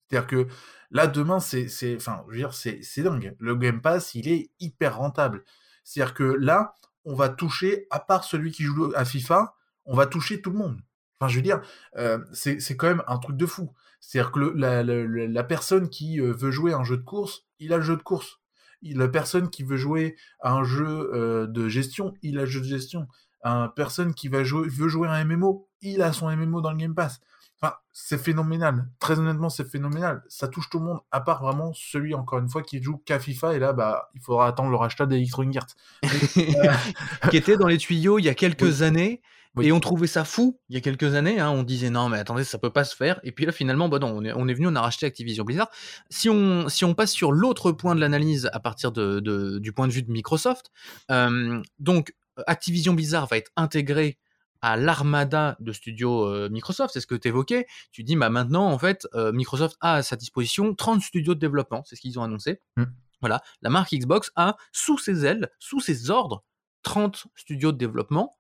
C'est-à-dire 0.09 0.29
que 0.29 0.47
là, 0.91 1.07
demain, 1.07 1.41
c'est, 1.41 1.67
enfin, 1.97 2.23
je 2.27 2.33
veux 2.33 2.39
dire, 2.39 2.55
c'est, 2.55 2.81
c'est 2.83 3.03
dingue. 3.03 3.35
Le 3.41 3.57
Game 3.57 3.81
Pass, 3.81 4.15
il 4.15 4.29
est 4.29 4.51
hyper 4.61 4.99
rentable. 4.99 5.45
C'est-à-dire 5.83 6.15
que 6.15 6.23
là, 6.23 6.75
on 7.05 7.15
va 7.15 7.29
toucher, 7.29 7.87
à 7.91 8.01
part 8.01 8.25
celui 8.25 8.53
qui 8.53 8.65
joue 8.65 8.93
à 8.95 9.05
FIFA, 9.05 9.55
on 9.87 9.97
va 9.97 10.07
toucher 10.07 10.41
tout 10.43 10.51
le 10.51 10.59
monde. 10.59 10.81
Enfin, 11.19 11.31
je 11.31 11.37
veux 11.37 11.43
dire, 11.43 11.63
euh, 11.97 12.19
c'est 12.33 12.77
quand 12.77 12.89
même 12.89 13.03
un 13.07 13.19
truc 13.19 13.37
de 13.37 13.47
fou. 13.47 13.73
C'est-à-dire 14.01 14.33
que 14.33 14.39
le, 14.39 14.53
la, 14.55 14.83
la, 14.83 15.27
la, 15.27 15.45
personne 15.45 15.89
qui 15.89 16.21
euh, 16.21 16.33
veut 16.33 16.51
jouer 16.51 16.73
à 16.73 16.79
un 16.79 16.85
jeu 16.85 16.99
de 16.99 17.03
course, 17.03 17.47
il 17.59 17.73
a 17.73 17.79
le 17.79 17.83
jeu 17.83 17.97
de 17.97 18.03
course. 18.03 18.41
La 18.83 19.09
personne 19.09 19.49
qui 19.49 19.63
veut 19.63 19.79
jouer 19.79 20.17
à 20.41 20.53
un 20.53 20.63
jeu 20.63 21.11
euh, 21.15 21.47
de 21.47 21.69
gestion, 21.69 22.15
il 22.23 22.39
a 22.39 22.43
le 22.43 22.47
jeu 22.47 22.61
de 22.61 22.67
gestion. 22.67 23.09
Un 23.43 23.69
personne 23.69 24.15
qui 24.15 24.29
va 24.29 24.45
jouer, 24.45 24.69
veut 24.69 24.89
jouer 24.89 25.09
à 25.09 25.13
un 25.13 25.25
MMO, 25.25 25.69
il 25.81 26.03
a 26.03 26.13
son 26.13 26.31
MMO 26.35 26.61
dans 26.61 26.71
le 26.71 26.77
Game 26.77 26.95
Pass. 26.95 27.21
Enfin, 27.61 27.75
c'est 27.93 28.19
phénoménal. 28.19 28.87
Très 29.01 29.19
honnêtement, 29.19 29.49
c'est 29.49 29.69
phénoménal. 29.69 30.23
Ça 30.29 30.47
touche 30.47 30.69
tout 30.69 30.79
le 30.79 30.85
monde, 30.85 31.01
à 31.11 31.21
part 31.21 31.43
vraiment 31.43 31.73
celui, 31.75 32.15
encore 32.15 32.39
une 32.39 32.51
fois, 32.51 32.63
qui 32.63 32.83
joue 32.83 32.99
qu'à 32.99 33.19
FIFA. 33.19 33.55
Et 33.55 33.59
là, 33.59 33.73
bah, 33.73 34.11
il 34.15 34.21
faudra 34.21 34.47
attendre 34.47 34.71
le 34.71 34.77
rachat 34.77 35.07
d'Electronic 35.07 35.57
Arts. 35.57 35.75
qui 37.31 37.37
était 37.37 37.57
dans 37.57 37.67
les 37.67 37.79
tuyaux 37.79 38.19
il 38.19 38.27
y 38.27 38.29
a 38.29 38.35
quelques 38.35 38.63
oui. 38.63 38.83
années. 38.83 39.23
Oui. 39.57 39.67
Et 39.67 39.73
on 39.73 39.81
trouvait 39.81 40.07
ça 40.07 40.25
fou 40.25 40.61
il 40.69 40.75
y 40.75 40.79
a 40.79 40.81
quelques 40.81 41.15
années. 41.15 41.41
Hein, 41.41 41.51
on 41.51 41.63
disait 41.63 41.91
non, 41.91 42.09
mais 42.09 42.19
attendez, 42.19 42.45
ça 42.45 42.59
peut 42.59 42.71
pas 42.71 42.85
se 42.85 42.95
faire. 42.95 43.21
Et 43.25 43.33
puis 43.33 43.47
là, 43.47 43.53
finalement, 43.53 43.89
bah 43.89 43.99
non, 43.99 44.13
on 44.15 44.25
est, 44.25 44.33
on 44.33 44.49
est 44.49 44.55
venu, 44.55 44.67
on 44.67 44.77
a 44.77 44.81
racheté 44.81 45.07
Activision 45.07 45.45
Blizzard. 45.45 45.71
Si 46.11 46.29
on, 46.29 46.69
si 46.69 46.85
on 46.85 46.95
passe 46.95 47.13
sur 47.13 47.33
l'autre 47.33 47.73
point 47.73 47.95
de 47.95 48.01
l'analyse 48.01 48.51
à 48.53 48.61
partir 48.61 48.93
de, 48.93 49.21
de, 49.21 49.59
du 49.59 49.73
point 49.73 49.89
de 49.89 49.93
vue 49.93 50.03
de 50.03 50.11
Microsoft, 50.11 50.71
euh, 51.11 51.63
donc 51.79 52.15
Activision 52.47 52.93
Blizzard 52.93 53.27
va 53.27 53.39
être 53.39 53.51
intégré 53.57 54.19
à 54.63 54.77
l'armada 54.77 55.57
de 55.61 55.73
studios 55.73 56.25
euh, 56.25 56.49
Microsoft, 56.51 56.93
c'est 56.93 57.01
ce 57.01 57.07
que 57.07 57.15
tu 57.15 57.29
évoquais. 57.29 57.67
Tu 57.93 58.03
dis, 58.03 58.17
bah 58.17 58.31
maintenant, 58.31 58.67
en 58.67 58.79
fait, 58.79 59.07
euh, 59.15 59.33
Microsoft 59.33 59.77
a 59.81 59.95
à 59.95 60.03
sa 60.03 60.17
disposition 60.17 60.75
30 60.75 61.03
studios 61.03 61.35
de 61.35 61.41
développement, 61.41 61.83
c'est 61.87 61.97
ce 61.97 62.01
qu'ils 62.01 62.19
ont 62.19 62.23
annoncé. 62.23 62.61
Mm. 62.77 62.85
Voilà, 63.21 63.43
la 63.63 63.71
marque 63.71 63.93
Xbox 63.95 64.31
a 64.37 64.57
sous 64.73 64.99
ses 64.99 65.25
ailes, 65.25 65.51
sous 65.59 65.81
ses 65.81 66.11
ordres, 66.11 66.45
30 66.83 67.27
studios 67.35 67.73
de 67.73 67.79
développement 67.79 68.37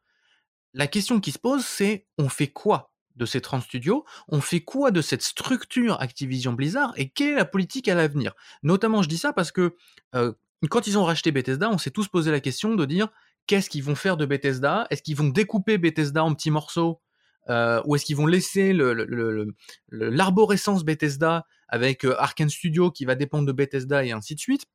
la 0.77 0.87
question 0.87 1.21
qui 1.21 1.33
se 1.33 1.39
pose, 1.39 1.65
c'est 1.65 2.07
on 2.19 2.29
fait 2.29 2.49
quoi 2.49 2.93
de 3.17 3.25
ces 3.25 3.41
30 3.41 3.62
studios? 3.62 4.05
On 4.29 4.43
fait 4.43 4.61
quoi 4.61 4.91
de 4.91 5.01
cette 5.01 5.23
structure 5.23 6.01
Activision 6.03 6.53
Blizzard 6.53 6.93
et 6.97 7.09
quelle 7.09 7.31
est 7.31 7.37
la 7.37 7.47
politique 7.47 7.89
à 7.89 7.95
l'avenir? 7.95 8.35
Notamment, 8.62 9.03
je 9.03 9.09
dis 9.09 9.17
ça 9.17 9.33
parce 9.33 9.51
que 9.51 9.75
euh, 10.15 10.33
quand 10.69 10.87
ils 10.87 10.99
ont 10.99 11.05
racheté 11.05 11.33
Bethesda, 11.33 11.71
on 11.71 11.79
s'est 11.79 11.91
tous 11.91 12.09
posé 12.09 12.31
la 12.31 12.41
question 12.41 12.75
de 12.75 12.85
dire 12.85 13.09
qu'est-ce 13.47 13.71
qu'ils 13.71 13.85
vont 13.85 13.95
faire 13.95 14.19
de 14.19 14.27
Bethesda? 14.27 14.87
Est-ce 14.91 15.03
qu'ils 15.03 15.17
vont 15.17 15.29
découper 15.29 15.79
Bethesda 15.79 16.23
en 16.23 16.35
petits 16.35 16.51
morceaux? 16.51 17.01
Euh, 17.49 17.81
ou 17.87 17.97
est-ce 17.97 18.05
qu'ils 18.05 18.17
vont 18.17 18.27
laisser 18.27 18.77
l'arborescence 19.91 20.85
Bethesda 20.85 21.47
avec 21.69 22.05
euh, 22.05 22.21
Arkane 22.21 22.51
Studio 22.51 22.91
qui 22.91 23.07
va 23.07 23.15
dépendre 23.15 23.47
de 23.47 23.53
Bethesda 23.53 24.05
et 24.05 24.12
ainsi 24.12 24.35
de 24.35 24.41
suite? 24.41 24.67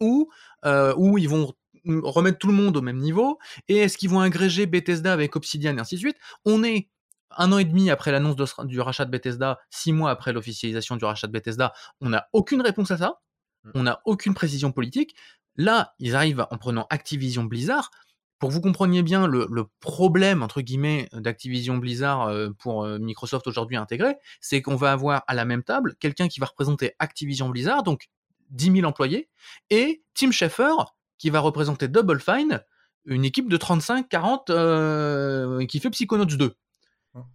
Ou, 0.00 0.28
euh, 0.66 0.92
ou 0.96 1.16
ils 1.16 1.28
vont 1.28 1.54
remettre 1.86 2.38
tout 2.38 2.48
le 2.48 2.54
monde 2.54 2.76
au 2.76 2.82
même 2.82 2.98
niveau 2.98 3.38
et 3.68 3.78
est-ce 3.78 3.98
qu'ils 3.98 4.10
vont 4.10 4.20
agréger 4.20 4.66
Bethesda 4.66 5.12
avec 5.12 5.36
Obsidian 5.36 5.76
et 5.76 5.80
ainsi 5.80 5.96
de 5.96 6.00
suite? 6.00 6.16
On 6.44 6.62
est 6.62 6.88
un 7.36 7.52
an 7.52 7.58
et 7.58 7.64
demi 7.64 7.90
après 7.90 8.12
l'annonce 8.12 8.36
du 8.64 8.80
rachat 8.80 9.04
de 9.04 9.10
Bethesda, 9.10 9.58
six 9.70 9.92
mois 9.92 10.10
après 10.10 10.32
l'officialisation 10.32 10.96
du 10.96 11.04
rachat 11.04 11.26
de 11.26 11.32
Bethesda, 11.32 11.72
on 12.00 12.10
n'a 12.10 12.28
aucune 12.32 12.60
réponse 12.60 12.90
à 12.90 12.98
ça, 12.98 13.20
mm. 13.64 13.70
on 13.74 13.82
n'a 13.84 14.00
aucune 14.04 14.34
précision 14.34 14.72
politique. 14.72 15.14
Là, 15.56 15.94
ils 15.98 16.14
arrivent 16.14 16.46
en 16.50 16.58
prenant 16.58 16.86
Activision 16.90 17.44
Blizzard. 17.44 17.90
Pour 18.38 18.48
que 18.48 18.54
vous 18.54 18.60
compreniez 18.60 19.04
bien 19.04 19.28
le, 19.28 19.46
problème, 19.78 20.42
entre 20.42 20.62
guillemets, 20.62 21.08
d'Activision 21.12 21.76
Blizzard 21.76 22.22
euh, 22.22 22.50
pour 22.58 22.84
euh, 22.84 22.98
Microsoft 22.98 23.46
aujourd'hui 23.46 23.76
intégré, 23.76 24.16
c'est 24.40 24.62
qu'on 24.62 24.74
va 24.74 24.90
avoir 24.90 25.22
à 25.28 25.34
la 25.34 25.44
même 25.44 25.62
table 25.62 25.94
quelqu'un 26.00 26.26
qui 26.26 26.40
va 26.40 26.46
représenter 26.46 26.94
Activision 26.98 27.48
Blizzard, 27.50 27.84
donc 27.84 28.08
10 28.50 28.72
000 28.78 28.84
employés, 28.84 29.28
et 29.70 30.02
Tim 30.14 30.32
Schafer, 30.32 30.74
qui 31.18 31.30
va 31.30 31.40
représenter 31.40 31.88
Double 31.88 32.20
Fine, 32.20 32.62
une 33.04 33.24
équipe 33.24 33.48
de 33.48 33.56
35-40 33.56 34.50
euh, 34.50 35.66
qui 35.66 35.80
fait 35.80 35.90
Psychonauts 35.90 36.24
2. 36.24 36.54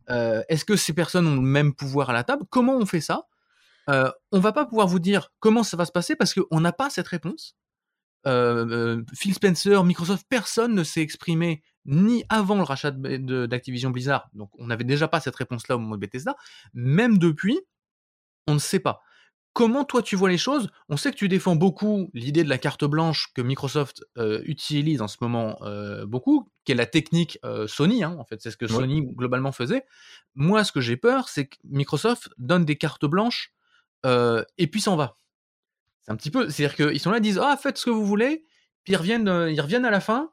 Est-ce 0.07 0.65
que 0.65 0.75
ces 0.75 0.93
personnes 0.93 1.27
ont 1.27 1.35
le 1.35 1.41
même 1.41 1.73
pouvoir 1.73 2.09
à 2.09 2.13
la 2.13 2.23
table? 2.23 2.45
Comment 2.49 2.77
on 2.77 2.85
fait 2.85 3.01
ça? 3.01 3.27
Euh, 3.89 4.11
On 4.31 4.39
va 4.39 4.51
pas 4.51 4.65
pouvoir 4.65 4.87
vous 4.87 4.99
dire 4.99 5.31
comment 5.39 5.63
ça 5.63 5.77
va 5.77 5.85
se 5.85 5.91
passer 5.91 6.15
parce 6.15 6.33
qu'on 6.33 6.59
n'a 6.59 6.71
pas 6.73 6.89
cette 6.89 7.07
réponse. 7.07 7.55
Euh, 8.25 9.03
Phil 9.13 9.33
Spencer, 9.33 9.83
Microsoft, 9.83 10.25
personne 10.27 10.73
ne 10.73 10.83
s'est 10.83 11.01
exprimé 11.01 11.63
ni 11.85 12.25
avant 12.27 12.55
le 12.55 12.63
rachat 12.63 12.91
d'Activision 12.91 13.91
Blizzard, 13.91 14.29
donc 14.33 14.49
on 14.59 14.67
n'avait 14.67 14.83
déjà 14.83 15.07
pas 15.07 15.21
cette 15.21 15.35
réponse-là 15.37 15.77
au 15.77 15.79
moment 15.79 15.95
de 15.95 16.01
Bethesda, 16.01 16.35
même 16.73 17.17
depuis, 17.17 17.57
on 18.45 18.55
ne 18.55 18.59
sait 18.59 18.79
pas. 18.81 19.01
Comment 19.57 19.85
toi 19.85 20.03
tu 20.03 20.15
vois 20.15 20.29
les 20.29 20.37
choses? 20.37 20.69
On 20.87 20.97
sait 20.97 21.09
que 21.11 21.15
tu 21.15 21.27
défends 21.27 21.55
beaucoup 21.55 22.11
l'idée 22.13 22.43
de 22.43 22.49
la 22.49 22.59
carte 22.59 22.85
blanche 22.85 23.33
que 23.33 23.41
Microsoft 23.41 24.03
euh, 24.19 24.41
utilise 24.45 25.01
en 25.01 25.07
ce 25.07 25.17
moment 25.19 25.57
euh, 25.63 26.05
beaucoup, 26.05 26.47
qui 26.63 26.73
est 26.73 26.75
la 26.75 26.85
technique 26.85 27.39
Sony, 27.65 28.03
hein, 28.03 28.15
en 28.19 28.23
fait, 28.23 28.39
c'est 28.39 28.51
ce 28.51 28.57
que 28.57 28.67
Sony 28.67 29.01
globalement 29.01 29.51
faisait. 29.51 29.83
Moi, 30.35 30.63
ce 30.63 30.71
que 30.71 30.79
j'ai 30.79 30.95
peur, 30.95 31.27
c'est 31.27 31.47
que 31.47 31.55
Microsoft 31.63 32.29
donne 32.37 32.65
des 32.65 32.77
cartes 32.77 33.05
blanches 33.05 33.51
et 34.05 34.67
puis 34.67 34.79
s'en 34.79 34.95
va. 34.95 35.17
C'est 36.07 36.13
un 36.13 36.15
petit 36.15 36.31
peu, 36.31 36.49
c'est-à-dire 36.49 36.75
qu'ils 36.75 36.99
sont 37.01 37.11
là, 37.11 37.17
ils 37.17 37.21
disent 37.21 37.39
ah 37.41 37.57
faites 37.57 37.77
ce 37.77 37.85
que 37.85 37.89
vous 37.89 38.05
voulez, 38.05 38.45
puis 38.85 38.93
ils 38.93 38.95
reviennent, 38.95 39.27
euh, 39.27 39.51
ils 39.51 39.59
reviennent 39.59 39.83
à 39.83 39.91
la 39.91 39.99
fin. 39.99 40.31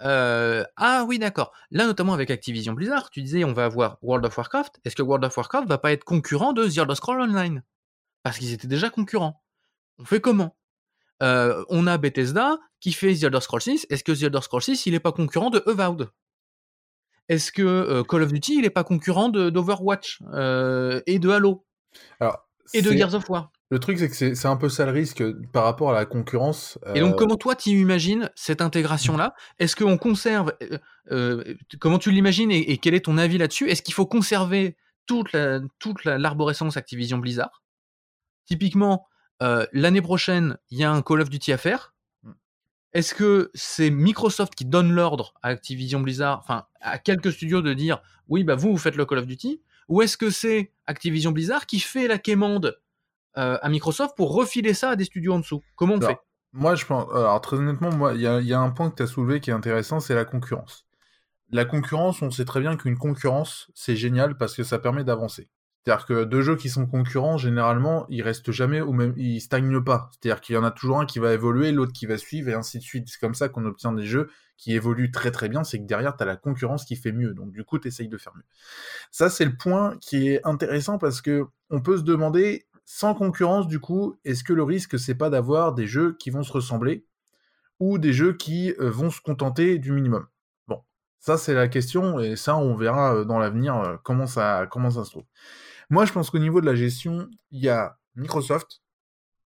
Euh, 0.00 0.64
ah 0.76 1.04
oui 1.06 1.18
d'accord. 1.18 1.52
Là 1.70 1.84
notamment 1.84 2.14
avec 2.14 2.30
Activision 2.30 2.72
Blizzard, 2.72 3.10
tu 3.10 3.20
disais 3.20 3.44
on 3.44 3.52
va 3.52 3.66
avoir 3.66 3.98
World 4.00 4.24
of 4.24 4.38
Warcraft. 4.38 4.80
Est-ce 4.86 4.96
que 4.96 5.02
World 5.02 5.22
of 5.26 5.36
Warcraft 5.36 5.68
va 5.68 5.76
pas 5.76 5.92
être 5.92 6.04
concurrent 6.04 6.54
de 6.54 6.66
The 6.66 6.78
Elder 6.78 6.94
Scrolls 6.94 7.20
Online? 7.20 7.62
Parce 8.22 8.38
qu'ils 8.38 8.52
étaient 8.52 8.68
déjà 8.68 8.90
concurrents. 8.90 9.42
On 9.98 10.04
fait 10.04 10.20
comment? 10.20 10.56
Euh, 11.22 11.64
On 11.68 11.86
a 11.86 11.98
Bethesda 11.98 12.58
qui 12.80 12.92
fait 12.92 13.14
The 13.14 13.24
Elder 13.24 13.40
Scrolls 13.40 13.62
6. 13.62 13.86
Est-ce 13.90 14.04
que 14.04 14.12
The 14.12 14.24
Elder 14.24 14.40
Scrolls 14.42 14.62
6 14.62 14.86
il 14.86 14.94
est 14.94 15.00
pas 15.00 15.12
concurrent 15.12 15.50
de 15.50 15.62
Avowed 15.66 16.10
Est-ce 17.28 17.52
que 17.52 18.02
Call 18.02 18.22
of 18.22 18.32
Duty 18.32 18.58
il 18.58 18.64
est 18.64 18.70
pas 18.70 18.84
concurrent 18.84 19.28
d'Overwatch 19.28 20.20
et 20.22 21.18
de 21.18 21.30
Halo? 21.30 21.64
Alors, 22.20 22.48
et 22.74 22.82
de 22.82 22.92
Gears 22.92 23.14
of 23.14 23.28
War? 23.28 23.52
le 23.72 23.78
truc, 23.78 23.98
c'est 23.98 24.10
que 24.10 24.34
c'est 24.34 24.48
un 24.48 24.56
peu 24.56 24.68
ça 24.68 24.84
le 24.84 24.92
risque 24.92 25.24
par 25.50 25.64
rapport 25.64 25.90
à 25.90 25.94
la 25.94 26.04
concurrence. 26.04 26.78
Et 26.94 27.00
donc, 27.00 27.14
euh, 27.14 27.16
comment 27.16 27.36
toi, 27.36 27.54
tu 27.54 27.70
imagines 27.70 28.28
cette 28.34 28.60
intégration-là? 28.60 29.34
Est-ce 29.58 29.76
qu'on 29.76 29.96
conserve. 29.96 30.52
Euh, 30.62 30.78
euh, 31.10 31.54
comment 31.80 31.98
tu 31.98 32.10
l'imagines 32.10 32.50
et, 32.50 32.76
quel 32.76 32.92
est 32.92 33.06
ton 33.06 33.16
avis 33.16 33.38
là-dessus? 33.38 33.70
Est-ce 33.70 33.80
qu'il 33.80 33.94
faut 33.94 34.04
conserver 34.04 34.76
toute 35.06 35.32
l'arborescence 35.32 36.74
toute 36.74 36.76
Activision 36.76 37.16
Blizzard? 37.16 37.61
Typiquement, 38.44 39.06
l'année 39.40 40.02
prochaine, 40.02 40.56
il 40.70 40.78
y 40.78 40.84
a 40.84 40.92
un 40.92 41.02
Call 41.02 41.20
of 41.20 41.30
Duty 41.30 41.52
à 41.52 41.58
faire. 41.58 41.94
Mm. 42.22 42.30
Est-ce 42.92 43.14
que 43.14 43.50
c'est 43.54 43.90
Microsoft 43.90 44.54
qui 44.54 44.64
donne 44.64 44.92
l'ordre 44.92 45.34
à 45.42 45.48
Activision 45.48 46.00
Blizzard, 46.00 46.38
enfin 46.38 46.66
à 46.80 46.98
quelques 46.98 47.32
studios 47.32 47.62
de 47.62 47.74
dire 47.74 48.02
oui, 48.28 48.44
bah 48.44 48.54
vous, 48.54 48.70
vous 48.72 48.78
faites 48.78 48.96
le 48.96 49.04
Call 49.04 49.18
of 49.18 49.26
Duty 49.26 49.60
Ou 49.88 50.02
est-ce 50.02 50.16
que 50.16 50.30
c'est 50.30 50.72
Activision 50.86 51.32
Blizzard 51.32 51.66
qui 51.66 51.80
fait 51.80 52.08
la 52.08 52.18
quémande 52.18 52.78
euh, 53.36 53.58
à 53.60 53.68
Microsoft 53.68 54.16
pour 54.16 54.34
refiler 54.34 54.74
ça 54.74 54.90
à 54.90 54.96
des 54.96 55.04
studios 55.04 55.34
en 55.34 55.40
dessous? 55.40 55.62
Comment 55.76 55.94
on 55.94 56.00
fait? 56.00 56.18
Moi, 56.52 56.74
je 56.74 56.84
pense. 56.84 57.08
Alors, 57.14 57.40
très 57.40 57.56
honnêtement, 57.56 58.10
il 58.10 58.20
y, 58.20 58.26
a 58.26 58.60
un 58.60 58.70
point 58.70 58.90
que 58.90 58.96
tu 58.96 59.02
as 59.02 59.06
soulevé 59.06 59.40
qui 59.40 59.50
est 59.50 59.54
intéressant, 59.54 60.00
c'est 60.00 60.14
la 60.14 60.24
concurrence. 60.24 60.86
La 61.50 61.64
concurrence, 61.64 62.22
on 62.22 62.30
sait 62.30 62.44
très 62.44 62.60
bien 62.60 62.76
qu'une 62.76 62.96
concurrence, 62.96 63.70
c'est 63.74 63.96
génial 63.96 64.36
parce 64.36 64.54
que 64.54 64.62
ça 64.62 64.78
permet 64.78 65.04
d'avancer. 65.04 65.48
C'est-à-dire 65.84 66.06
que 66.06 66.24
deux 66.24 66.42
jeux 66.42 66.56
qui 66.56 66.68
sont 66.68 66.86
concurrents, 66.86 67.38
généralement, 67.38 68.06
ils 68.08 68.22
restent 68.22 68.52
jamais 68.52 68.80
ou 68.80 68.92
même, 68.92 69.14
ils 69.16 69.40
stagnent 69.40 69.82
pas. 69.82 70.10
C'est-à-dire 70.12 70.40
qu'il 70.40 70.54
y 70.54 70.58
en 70.58 70.64
a 70.64 70.70
toujours 70.70 71.00
un 71.00 71.06
qui 71.06 71.18
va 71.18 71.32
évoluer, 71.32 71.72
l'autre 71.72 71.92
qui 71.92 72.06
va 72.06 72.18
suivre, 72.18 72.48
et 72.48 72.54
ainsi 72.54 72.78
de 72.78 72.84
suite. 72.84 73.08
C'est 73.08 73.18
comme 73.18 73.34
ça 73.34 73.48
qu'on 73.48 73.64
obtient 73.64 73.92
des 73.92 74.04
jeux 74.04 74.28
qui 74.56 74.74
évoluent 74.74 75.10
très 75.10 75.32
très 75.32 75.48
bien, 75.48 75.64
c'est 75.64 75.78
que 75.80 75.86
derrière, 75.86 76.16
tu 76.16 76.22
as 76.22 76.26
la 76.26 76.36
concurrence 76.36 76.84
qui 76.84 76.94
fait 76.94 77.10
mieux. 77.10 77.34
Donc, 77.34 77.50
du 77.50 77.64
coup, 77.64 77.80
tu 77.80 77.88
essayes 77.88 78.08
de 78.08 78.16
faire 78.16 78.32
mieux. 78.36 78.44
Ça, 79.10 79.28
c'est 79.28 79.44
le 79.44 79.56
point 79.56 79.96
qui 80.00 80.28
est 80.28 80.40
intéressant 80.46 80.98
parce 80.98 81.20
que 81.20 81.46
on 81.70 81.80
peut 81.80 81.96
se 81.96 82.02
demander, 82.02 82.66
sans 82.84 83.14
concurrence, 83.14 83.66
du 83.66 83.80
coup, 83.80 84.16
est-ce 84.24 84.44
que 84.44 84.52
le 84.52 84.62
risque, 84.62 85.00
c'est 85.00 85.16
pas 85.16 85.30
d'avoir 85.30 85.74
des 85.74 85.88
jeux 85.88 86.16
qui 86.16 86.30
vont 86.30 86.44
se 86.44 86.52
ressembler 86.52 87.04
ou 87.80 87.98
des 87.98 88.12
jeux 88.12 88.34
qui 88.34 88.72
euh, 88.78 88.88
vont 88.88 89.10
se 89.10 89.20
contenter 89.20 89.78
du 89.78 89.90
minimum? 89.90 90.26
Bon, 90.68 90.80
ça 91.18 91.36
c'est 91.36 91.54
la 91.54 91.66
question 91.66 92.20
et 92.20 92.36
ça 92.36 92.56
on 92.56 92.76
verra 92.76 93.16
euh, 93.16 93.24
dans 93.24 93.40
l'avenir 93.40 93.76
euh, 93.76 93.96
comment 94.04 94.28
ça 94.28 94.68
comment 94.70 94.90
ça 94.90 95.04
se 95.04 95.10
trouve. 95.10 95.24
Moi, 95.92 96.06
je 96.06 96.12
pense 96.12 96.30
qu'au 96.30 96.38
niveau 96.38 96.62
de 96.62 96.66
la 96.66 96.74
gestion, 96.74 97.28
il 97.50 97.60
y 97.60 97.68
a 97.68 97.98
Microsoft, 98.16 98.80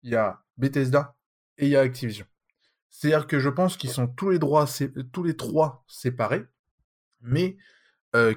il 0.03 0.11
y 0.11 0.15
a 0.15 0.43
Bethesda 0.57 1.15
et 1.57 1.65
il 1.65 1.71
y 1.71 1.75
a 1.75 1.81
Activision. 1.81 2.27
C'est-à-dire 2.91 3.25
que 3.25 3.39
je 3.39 3.49
pense 3.49 3.77
qu'ils 3.77 3.89
sont 3.89 4.05
tous 4.05 4.29
les 4.29 4.37
droits 4.37 4.67
tous 5.11 5.23
les 5.23 5.35
trois 5.35 5.83
séparés, 5.87 6.45
mais 7.19 7.57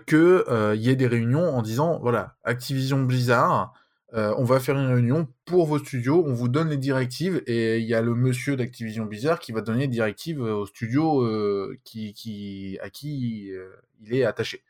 qu'il 0.06 0.42
y 0.76 0.88
ait 0.88 0.96
des 0.96 1.06
réunions 1.06 1.50
en 1.54 1.60
disant 1.60 1.98
voilà, 1.98 2.38
Activision 2.44 3.02
Blizzard, 3.02 3.74
euh, 4.14 4.34
on 4.38 4.44
va 4.44 4.58
faire 4.58 4.78
une 4.78 4.90
réunion 4.90 5.28
pour 5.44 5.66
vos 5.66 5.78
studios, 5.78 6.24
on 6.26 6.32
vous 6.32 6.48
donne 6.48 6.70
les 6.70 6.78
directives 6.78 7.42
et 7.46 7.76
il 7.76 7.86
y 7.86 7.92
a 7.92 8.00
le 8.00 8.14
monsieur 8.14 8.56
d'Activision 8.56 9.04
Blizzard 9.04 9.38
qui 9.38 9.52
va 9.52 9.60
donner 9.60 9.80
les 9.80 9.88
directives 9.88 10.40
aux 10.40 10.64
studios 10.64 11.20
euh, 11.24 11.78
qui, 11.84 12.78
à 12.80 12.88
qui 12.88 13.52
euh, 13.52 13.68
il 14.00 14.14
est 14.14 14.24
attaché. 14.24 14.64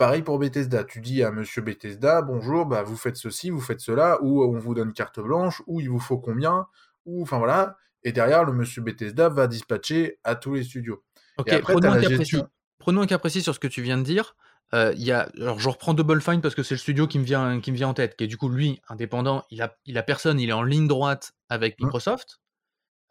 Pareil 0.00 0.22
pour 0.22 0.38
Bethesda, 0.38 0.82
tu 0.82 1.02
dis 1.02 1.22
à 1.22 1.30
monsieur 1.30 1.60
Bethesda, 1.60 2.22
bonjour, 2.22 2.64
bah, 2.64 2.82
vous 2.82 2.96
faites 2.96 3.18
ceci, 3.18 3.50
vous 3.50 3.60
faites 3.60 3.80
cela, 3.80 4.16
ou 4.22 4.42
on 4.42 4.58
vous 4.58 4.72
donne 4.72 4.94
carte 4.94 5.20
blanche, 5.20 5.60
ou 5.66 5.78
il 5.82 5.90
vous 5.90 6.00
faut 6.00 6.16
combien, 6.16 6.68
ou 7.04 7.20
enfin 7.20 7.36
voilà, 7.36 7.76
et 8.02 8.10
derrière 8.10 8.44
le 8.44 8.54
monsieur 8.54 8.80
Bethesda 8.80 9.28
va 9.28 9.46
dispatcher 9.46 10.18
à 10.24 10.36
tous 10.36 10.54
les 10.54 10.64
studios. 10.64 11.04
Ok, 11.36 11.54
prenons 11.60 13.02
un 13.02 13.06
cas 13.06 13.18
précis 13.18 13.42
sur 13.42 13.54
ce 13.54 13.60
que 13.60 13.68
tu 13.68 13.82
viens 13.82 13.98
de 13.98 14.02
dire. 14.02 14.36
Euh, 14.72 14.94
y 14.96 15.12
a, 15.12 15.28
alors 15.36 15.60
je 15.60 15.68
reprends 15.68 15.92
Double 15.92 16.22
Fine 16.22 16.40
parce 16.40 16.54
que 16.54 16.62
c'est 16.62 16.76
le 16.76 16.78
studio 16.78 17.06
qui 17.06 17.18
me 17.18 17.24
vient, 17.24 17.60
qui 17.60 17.70
me 17.70 17.76
vient 17.76 17.88
en 17.88 17.94
tête, 17.94 18.16
qui 18.16 18.24
est 18.24 18.26
du 18.26 18.38
coup 18.38 18.48
lui 18.48 18.80
indépendant. 18.88 19.44
Il 19.50 19.60
a, 19.60 19.76
il 19.84 19.98
a 19.98 20.02
personne, 20.02 20.40
il 20.40 20.48
est 20.48 20.54
en 20.54 20.62
ligne 20.62 20.88
droite 20.88 21.32
avec 21.50 21.78
mmh. 21.78 21.84
Microsoft. 21.84 22.39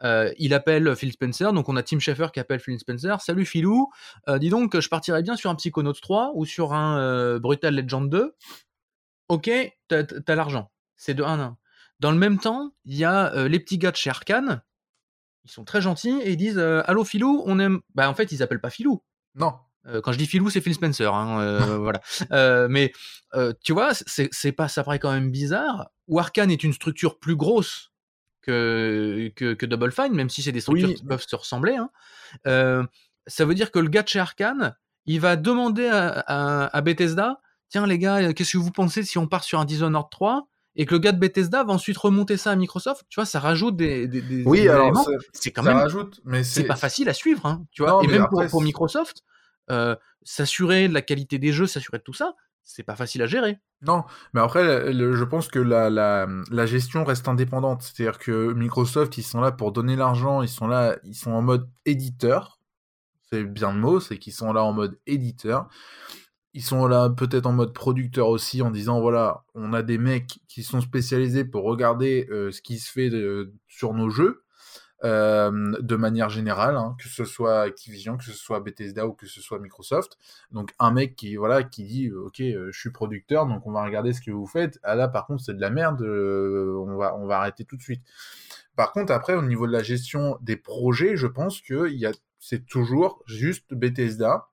Euh, 0.04 0.32
il 0.38 0.54
appelle 0.54 0.96
Phil 0.96 1.12
Spencer, 1.12 1.52
donc 1.54 1.70
on 1.70 1.76
a 1.76 1.84
Tim 1.84 2.00
Schafer 2.00 2.28
qui 2.34 2.40
appelle 2.40 2.60
Phil 2.60 2.80
Spencer. 2.80 3.22
Salut 3.22 3.46
Philou, 3.46 3.90
euh, 4.28 4.40
dis 4.40 4.50
donc, 4.50 4.80
je 4.80 4.90
partirais 4.90 5.24
bien 5.24 5.36
sur 5.36 5.50
un 5.50 5.56
Psychonauts 5.56 5.94
3 5.94 6.32
ou 6.36 6.46
sur 6.46 6.74
un 6.74 7.00
euh, 7.00 7.40
Brutal 7.40 7.76
Legend 7.76 8.10
2. 8.10 8.36
Ok, 9.28 9.50
t'as 9.88 10.04
as, 10.28 10.36
l'argent. 10.36 10.72
C'est 10.96 11.14
de 11.14 11.24
1 11.24 11.40
1. 11.40 11.58
Dans 12.00 12.12
le 12.12 12.18
même 12.18 12.40
temps, 12.40 12.74
il 12.86 12.96
y 12.96 13.04
a 13.04 13.48
les 13.48 13.60
petits 13.60 13.78
gars 13.78 13.92
de 13.92 13.98
chez 13.98 14.10
Arkane. 14.10 14.62
Ils 15.44 15.52
sont 15.52 15.66
très 15.66 15.82
gentils 15.82 16.18
et 16.24 16.32
ils 16.32 16.38
disent 16.38 16.58
Allô 16.58 17.04
Philou, 17.04 17.44
on 17.46 17.60
aime. 17.60 17.82
Bah 17.94 18.10
en 18.10 18.14
fait, 18.14 18.32
ils 18.32 18.42
appellent 18.42 18.62
pas 18.62 18.70
Philou. 18.70 19.04
Non. 19.36 19.54
Quand 20.04 20.12
je 20.12 20.18
dis 20.18 20.28
filou, 20.28 20.50
c'est 20.50 20.62
Phil 20.62 20.74
Spencer, 20.74 21.14
hein, 21.14 21.78
voilà. 21.78 22.68
Mais 22.70 22.94
tu 23.64 23.74
vois, 23.74 23.92
c'est 23.94 24.52
pas, 24.54 24.70
ça 24.70 24.84
paraît 24.84 25.00
quand 25.00 25.12
même 25.12 25.30
bizarre. 25.30 25.90
Ou 26.08 26.20
Arkane 26.20 26.52
est 26.52 26.64
une 26.64 26.74
structure 26.74 27.20
plus 27.20 27.36
grosse 27.36 27.92
que, 28.42 29.32
que, 29.36 29.66
Double 29.66 29.92
Fine, 29.92 30.14
même 30.14 30.30
si 30.30 30.42
c'est 30.42 30.52
des 30.52 30.62
structures 30.62 30.94
qui 30.94 31.04
peuvent 31.04 31.26
se 31.26 31.36
ressembler. 31.36 31.78
Hein. 31.78 32.88
ça 33.28 33.46
veut 33.46 33.56
dire 33.56 33.72
que 33.72 33.80
le 33.80 33.90
gars 33.90 34.04
de 34.04 34.08
chez 34.08 34.20
Arkane, 34.20 34.76
il 35.06 35.20
va 35.20 35.36
demander 35.36 35.90
à, 35.92 36.82
Bethesda, 36.82 37.42
tiens 37.70 37.86
les 37.86 38.00
gars, 38.00 38.34
qu'est-ce 38.34 38.54
que 38.54 38.58
vous 38.58 38.72
pensez 38.72 39.04
si 39.04 39.18
on 39.18 39.28
part 39.28 39.44
sur 39.44 39.60
un 39.60 39.66
Dishonored 39.66 40.10
3 40.10 40.48
et 40.76 40.86
que 40.86 40.94
le 40.94 41.00
gars 41.00 41.12
de 41.12 41.20
Bethesda 41.20 41.64
va 41.64 41.74
ensuite 41.74 41.98
remonter 41.98 42.38
ça 42.38 42.52
à 42.52 42.56
Microsoft, 42.56 43.06
tu 43.10 43.16
vois, 43.16 43.26
ça 43.26 43.40
rajoute 43.40 43.76
des, 43.76 44.08
des, 44.08 44.44
oui, 44.46 44.68
alors 44.70 45.10
c'est 45.34 45.52
quand 45.52 45.64
même 45.64 45.78
rajoute, 45.78 46.22
mais 46.24 46.44
c'est 46.44 46.64
pas 46.64 46.76
facile 46.76 47.10
à 47.10 47.14
suivre, 47.14 47.46
hein, 47.46 47.66
tu 47.72 47.84
vois. 47.84 48.02
et 48.04 48.08
même 48.08 48.28
pour, 48.30 48.46
pour, 48.48 48.62
Microsoft, 48.62 49.24
euh, 49.72 49.96
s'assurer 50.24 50.88
de 50.88 50.94
la 50.94 51.02
qualité 51.02 51.38
des 51.38 51.52
jeux, 51.52 51.68
s'assurer 51.68 51.98
de 51.98 52.04
tout 52.04 52.14
ça, 52.14 52.36
c'est 52.70 52.84
pas 52.84 52.96
facile 52.96 53.24
à 53.24 53.26
gérer. 53.26 53.58
Non, 53.82 54.04
mais 54.34 54.42
après, 54.42 54.94
je 54.94 55.24
pense 55.24 55.48
que 55.48 55.58
la, 55.58 56.66
gestion 56.68 57.04
reste 57.04 57.28
indépendante. 57.28 57.82
C'est-à-dire 57.82 58.20
que 58.20 58.54
Microsoft, 58.54 59.18
ils 59.18 59.24
sont 59.24 59.42
là 59.42 59.52
pour 59.52 59.72
donner 59.72 59.96
l'argent, 59.96 60.44
ils 60.44 60.50
sont 60.50 60.68
là, 60.68 60.98
ils 61.04 61.16
sont 61.16 61.32
en 61.32 61.42
mode 61.42 61.68
éditeur. 61.86 62.60
C'est 63.32 63.44
bien 63.44 63.74
le 63.74 63.80
mot, 63.80 64.00
c'est 64.00 64.18
qu'ils 64.18 64.34
sont 64.34 64.54
là 64.54 64.64
en 64.64 64.74
mode 64.74 65.00
éditeur. 65.08 65.68
Ils 66.54 66.64
sont 66.64 66.88
là 66.88 67.10
peut-être 67.10 67.48
en 67.48 67.54
mode 67.54 67.74
producteur 67.74 68.28
aussi, 68.28 68.62
en 68.62 68.70
disant 68.70 69.02
voilà, 69.02 69.44
on 69.56 69.74
a 69.74 69.82
des 69.82 69.98
mecs 69.98 70.40
qui 70.48 70.62
sont 70.62 70.82
spécialisés 70.82 71.46
pour 71.46 71.64
regarder 71.64 72.28
euh, 72.32 72.52
ce 72.52 72.62
qui 72.62 72.78
se 72.78 72.92
fait 72.92 73.10
sur 73.68 73.94
nos 73.94 74.10
jeux. 74.10 74.44
Euh, 75.06 75.78
de 75.80 75.96
manière 75.96 76.30
générale, 76.30 76.76
hein, 76.76 76.98
que 77.00 77.08
ce 77.08 77.24
soit 77.24 77.62
Activision, 77.62 78.18
que 78.18 78.26
ce 78.26 78.34
soit 78.34 78.60
Bethesda 78.60 79.08
ou 79.08 79.14
que 79.14 79.28
ce 79.28 79.40
soit 79.40 79.60
Microsoft. 79.60 80.18
Donc 80.52 80.74
un 80.78 80.92
mec 80.92 81.16
qui 81.16 81.38
voilà 81.38 81.64
qui 81.64 81.86
dit 81.86 82.08
euh, 82.10 82.26
ok 82.26 82.42
euh, 82.42 82.70
je 82.74 82.78
suis 82.78 82.90
producteur 82.92 83.46
donc 83.46 83.66
on 83.66 83.72
va 83.72 83.82
regarder 83.86 84.12
ce 84.12 84.20
que 84.20 84.32
vous 84.32 84.46
faites. 84.46 84.78
Ah 84.84 84.96
là 84.96 85.08
par 85.08 85.26
contre 85.26 85.42
c'est 85.42 85.54
de 85.54 85.62
la 85.62 85.70
merde, 85.70 86.02
on 86.02 86.98
va 86.98 87.16
on 87.16 87.28
va 87.28 87.38
arrêter 87.38 87.64
tout 87.64 87.78
de 87.78 87.82
suite. 87.82 88.02
Par 88.76 88.92
contre 88.92 89.14
après 89.14 89.36
au 89.36 89.42
niveau 89.42 89.68
de 89.68 89.72
la 89.72 89.84
gestion 89.84 90.38
des 90.42 90.58
projets, 90.58 91.16
je 91.16 91.28
pense 91.28 91.62
que 91.62 91.90
il 91.90 91.98
y 91.98 92.06
a 92.06 92.12
c'est 92.40 92.66
toujours 92.66 93.24
juste 93.26 93.74
Bethesda 93.74 94.50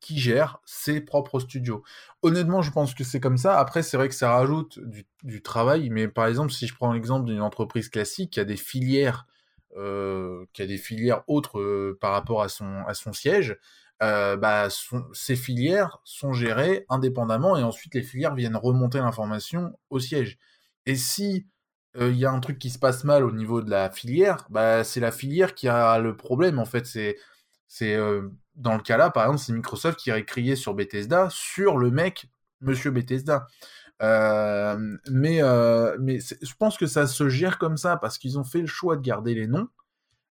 qui 0.00 0.18
gère 0.18 0.60
ses 0.66 1.00
propres 1.00 1.40
studios. 1.40 1.82
Honnêtement, 2.22 2.62
je 2.62 2.70
pense 2.70 2.94
que 2.94 3.04
c'est 3.04 3.20
comme 3.20 3.36
ça. 3.36 3.58
Après, 3.58 3.82
c'est 3.82 3.98
vrai 3.98 4.08
que 4.08 4.14
ça 4.14 4.32
rajoute 4.32 4.78
du, 4.78 5.06
du, 5.22 5.42
travail, 5.42 5.90
mais 5.90 6.08
par 6.08 6.26
exemple, 6.26 6.52
si 6.52 6.66
je 6.66 6.74
prends 6.74 6.92
l'exemple 6.94 7.26
d'une 7.26 7.42
entreprise 7.42 7.90
classique 7.90 8.30
qui 8.30 8.40
a 8.40 8.44
des 8.44 8.56
filières 8.56 9.26
qui 9.74 10.62
a 10.62 10.66
des 10.66 10.78
filières 10.78 11.22
autres 11.26 11.60
euh, 11.60 11.98
par 12.00 12.12
rapport 12.12 12.42
à 12.42 12.48
son, 12.48 13.12
siège, 13.12 13.56
euh, 14.02 14.36
bah, 14.36 14.68
ces 15.12 15.36
filières 15.36 16.00
sont 16.04 16.32
gérées 16.32 16.86
indépendamment 16.88 17.56
et 17.56 17.62
ensuite 17.62 17.94
les 17.94 18.02
filières 18.02 18.34
viennent 18.34 18.56
remonter 18.56 18.98
l'information 18.98 19.78
au 19.90 20.00
siège. 20.00 20.38
Et 20.86 20.96
si 20.96 21.46
il 21.98 22.16
y 22.16 22.24
a 22.24 22.30
un 22.30 22.38
truc 22.38 22.58
qui 22.60 22.70
se 22.70 22.78
passe 22.78 23.02
mal 23.02 23.24
au 23.24 23.32
niveau 23.32 23.62
de 23.62 23.70
la 23.70 23.90
filière, 23.90 24.46
bah, 24.48 24.84
c'est 24.84 25.00
la 25.00 25.10
filière 25.10 25.54
qui 25.54 25.68
a 25.68 25.98
le 25.98 26.16
problème. 26.16 26.60
En 26.60 26.64
fait, 26.64 26.86
c'est 26.86 27.16
dans 28.54 28.74
le 28.74 28.82
cas 28.82 28.96
là, 28.96 29.10
par 29.10 29.24
exemple, 29.24 29.40
c'est 29.40 29.52
Microsoft 29.52 29.98
qui 29.98 30.10
aurait 30.10 30.24
crié 30.24 30.54
sur 30.56 30.74
Bethesda 30.74 31.28
sur 31.30 31.78
le 31.78 31.90
mec 31.90 32.26
Monsieur 32.60 32.90
Bethesda. 32.90 33.46
Euh, 34.02 34.96
mais 35.10 35.42
euh, 35.42 35.96
mais 36.00 36.18
je 36.20 36.54
pense 36.58 36.78
que 36.78 36.86
ça 36.86 37.06
se 37.06 37.28
gère 37.28 37.58
comme 37.58 37.76
ça 37.76 37.96
parce 37.96 38.18
qu'ils 38.18 38.38
ont 38.38 38.44
fait 38.44 38.60
le 38.60 38.66
choix 38.66 38.96
de 38.96 39.02
garder 39.02 39.34
les 39.34 39.46
noms, 39.46 39.68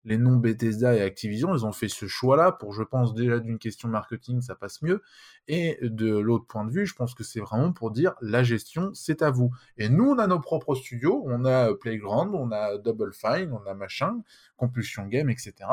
les 0.05 0.17
noms 0.17 0.37
Bethesda 0.37 0.95
et 0.95 1.01
Activision. 1.01 1.53
Ils 1.55 1.65
ont 1.65 1.71
fait 1.71 1.87
ce 1.87 2.07
choix-là 2.07 2.51
pour, 2.51 2.73
je 2.73 2.83
pense, 2.83 3.13
déjà 3.13 3.39
d'une 3.39 3.59
question 3.59 3.87
marketing, 3.87 4.41
ça 4.41 4.55
passe 4.55 4.81
mieux. 4.81 5.03
Et 5.47 5.77
de 5.81 6.17
l'autre 6.17 6.45
point 6.47 6.65
de 6.65 6.71
vue, 6.71 6.87
je 6.87 6.95
pense 6.95 7.13
que 7.13 7.23
c'est 7.23 7.39
vraiment 7.39 7.71
pour 7.71 7.91
dire 7.91 8.15
la 8.21 8.43
gestion, 8.43 8.91
c'est 8.93 9.21
à 9.21 9.29
vous. 9.29 9.51
Et 9.77 9.89
nous, 9.89 10.11
on 10.11 10.17
a 10.17 10.27
nos 10.27 10.39
propres 10.39 10.75
studios, 10.75 11.23
on 11.27 11.45
a 11.45 11.73
Playground, 11.75 12.33
on 12.33 12.51
a 12.51 12.77
Double 12.79 13.13
Fine, 13.13 13.51
on 13.53 13.65
a 13.69 13.73
machin, 13.75 14.21
Compulsion 14.57 15.05
Game, 15.07 15.29
etc 15.29 15.67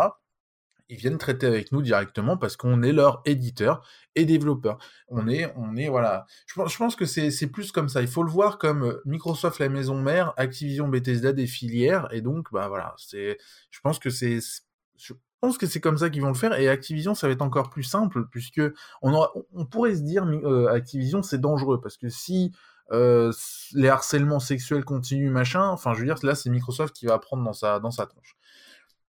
ils 0.89 0.97
viennent 0.97 1.19
traiter 1.19 1.47
avec 1.47 1.73
nous 1.73 1.83
directement 1.83 2.37
parce 2.37 2.57
qu'on 2.57 2.83
est 2.83 2.93
leur 2.93 3.23
éditeur 3.25 3.87
et 4.15 4.25
développeur. 4.25 4.79
On 5.09 5.29
est, 5.29 5.53
on 5.57 5.77
est, 5.77 5.89
voilà. 5.89 6.27
Je 6.47 6.77
pense, 6.77 6.97
que 6.97 7.05
c'est 7.05 7.47
plus 7.49 7.73
comme 7.73 7.89
ça. 7.89 8.03
Il 8.03 8.09
faut 8.09 8.23
le 8.23 8.31
voir 8.31 8.59
comme 8.59 8.85
euh, 8.85 9.03
Microsoft 9.05 9.59
la 9.59 9.69
maison 9.69 10.01
mère, 10.01 10.33
Activision 10.37 10.89
Bethesda 10.89 11.33
des 11.33 11.47
filières, 11.47 12.09
et 12.13 12.21
donc, 12.21 12.53
bah 12.53 12.69
voilà, 12.69 12.95
c'est, 12.99 13.39
je 13.71 13.81
pense 13.81 13.99
que 13.99 14.11
c'est, 14.11 14.39
je 14.97 15.13
pense 15.41 15.59
que 15.59 15.67
c'est 15.67 15.81
comme 15.81 15.99
ça 15.99 16.09
qu'ils 16.11 16.23
vont 16.23 16.29
le 16.29 16.35
faire, 16.35 16.59
et 16.59 16.69
Activision, 16.69 17.15
ça 17.15 17.27
va 17.27 17.33
être 17.33 17.43
encore 17.43 17.71
plus 17.71 17.83
simple, 17.83 18.27
puisque 18.31 18.63
on, 19.03 19.27
on 19.53 19.67
pourrait 19.67 19.97
se 19.97 20.03
dire, 20.03 20.25
euh, 20.25 20.69
Activision, 20.69 21.23
c'est 21.23 21.41
dangereux, 21.41 21.81
parce 21.81 21.97
que 21.97 22.09
si 22.09 22.53
euh, 22.93 23.33
les 23.75 23.89
harcèlements 23.89 24.39
sexuels 24.39 24.85
continuent, 24.85 25.31
machin, 25.31 25.69
enfin, 25.69 25.93
je 25.93 26.01
veux 26.01 26.07
dire, 26.07 26.17
là, 26.23 26.35
c'est 26.35 26.51
Microsoft 26.51 26.95
qui 26.95 27.07
va 27.07 27.19
prendre 27.19 27.43
dans 27.43 27.53
sa, 27.53 27.81
dans 27.81 27.91
sa 27.91 28.07
tronche. 28.07 28.37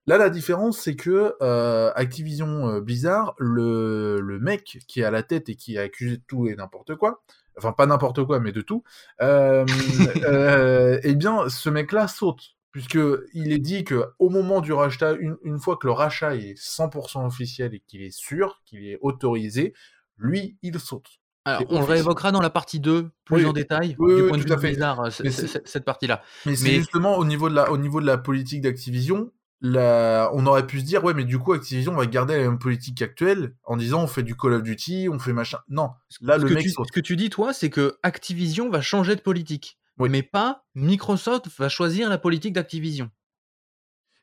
Là, 0.05 0.17
la 0.17 0.29
différence, 0.29 0.79
c'est 0.79 0.95
que 0.95 1.35
euh, 1.41 1.91
Activision 1.95 2.67
euh, 2.67 2.81
Blizzard, 2.81 3.35
le, 3.37 4.19
le 4.19 4.39
mec 4.39 4.79
qui 4.87 4.99
est 4.99 5.05
à 5.05 5.11
la 5.11 5.23
tête 5.23 5.47
et 5.47 5.55
qui 5.55 5.75
est 5.75 5.79
accusé 5.79 6.17
de 6.17 6.23
tout 6.27 6.47
et 6.47 6.55
n'importe 6.55 6.95
quoi, 6.95 7.23
enfin 7.57 7.71
pas 7.71 7.85
n'importe 7.85 8.23
quoi, 8.25 8.39
mais 8.41 8.51
de 8.51 8.61
tout, 8.61 8.83
euh, 9.21 9.65
eh 11.03 11.15
bien, 11.15 11.47
ce 11.47 11.69
mec-là 11.69 12.09
saute, 12.09 12.55
puisque 12.71 12.99
il 13.33 13.53
est 13.53 13.59
dit 13.59 13.85
que 13.85 14.09
au 14.19 14.29
moment 14.29 14.59
du 14.59 14.73
rachat, 14.73 15.13
une, 15.13 15.37
une 15.43 15.59
fois 15.59 15.77
que 15.77 15.87
le 15.87 15.93
rachat 15.93 16.35
est 16.35 16.59
100% 16.59 17.25
officiel 17.25 17.73
et 17.73 17.79
qu'il 17.79 18.01
est 18.01 18.15
sûr, 18.15 18.61
qu'il 18.65 18.85
est 18.85 18.99
autorisé, 19.01 19.73
lui, 20.17 20.57
il 20.63 20.79
saute. 20.79 21.07
Alors, 21.45 21.63
on 21.69 21.79
le 21.79 21.85
réévoquera 21.85 22.31
dans 22.31 22.41
la 22.41 22.49
partie 22.49 22.79
2 22.79 23.09
plus 23.25 23.45
en 23.45 23.51
détail 23.51 23.95
oui, 23.99 24.15
du 24.15 24.21
oui, 24.21 24.29
point 24.29 24.37
de 24.37 24.43
vue. 24.43 24.55
Blizzard, 24.55 25.11
cette 25.11 25.83
partie-là. 25.83 26.21
Mais 26.45 26.55
c'est 26.55 26.75
justement 26.75 27.17
au 27.17 27.25
niveau 27.25 27.49
de 27.49 27.55
la, 27.55 27.69
au 27.69 27.77
niveau 27.77 27.99
de 27.99 28.05
la 28.05 28.17
politique 28.17 28.61
d'Activision, 28.61 29.29
on 29.64 30.45
aurait 30.45 30.68
pu 30.68 30.80
se 30.80 30.86
dire 30.86 31.03
ouais 31.03 31.14
mais 31.14 31.26
du 31.26 31.39
coup 31.39 31.53
Activision 31.53 31.93
va 31.93 32.05
garder 32.05 32.36
la 32.36 32.43
même 32.43 32.59
politique 32.59 33.01
actuelle 33.01 33.55
en 33.64 33.78
disant 33.78 34.03
on 34.03 34.07
fait 34.07 34.24
du 34.24 34.36
Call 34.36 34.53
of 34.53 34.64
Duty, 34.64 35.07
on 35.09 35.20
fait 35.20 35.34
machin. 35.34 35.59
Non, 35.70 35.91
là 36.22 36.38
ce 36.38 36.43
le 36.43 36.49
que 36.49 36.53
mec 36.55 36.64
tu, 36.64 36.70
ce 36.70 36.91
que 36.91 36.99
tu 36.99 37.16
dis 37.16 37.30
toi 37.30 37.53
c'est 37.53 37.70
que 37.70 37.97
Activision 38.03 38.70
va 38.70 38.82
changer 38.82 39.16
de 39.16 39.22
politique, 39.22 39.80
mais 39.97 40.24
pas 40.24 40.66
Microsoft 40.76 41.47
va 41.57 41.70
choisir 41.70 42.09
la 42.09 42.18
politique 42.18 42.53
d'Activision. 42.53 43.09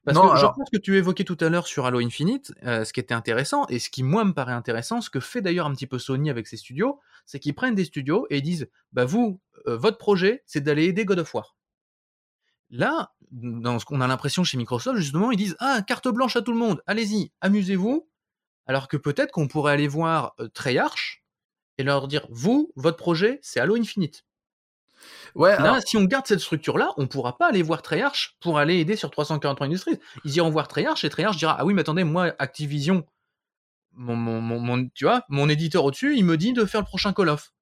Parce 0.04 0.16
Non, 0.16 0.32
que 0.32 0.38
je 0.38 0.46
pense 0.46 0.70
que 0.72 0.78
tu 0.78 0.96
évoquais 0.96 1.24
tout 1.24 1.36
à 1.40 1.50
l'heure 1.50 1.66
sur 1.66 1.84
Halo 1.84 1.98
Infinite, 2.00 2.52
euh, 2.64 2.84
ce 2.84 2.92
qui 2.92 3.00
était 3.00 3.12
intéressant, 3.12 3.66
et 3.66 3.78
ce 3.78 3.90
qui 3.90 4.02
moi 4.02 4.24
me 4.24 4.32
paraît 4.32 4.54
intéressant, 4.54 5.02
ce 5.02 5.10
que 5.10 5.20
fait 5.20 5.42
d'ailleurs 5.42 5.66
un 5.66 5.74
petit 5.74 5.86
peu 5.86 5.98
Sony 5.98 6.30
avec 6.30 6.46
ses 6.46 6.56
studios, 6.56 7.00
c'est 7.26 7.38
qu'ils 7.38 7.54
prennent 7.54 7.74
des 7.74 7.84
studios 7.84 8.26
et 8.30 8.38
ils 8.38 8.42
disent, 8.42 8.70
bah 8.92 9.04
vous, 9.04 9.40
euh, 9.66 9.76
votre 9.76 9.98
projet, 9.98 10.42
c'est 10.46 10.62
d'aller 10.62 10.84
aider 10.84 11.04
God 11.04 11.18
of 11.18 11.34
War. 11.34 11.54
Là, 12.70 13.12
dans 13.32 13.78
ce 13.78 13.84
qu'on 13.84 14.00
a 14.00 14.06
l'impression 14.06 14.44
chez 14.44 14.56
Microsoft, 14.56 14.98
justement, 14.98 15.30
ils 15.32 15.36
disent, 15.36 15.56
ah, 15.58 15.82
carte 15.86 16.08
blanche 16.08 16.36
à 16.36 16.42
tout 16.42 16.52
le 16.52 16.58
monde, 16.58 16.82
allez-y, 16.86 17.32
amusez-vous, 17.40 18.08
alors 18.66 18.86
que 18.88 18.96
peut-être 18.96 19.32
qu'on 19.32 19.48
pourrait 19.48 19.72
aller 19.72 19.88
voir 19.88 20.34
euh, 20.40 20.48
Treyarch 20.48 21.24
et 21.78 21.82
leur 21.82 22.06
dire, 22.08 22.26
vous, 22.30 22.72
votre 22.76 22.96
projet, 22.96 23.40
c'est 23.42 23.58
Halo 23.60 23.74
Infinite. 23.76 24.24
Ouais, 25.34 25.50
Là, 25.56 25.62
alors- 25.72 25.82
si 25.82 25.96
on 25.96 26.04
garde 26.04 26.26
cette 26.26 26.40
structure-là, 26.40 26.90
on 26.96 27.06
pourra 27.06 27.38
pas 27.38 27.48
aller 27.48 27.62
voir 27.62 27.82
Treyarch 27.82 28.36
pour 28.40 28.58
aller 28.58 28.76
aider 28.78 28.96
sur 28.96 29.10
343 29.10 29.66
Industries. 29.66 29.98
Ils 30.24 30.36
iront 30.36 30.50
voir 30.50 30.68
Treyarch 30.68 31.02
et 31.04 31.10
Treyarch 31.10 31.36
dira 31.38 31.56
ah 31.58 31.64
oui 31.64 31.72
mais 31.74 31.80
attendez 31.80 32.04
moi 32.04 32.34
Activision, 32.38 33.06
mon, 33.92 34.14
mon, 34.14 34.40
mon, 34.40 34.88
tu 34.90 35.04
vois 35.04 35.22
mon 35.30 35.48
éditeur 35.48 35.84
au-dessus 35.84 36.16
il 36.16 36.24
me 36.24 36.36
dit 36.36 36.52
de 36.52 36.64
faire 36.66 36.80
le 36.82 36.86
prochain 36.86 37.12
Call 37.14 37.30
of. 37.30 37.52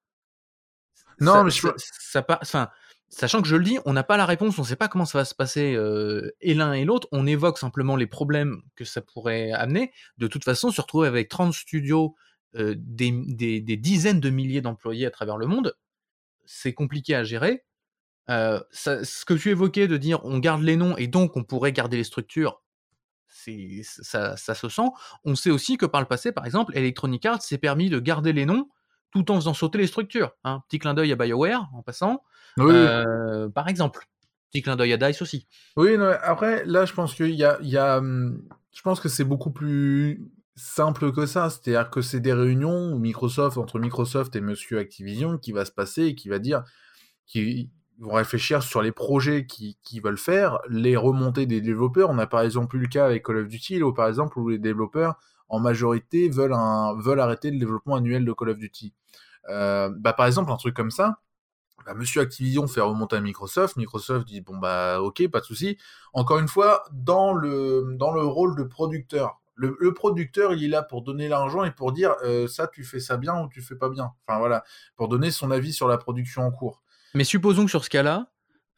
Non, 1.21 1.35
Ça- 1.35 1.45
mais 1.45 1.51
je 1.51 1.61
ça, 1.79 2.25
ça 2.27 2.39
enfin 2.43 2.69
sachant 3.09 3.43
que 3.43 3.49
je 3.49 3.57
le 3.57 3.65
dis, 3.65 3.79
on 3.85 3.93
n'a 3.93 4.05
pas 4.05 4.17
la 4.17 4.27
réponse, 4.27 4.59
on 4.59 4.65
sait 4.65 4.77
pas 4.77 4.89
comment 4.89 5.05
ça 5.05 5.19
va 5.19 5.25
se 5.25 5.35
passer 5.35 5.75
euh, 5.75 6.31
et 6.41 6.55
l'un 6.55 6.73
et 6.73 6.85
l'autre. 6.85 7.09
On 7.13 7.27
évoque 7.27 7.59
simplement 7.59 7.97
les 7.97 8.07
problèmes 8.07 8.63
que 8.77 8.85
ça 8.85 9.01
pourrait 9.01 9.53
amener. 9.53 9.93
De 10.19 10.27
toute 10.27 10.45
façon, 10.45 10.71
se 10.71 10.81
retrouver 10.81 11.09
avec 11.09 11.29
30 11.29 11.53
studios, 11.53 12.15
euh, 12.57 12.75
des, 12.77 13.61
dizaines 13.77 14.21
de 14.21 14.31
milliers 14.31 14.61
d'employés 14.61 15.07
à 15.07 15.11
travers 15.11 15.37
le 15.37 15.47
monde, 15.47 15.77
c'est 16.47 16.73
compliqué 16.73 17.15
à 17.15 17.25
gérer. 17.25 17.65
Euh, 18.31 18.61
ce 18.73 19.25
que 19.25 19.35
tu 19.35 19.51
évoquais 19.51 19.89
de 19.89 19.97
dire 19.97 20.23
on 20.25 20.39
garde 20.39 20.63
les 20.63 20.77
noms 20.77 20.97
et 20.99 21.07
donc 21.07 21.37
on 21.39 21.45
pourrait 21.45 21.73
garder 21.73 21.97
les 21.97 22.05
structures, 22.05 22.63
ça, 23.83 24.37
se 24.37 24.69
sent. 24.69 24.89
On 25.25 25.35
sait 25.35 25.51
aussi 25.51 25.77
que 25.77 25.87
par 25.87 26.01
le 26.01 26.07
passé, 26.07 26.33
par 26.33 26.45
exemple, 26.45 26.77
Electronic 26.77 27.25
Arts 27.27 27.43
s'est 27.43 27.59
permis 27.59 27.89
de 27.89 27.99
garder 27.99 28.33
les 28.33 28.47
noms 28.47 28.69
tout 29.11 29.31
en 29.31 29.37
faisant 29.37 29.55
sauter 29.55 29.79
les 29.79 29.87
structures. 29.87 30.33
Un 30.45 30.61
petit 30.61 30.79
clin 30.79 30.93
d'œil 30.95 31.13
à 31.13 31.17
BioWare 31.17 31.71
en 31.73 31.83
passant, 31.83 32.23
Oui, 32.59 32.75
euh, 32.75 33.49
par 33.49 33.69
exemple. 33.69 34.07
Petit 34.51 34.63
clin 34.63 34.77
d'œil 34.77 34.95
à 34.95 34.97
Dice 34.97 35.21
aussi. 35.21 35.47
Oui, 35.77 35.99
non, 35.99 36.11
après, 36.23 36.65
là, 36.65 36.87
je 36.87 36.95
pense 36.95 37.15
qu'il 37.15 37.35
y 37.35 37.45
a, 37.45 37.59
y 37.61 37.77
a, 37.77 37.99
hum, 37.99 38.43
je 38.73 38.83
pense 38.83 39.01
que 39.01 39.09
c'est 39.09 39.25
beaucoup 39.25 39.51
plus 39.51 40.31
simple 40.57 41.13
que 41.13 41.27
ça. 41.27 41.51
C'est-à-dire 41.51 41.91
que 41.91 42.01
c'est 42.01 42.21
des 42.21 42.33
réunions 42.33 42.93
où 42.93 42.99
Microsoft, 42.99 43.59
entre 43.59 43.79
Microsoft 43.79 44.35
et 44.37 44.41
Monsieur 44.41 44.79
Activision, 44.79 45.39
qui 45.39 45.53
va 45.53 45.65
se 45.65 45.73
passer 45.73 46.07
et 46.07 46.15
qui 46.15 46.29
va 46.29 46.39
dire, 46.39 46.65
qui 47.27 47.71
vont 47.99 48.13
réfléchir 48.13 48.63
sur 48.63 48.81
les 48.81 48.93
projets 48.93 49.47
qu'ils 49.47 49.75
qui 49.83 50.01
veulent 50.01 50.19
faire, 50.19 50.59
les 50.69 50.97
remontées 50.97 51.47
des 51.47 51.61
développeurs. 51.61 52.11
On 52.11 52.19
a 52.19 52.27
par 52.27 52.43
exemple 52.43 52.77
eu 52.77 52.81
le 52.81 52.89
cas 52.89 53.07
avec 53.07 53.25
Call 53.25 53.39
of 53.39 53.49
Duty, 53.49 53.83
où 53.83 53.93
par 53.93 54.09
exemple, 54.09 54.39
où 54.39 54.49
les 54.49 54.59
développeurs, 54.59 55.17
en 55.49 55.59
majorité, 55.61 56.29
veulent 56.29 56.55
un, 56.55 56.97
veulent 56.99 57.21
arrêter 57.21 57.51
le 57.51 57.59
développement 57.59 57.97
annuel 57.97 58.25
de 58.25 58.33
Call 58.33 58.51
of 58.51 58.59
Duty. 58.59 58.95
Euh, 59.49 59.91
bah, 59.97 60.13
par 60.13 60.27
exemple, 60.27 60.53
un 60.53 60.57
truc 60.57 60.75
comme 60.75 60.91
ça, 60.91 61.21
bah, 61.85 61.95
Monsieur 61.95 62.21
Activision 62.21 62.67
fait 62.67 62.81
remonter 62.81 63.17
à 63.17 63.21
Microsoft. 63.21 63.77
Microsoft 63.77 64.27
dit 64.27 64.41
bon 64.41 64.57
bah 64.59 65.01
ok, 65.01 65.29
pas 65.29 65.41
de 65.41 65.45
souci. 65.45 65.79
Encore 66.13 66.39
une 66.39 66.49
fois, 66.49 66.85
dans 66.93 67.33
le 67.33 67.95
dans 67.97 68.13
le 68.13 68.23
rôle 68.23 68.57
de 68.57 68.63
producteur, 68.63 69.41
le, 69.55 69.77
le 69.81 69.95
producteur 69.95 70.53
il 70.53 70.65
est 70.65 70.69
là 70.69 70.83
pour 70.83 71.03
donner 71.03 71.29
l'argent 71.29 71.65
et 71.65 71.71
pour 71.71 71.93
dire 71.93 72.15
euh, 72.25 72.47
ça 72.47 72.69
tu 72.69 72.85
fais 72.85 73.01
ça 73.01 73.17
bien 73.17 73.43
ou 73.43 73.49
tu 73.49 73.63
fais 73.63 73.77
pas 73.77 73.89
bien. 73.89 74.13
Enfin 74.27 74.39
voilà, 74.39 74.65
pour 74.97 75.09
donner 75.09 75.31
son 75.31 75.51
avis 75.51 75.73
sur 75.73 75.89
la 75.89 75.99
production 75.99 76.43
en 76.43 76.51
cours. 76.51 76.83
Mais 77.15 77.25
supposons 77.25 77.65
que 77.65 77.71
sur 77.71 77.85
ce 77.85 77.91
cas-là, 77.91 78.31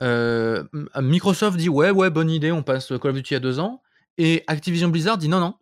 euh, 0.03 0.65
Microsoft 0.97 1.57
dit 1.57 1.69
ouais, 1.69 1.91
ouais, 1.91 2.11
bonne 2.11 2.31
idée, 2.31 2.53
on 2.53 2.63
passe 2.63 2.89
Call 2.89 3.11
of 3.11 3.17
Duty 3.17 3.35
à 3.35 3.41
deux 3.41 3.59
ans, 3.59 3.83
et 4.19 4.45
Activision 4.47 4.89
Blizzard 4.89 5.19
dit 5.19 5.29
non, 5.29 5.41
non, 5.41 5.55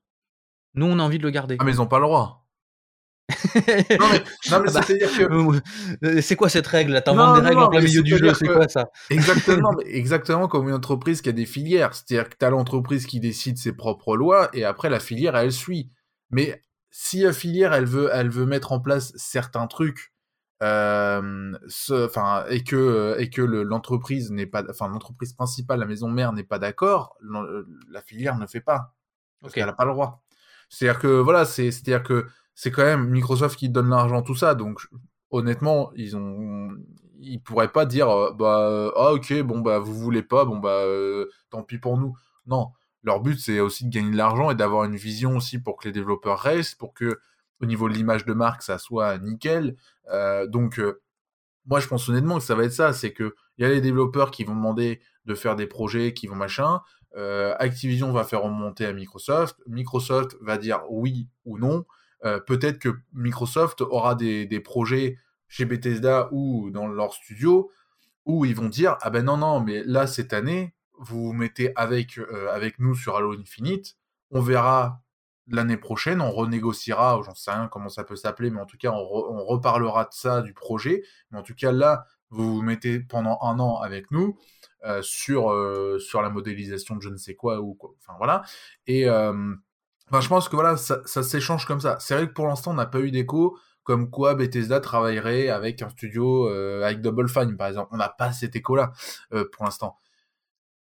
nous 0.74 0.86
on 0.86 0.98
a 0.98 1.02
envie 1.02 1.18
de 1.18 1.24
le 1.24 1.30
garder. 1.30 1.56
Ah 1.58 1.64
mais 1.64 1.72
ils 1.72 1.80
ont 1.80 1.86
pas 1.86 1.98
le 1.98 2.04
droit. 2.04 2.44
Non 3.28 3.60
mais, 3.66 3.98
non, 3.98 4.06
mais 4.10 4.22
Ah 4.50 4.60
bah, 4.60 4.82
c'est-à-dire 4.82 5.10
que 5.10 6.06
euh, 6.06 6.20
c'est 6.22 6.36
quoi 6.36 6.48
cette 6.48 6.66
règle? 6.66 7.00
Inventes 7.06 7.40
des 7.40 7.46
règles 7.46 7.60
non, 7.60 7.66
en 7.66 7.68
plein 7.68 7.82
milieu 7.82 8.02
du 8.02 8.16
jeu, 8.16 8.32
c'est 8.32 8.48
quoi 8.48 8.68
ça? 8.68 8.90
exactement, 9.10 9.76
exactement 9.86 10.48
comme 10.48 10.68
une 10.68 10.74
entreprise 10.74 11.20
qui 11.20 11.28
a 11.28 11.32
des 11.32 11.46
filières. 11.46 11.94
C'est-à-dire 11.94 12.30
que 12.30 12.36
tu 12.38 12.44
as 12.44 12.50
l'entreprise 12.50 13.06
qui 13.06 13.20
décide 13.20 13.58
ses 13.58 13.72
propres 13.72 14.16
lois 14.16 14.48
et 14.54 14.64
après 14.64 14.88
la 14.88 14.98
filière, 14.98 15.36
elle 15.36 15.52
suit. 15.52 15.90
Mais 16.30 16.62
si 16.90 17.20
la 17.20 17.32
filière, 17.32 17.74
elle 17.74 17.84
veut 17.84 18.08
elle 18.12 18.30
veut 18.30 18.46
mettre 18.46 18.72
en 18.72 18.80
place 18.80 19.12
certains 19.16 19.66
trucs, 19.66 20.12
ce 20.60 22.06
enfin 22.06 22.46
et 22.48 22.64
que, 22.64 23.16
et 23.18 23.28
que 23.28 23.42
le 23.42 23.62
l'entreprise 23.62 24.30
n'est 24.30 24.46
pas 24.46 24.64
enfin 24.70 24.88
l'entreprise 24.88 25.34
principale, 25.34 25.80
la 25.80 25.86
maison 25.86 26.08
mère 26.08 26.32
n'est 26.32 26.44
pas 26.44 26.58
d'accord, 26.58 27.16
heu, 27.22 27.66
la 27.90 28.00
filière 28.00 28.38
ne 28.38 28.46
fait 28.46 28.60
pas. 28.60 28.94
Parce 29.40 29.52
OK. 29.52 29.54
qu'elle 29.54 29.68
a 29.68 29.74
pas 29.74 29.84
le 29.84 29.92
droit. 29.92 30.22
C'est-à-dire 30.70 31.00
que 31.00 31.20
voilà, 31.20 31.44
c'est 31.44 31.70
c'est-à-dire 31.70 32.02
que 32.02 32.26
c'est 32.60 32.72
quand 32.72 32.82
même 32.82 33.08
Microsoft 33.08 33.56
qui 33.56 33.68
donne 33.68 33.88
l'argent, 33.88 34.20
tout 34.22 34.34
ça, 34.34 34.56
donc 34.56 34.80
honnêtement, 35.30 35.92
ils 35.94 36.16
ont 36.16 36.70
ils 37.20 37.40
pourraient 37.40 37.70
pas 37.72 37.86
dire, 37.86 38.10
heu: 38.10 38.32
«Bah, 38.36 38.68
heu, 38.70 38.92
ah 38.96 39.12
OK, 39.12 39.32
bon, 39.42 39.60
bah, 39.60 39.78
vous 39.78 39.94
voulez 39.94 40.22
pas, 40.22 40.44
bon, 40.44 40.58
bah, 40.58 40.82
heu, 40.86 41.30
tant 41.50 41.62
pis 41.62 41.78
pour 41.78 41.98
nous». 41.98 42.16
Non, 42.46 42.70
leur 43.04 43.20
but, 43.20 43.38
c'est 43.38 43.60
aussi 43.60 43.84
de 43.84 43.90
gagner 43.94 44.10
de 44.10 44.16
l'argent 44.16 44.50
et 44.50 44.56
d'avoir 44.56 44.82
une 44.84 44.96
vision 44.96 45.36
aussi 45.36 45.60
pour 45.60 45.76
que 45.76 45.86
les 45.88 45.92
développeurs 45.92 46.40
restent, 46.40 46.76
pour 46.78 46.94
que 46.94 47.20
au 47.60 47.66
niveau 47.66 47.88
de 47.88 47.94
l'image 47.94 48.24
de 48.24 48.32
marque, 48.34 48.62
ça 48.62 48.78
soit 48.78 49.18
nickel. 49.18 49.76
Donc 50.48 50.80
moi, 51.66 51.78
je 51.80 51.86
pense 51.86 52.08
honnêtement 52.08 52.38
que 52.38 52.44
ça 52.44 52.54
va 52.56 52.64
être 52.64 52.72
ça, 52.72 52.92
c'est 52.92 53.12
qu'il 53.12 53.30
y 53.58 53.64
a 53.64 53.68
les 53.68 53.80
développeurs 53.80 54.30
qui 54.32 54.42
vont 54.44 54.54
demander 54.56 55.00
de 55.26 55.34
faire 55.34 55.54
des 55.56 55.66
projets, 55.66 56.12
qui 56.14 56.26
vont 56.26 56.36
machin, 56.36 56.80
Activision 57.58 58.12
va 58.12 58.24
faire 58.24 58.42
remonter 58.42 58.86
à 58.86 58.92
Microsoft, 58.92 59.56
Microsoft 59.66 60.36
va 60.40 60.58
dire 60.58 60.82
oui 60.90 61.28
ou 61.44 61.58
non. 61.58 61.84
Heu, 62.24 62.42
peut-être 62.46 62.78
que 62.80 62.90
Microsoft 63.14 63.80
aura 63.82 64.14
des 64.14 64.60
projets 64.60 65.18
chez 65.48 65.64
Bethesda 65.64 66.28
ou 66.32 66.70
dans 66.70 66.86
leur 66.88 67.14
studio 67.14 67.70
où 68.26 68.44
ils 68.46 68.54
vont 68.56 68.68
dire: 68.70 68.96
«Ah 69.02 69.10
ben 69.10 69.24
non, 69.24 69.36
non, 69.38 69.60
mais 69.60 69.82
là, 69.84 70.06
cette 70.06 70.32
année, 70.34 70.74
vous 70.98 71.26
vous 71.28 71.32
mettez 71.34 71.72
avec, 71.76 72.18
heu, 72.18 72.50
avec 72.50 72.78
nous 72.80 72.94
sur 72.94 73.16
Halo 73.16 73.34
Infinite, 73.38 73.96
on 74.30 74.40
verra 74.42 75.02
l'année 75.48 75.76
prochaine, 75.78 76.20
on 76.22 76.30
renégociera» 76.32 77.20
j'en 77.24 77.34
sais 77.34 77.50
rien 77.52 77.68
comment 77.68 77.88
ça 77.90 78.04
peut 78.04 78.16
s'appeler, 78.16 78.50
mais 78.50 78.60
en 78.60 78.66
tout 78.66 78.78
cas, 78.78 78.92
on 78.92 79.04
re 79.06 79.30
on 79.32 79.44
reparlera 79.46 80.04
de 80.04 80.10
ça, 80.12 80.42
du 80.42 80.54
projet. 80.54 81.02
Mais 81.32 81.38
en 81.38 81.42
tout 81.44 81.54
cas, 81.54 81.72
là, 81.72 82.06
vous 82.30 82.56
vous 82.56 82.62
mettez 82.62 83.00
pendant 83.00 83.38
1 83.42 83.58
an 83.60 83.80
avec 83.80 84.10
nous, 84.12 84.38
heu, 84.86 85.02
sur, 85.02 85.52
sur 86.00 86.22
la 86.22 86.30
modélisation 86.30 86.96
de 86.96 87.02
je 87.02 87.08
ne 87.10 87.16
sais 87.18 87.34
quoi 87.36 87.60
ou 87.60 87.78
enfin 87.98 88.14
voilà 88.18 88.42
et 88.86 89.06
enfin, 90.10 90.20
je 90.20 90.28
pense 90.28 90.48
que 90.48 90.56
voilà, 90.56 90.76
ça 90.76 91.00
ça 91.04 91.22
s'échange 91.22 91.66
comme 91.66 91.80
ça. 91.80 91.96
C'est 92.00 92.14
vrai 92.14 92.26
que 92.28 92.32
pour 92.32 92.46
l'instant, 92.48 92.72
on 92.72 92.74
n'a 92.74 92.86
pas 92.86 93.00
eu 93.00 93.10
d'écho 93.10 93.58
comme 93.84 94.10
quoi 94.10 94.34
Bethesda 94.34 94.80
travaillerait 94.80 95.48
avec 95.48 95.80
un 95.82 95.88
studio, 95.88 96.48
heu, 96.50 96.84
avec 96.84 97.00
Double 97.00 97.28
Fine, 97.28 97.56
par 97.56 97.68
exemple. 97.68 97.88
On 97.92 97.96
n'a 97.96 98.10
pas 98.10 98.32
cet 98.32 98.54
écho-là, 98.56 98.92
heu, 99.32 99.48
pour 99.50 99.64
l'instant. 99.64 99.96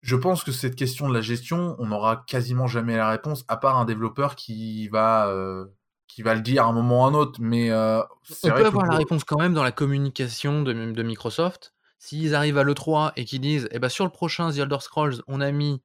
Je 0.02 0.16
pense 0.16 0.44
que 0.44 0.52
cette 0.52 0.76
question 0.76 1.10
de 1.10 1.14
la 1.14 1.22
gestion, 1.22 1.76
on 1.80 1.88
n'aura 1.88 2.24
quasiment 2.28 2.68
jamais 2.68 2.98
la 2.98 3.10
réponse, 3.10 3.46
à 3.50 3.58
part 3.58 3.78
un 3.78 3.86
développeur 3.86 4.36
qui 4.36 4.88
va, 4.90 5.30
heu, 5.32 5.74
qui 6.08 6.24
va 6.24 6.36
le 6.36 6.42
dire 6.42 6.66
à 6.66 6.70
un 6.70 6.74
moment 6.74 7.04
ou 7.04 7.06
à 7.06 7.10
un 7.10 7.14
autre, 7.16 7.40
mais 7.42 7.70
On 8.44 8.52
vrai 8.52 8.64
peut 8.64 8.66
que 8.66 8.78
avoir 8.78 8.86
la 8.86 8.98
réponse 8.98 9.24
quand 9.24 9.38
même 9.40 9.54
dans 9.54 9.64
la 9.64 9.72
communication 9.72 10.62
de 10.62 10.74
de 10.92 11.04
Microsoft. 11.04 11.74
S'ils 11.98 12.36
arrivent 12.36 12.58
à 12.58 12.64
l'E3 12.64 13.12
et 13.18 13.26
qu'ils 13.26 13.42
disent: 13.42 13.68
«Eh 13.72 13.80
bah, 13.80 13.90
sur 13.90 14.06
le 14.06 14.12
prochain 14.12 14.52
The 14.52 14.58
Elder 14.60 14.80
Scrolls, 14.80 15.22
on 15.28 15.42
a 15.42 15.52
mis, 15.52 15.82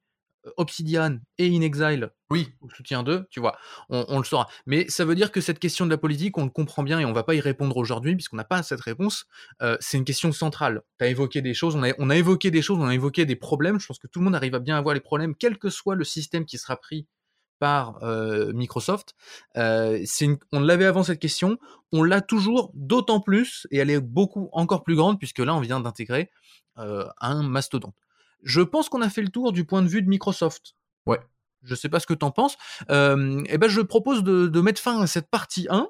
Obsidian 0.57 1.18
et 1.38 1.47
inXile 1.57 2.11
oui, 2.30 2.49
au 2.61 2.68
soutien 2.70 3.03
d'eux», 3.05 3.26
tu 3.30 3.40
vois? 3.40 3.57
On 3.90 4.05
on 4.09 4.18
le 4.18 4.24
saura. 4.24 4.49
Mais 4.66 4.86
ça 4.88 5.05
veut 5.05 5.14
dire 5.14 5.30
que 5.32 5.40
cette 5.40 5.59
question 5.61 5.84
de 5.86 5.90
la 5.90 5.99
politique, 5.99 6.36
on 6.38 6.45
le 6.45 6.51
comprend 6.51 6.82
bien 6.82 6.99
et 7.01 7.05
on 7.05 7.12
va 7.12 7.22
pas 7.22 7.34
y 7.34 7.40
répondre 7.40 7.76
aujourd'hui 7.76 8.14
puisqu'on 8.16 8.36
n'a 8.36 8.45
pas 8.45 8.62
cette 8.62 8.80
réponse. 8.80 9.26
Heu, 9.62 9.76
c'est 9.80 9.99
une 9.99 10.05
question 10.05 10.32
centrale. 10.32 10.82
Tu 10.99 11.05
as 11.05 11.09
évoqué 11.09 11.42
des 11.42 11.55
choses, 11.55 11.76
on 11.76 11.82
a 11.84 11.92
on 11.99 12.11
a 12.11 12.16
évoqué 12.16 12.51
des 12.51 12.62
choses, 12.62 12.78
on 12.80 12.86
a 12.86 12.95
évoqué 12.95 13.26
des 13.26 13.36
problèmes. 13.36 13.78
Je 13.80 13.86
pense 13.86 13.99
que 13.99 14.07
tout 14.09 14.18
le 14.20 14.24
monde 14.24 14.34
arrive 14.34 14.55
à 14.55 14.59
bien 14.61 14.76
avoir 14.76 14.95
les 14.95 15.01
problèmes, 15.01 15.34
quel 15.36 15.59
que 15.59 15.70
soit 15.70 15.95
le 15.95 16.05
système 16.05 16.45
qui 16.47 16.59
sera 16.59 16.76
pris 16.76 17.07
par, 17.61 17.99
heu, 18.05 18.53
Microsoft. 18.55 19.14
Une 19.57 20.38
on 20.53 20.61
l'avait 20.61 20.86
avant 20.86 21.05
cette 21.05 21.20
question, 21.20 21.59
on 21.92 22.03
l'a 22.05 22.20
toujours, 22.22 22.70
d'autant 22.74 23.20
plus 23.20 23.66
et 23.70 23.78
elle 23.78 23.90
est 23.90 24.01
beaucoup 24.01 24.49
encore 24.53 24.84
plus 24.84 24.97
grande 24.97 25.18
puisque 25.18 25.40
là, 25.40 25.55
on 25.55 25.61
vient 25.61 25.80
d'intégrer, 25.80 26.30
un 26.76 27.42
mastodonte. 27.45 28.03
Je 28.45 28.61
pense 28.61 28.88
qu'on 28.88 29.03
a 29.03 29.09
fait 29.09 29.22
le 29.22 29.28
tour 29.28 29.53
du 29.53 29.64
point 29.64 29.82
de 29.82 29.88
vue 29.88 30.03
de 30.03 30.09
Microsoft. 30.09 30.74
ouais. 31.07 31.20
Je 31.66 31.74
sais 31.74 31.88
pas 31.88 31.99
ce 31.99 32.07
que 32.07 32.12
tu 32.12 32.26
en 32.26 32.30
penses. 32.30 32.59
Hem 32.90 33.42
et 33.49 33.57
ben, 33.57 33.70
je 33.70 33.80
propose 33.80 34.22
de 34.22 34.49
de 34.49 34.61
mettre 34.61 34.82
fin 34.82 35.01
à 35.01 35.07
cette 35.07 35.30
partie 35.30 35.66
1 35.70 35.88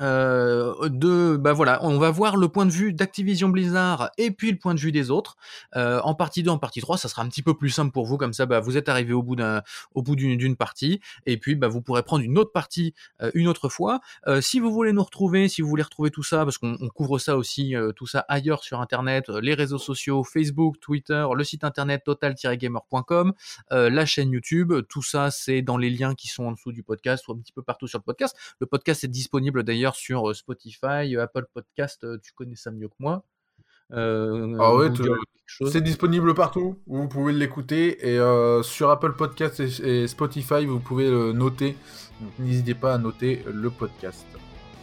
Heu, 0.00 0.74
de 0.88 1.36
bah, 1.36 1.52
voilà, 1.52 1.84
on 1.84 1.98
va 1.98 2.10
voir 2.10 2.36
le 2.36 2.48
point 2.48 2.66
de 2.66 2.70
vue 2.70 2.92
d'Activision 2.92 3.48
Blizzard 3.48 4.10
et 4.16 4.30
puis 4.30 4.50
le 4.52 4.58
point 4.58 4.74
de 4.74 4.80
vue 4.80 4.92
des 4.92 5.10
autres. 5.10 5.36
Heu, 5.76 6.00
en 6.04 6.14
partie 6.14 6.42
2, 6.42 6.50
en 6.50 6.58
partie 6.58 6.80
3, 6.80 6.98
ça 6.98 7.08
sera 7.08 7.22
un 7.22 7.28
petit 7.28 7.42
peu 7.42 7.54
plus 7.54 7.70
simple 7.70 7.90
pour 7.90 8.06
vous 8.06 8.16
comme 8.16 8.32
ça, 8.32 8.46
bah, 8.46 8.60
vous 8.60 8.76
êtes 8.76 8.88
arrivés 8.88 9.12
au 9.12 9.22
bout 9.22 9.36
d'une 10.16 10.56
partie 10.56 11.00
et 11.26 11.36
puis, 11.36 11.56
bah, 11.56 11.68
vous 11.68 11.82
pourrez 11.82 12.02
prendre 12.02 12.22
une 12.24 12.38
autre 12.38 12.52
partie, 12.52 12.94
heu, 13.22 13.30
une 13.34 13.48
autre 13.48 13.68
fois. 13.68 14.00
Si 14.40 14.60
vous 14.60 14.72
voulez 14.72 14.92
nous 14.92 15.02
retrouver, 15.02 15.48
si 15.48 15.62
vous 15.62 15.68
voulez 15.68 15.82
retrouver 15.82 16.10
tout 16.10 16.22
ça, 16.22 16.44
parce 16.44 16.58
qu'on 16.58 16.76
on 16.80 16.88
couvre 16.88 17.18
ça 17.18 17.36
aussi, 17.36 17.74
tout 17.96 18.06
ça 18.06 18.24
ailleurs 18.28 18.62
sur 18.62 18.80
internet, 18.80 19.28
les 19.28 19.54
réseaux 19.54 19.78
sociaux, 19.78 20.22
Facebook, 20.22 20.78
Twitter, 20.80 21.26
le 21.34 21.44
site 21.44 21.64
internet 21.64 22.04
total-gamer.com, 22.04 23.32
la 23.70 24.06
chaîne 24.06 24.30
YouTube, 24.30 24.72
tout 24.88 25.02
ça, 25.02 25.30
c'est 25.30 25.62
dans 25.62 25.76
les 25.76 25.90
liens 25.90 26.14
qui 26.14 26.28
sont 26.28 26.44
en 26.44 26.52
dessous 26.52 26.72
du 26.72 26.82
podcast 26.82 27.26
ou 27.28 27.32
un 27.32 27.38
petit 27.38 27.52
peu 27.52 27.62
partout 27.62 27.86
sur 27.86 27.98
le 27.98 28.04
podcast. 28.04 28.36
Le 28.60 28.66
podcast 28.66 29.04
est 29.04 29.08
disponible 29.08 29.62
d'ailleurs 29.64 29.87
sur, 29.96 30.34
Spotify, 30.34 31.16
Apple 31.16 31.46
Podcast, 31.52 32.06
tu 32.22 32.32
connais 32.32 32.56
ça 32.56 32.70
mieux 32.70 32.88
que 32.88 32.94
moi. 32.98 33.24
Ah 33.90 34.76
ouais, 34.76 34.90
c'est 35.66 35.80
disponible 35.80 36.34
partout, 36.34 36.78
vous 36.86 37.08
pouvez 37.08 37.32
l'écouter 37.32 38.12
et 38.12 38.18
sur 38.62 38.90
Apple 38.90 39.14
Podcasts 39.14 39.60
et 39.60 39.68
et 39.82 40.06
Spotify, 40.06 40.66
vous 40.66 40.80
pouvez 40.80 41.10
le 41.10 41.32
noter, 41.32 41.76
donc 42.20 42.32
n'hésitez 42.38 42.74
pas 42.74 42.94
à 42.94 42.98
noter 42.98 43.42
le 43.50 43.70
podcast. 43.70 44.26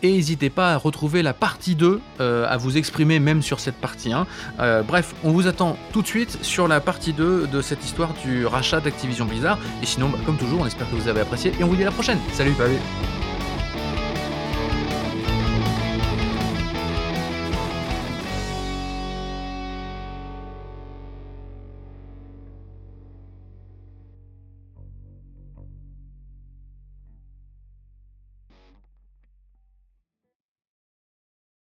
Et 0.03 0.11
n'hésitez 0.11 0.49
pas 0.49 0.73
à 0.73 0.77
retrouver 0.77 1.23
la 1.23 1.33
partie 1.33 1.75
2, 1.75 1.99
heu, 2.19 2.45
à 2.45 2.57
vous 2.57 2.77
exprimer 2.77 3.19
même 3.19 3.41
sur 3.41 3.59
cette 3.59 3.75
partie 3.75 4.11
1. 4.11 4.27
Heu, 4.59 4.83
bref, 4.83 5.15
on 5.23 5.31
vous 5.31 5.47
attend 5.47 5.77
tout 5.93 6.01
de 6.01 6.07
suite 6.07 6.43
sur 6.43 6.67
la 6.67 6.79
partie 6.79 7.13
2 7.13 7.47
de 7.47 7.61
cette 7.61 7.83
histoire 7.83 8.13
du 8.23 8.45
rachat 8.45 8.81
d'Activision 8.81 9.25
Blizzard 9.25 9.57
et 9.81 9.85
sinon, 9.85 10.09
bah, 10.09 10.19
comme 10.25 10.37
toujours, 10.37 10.61
on 10.61 10.65
espère 10.65 10.89
que 10.89 10.95
vous 10.95 11.07
avez 11.07 11.21
apprécié 11.21 11.53
et 11.59 11.63
on 11.63 11.67
vous 11.67 11.75
dit 11.75 11.83
à 11.83 11.85
la 11.85 11.91
prochaine. 11.91 12.19
Salut! 12.33 12.53
Salut! 12.55 12.77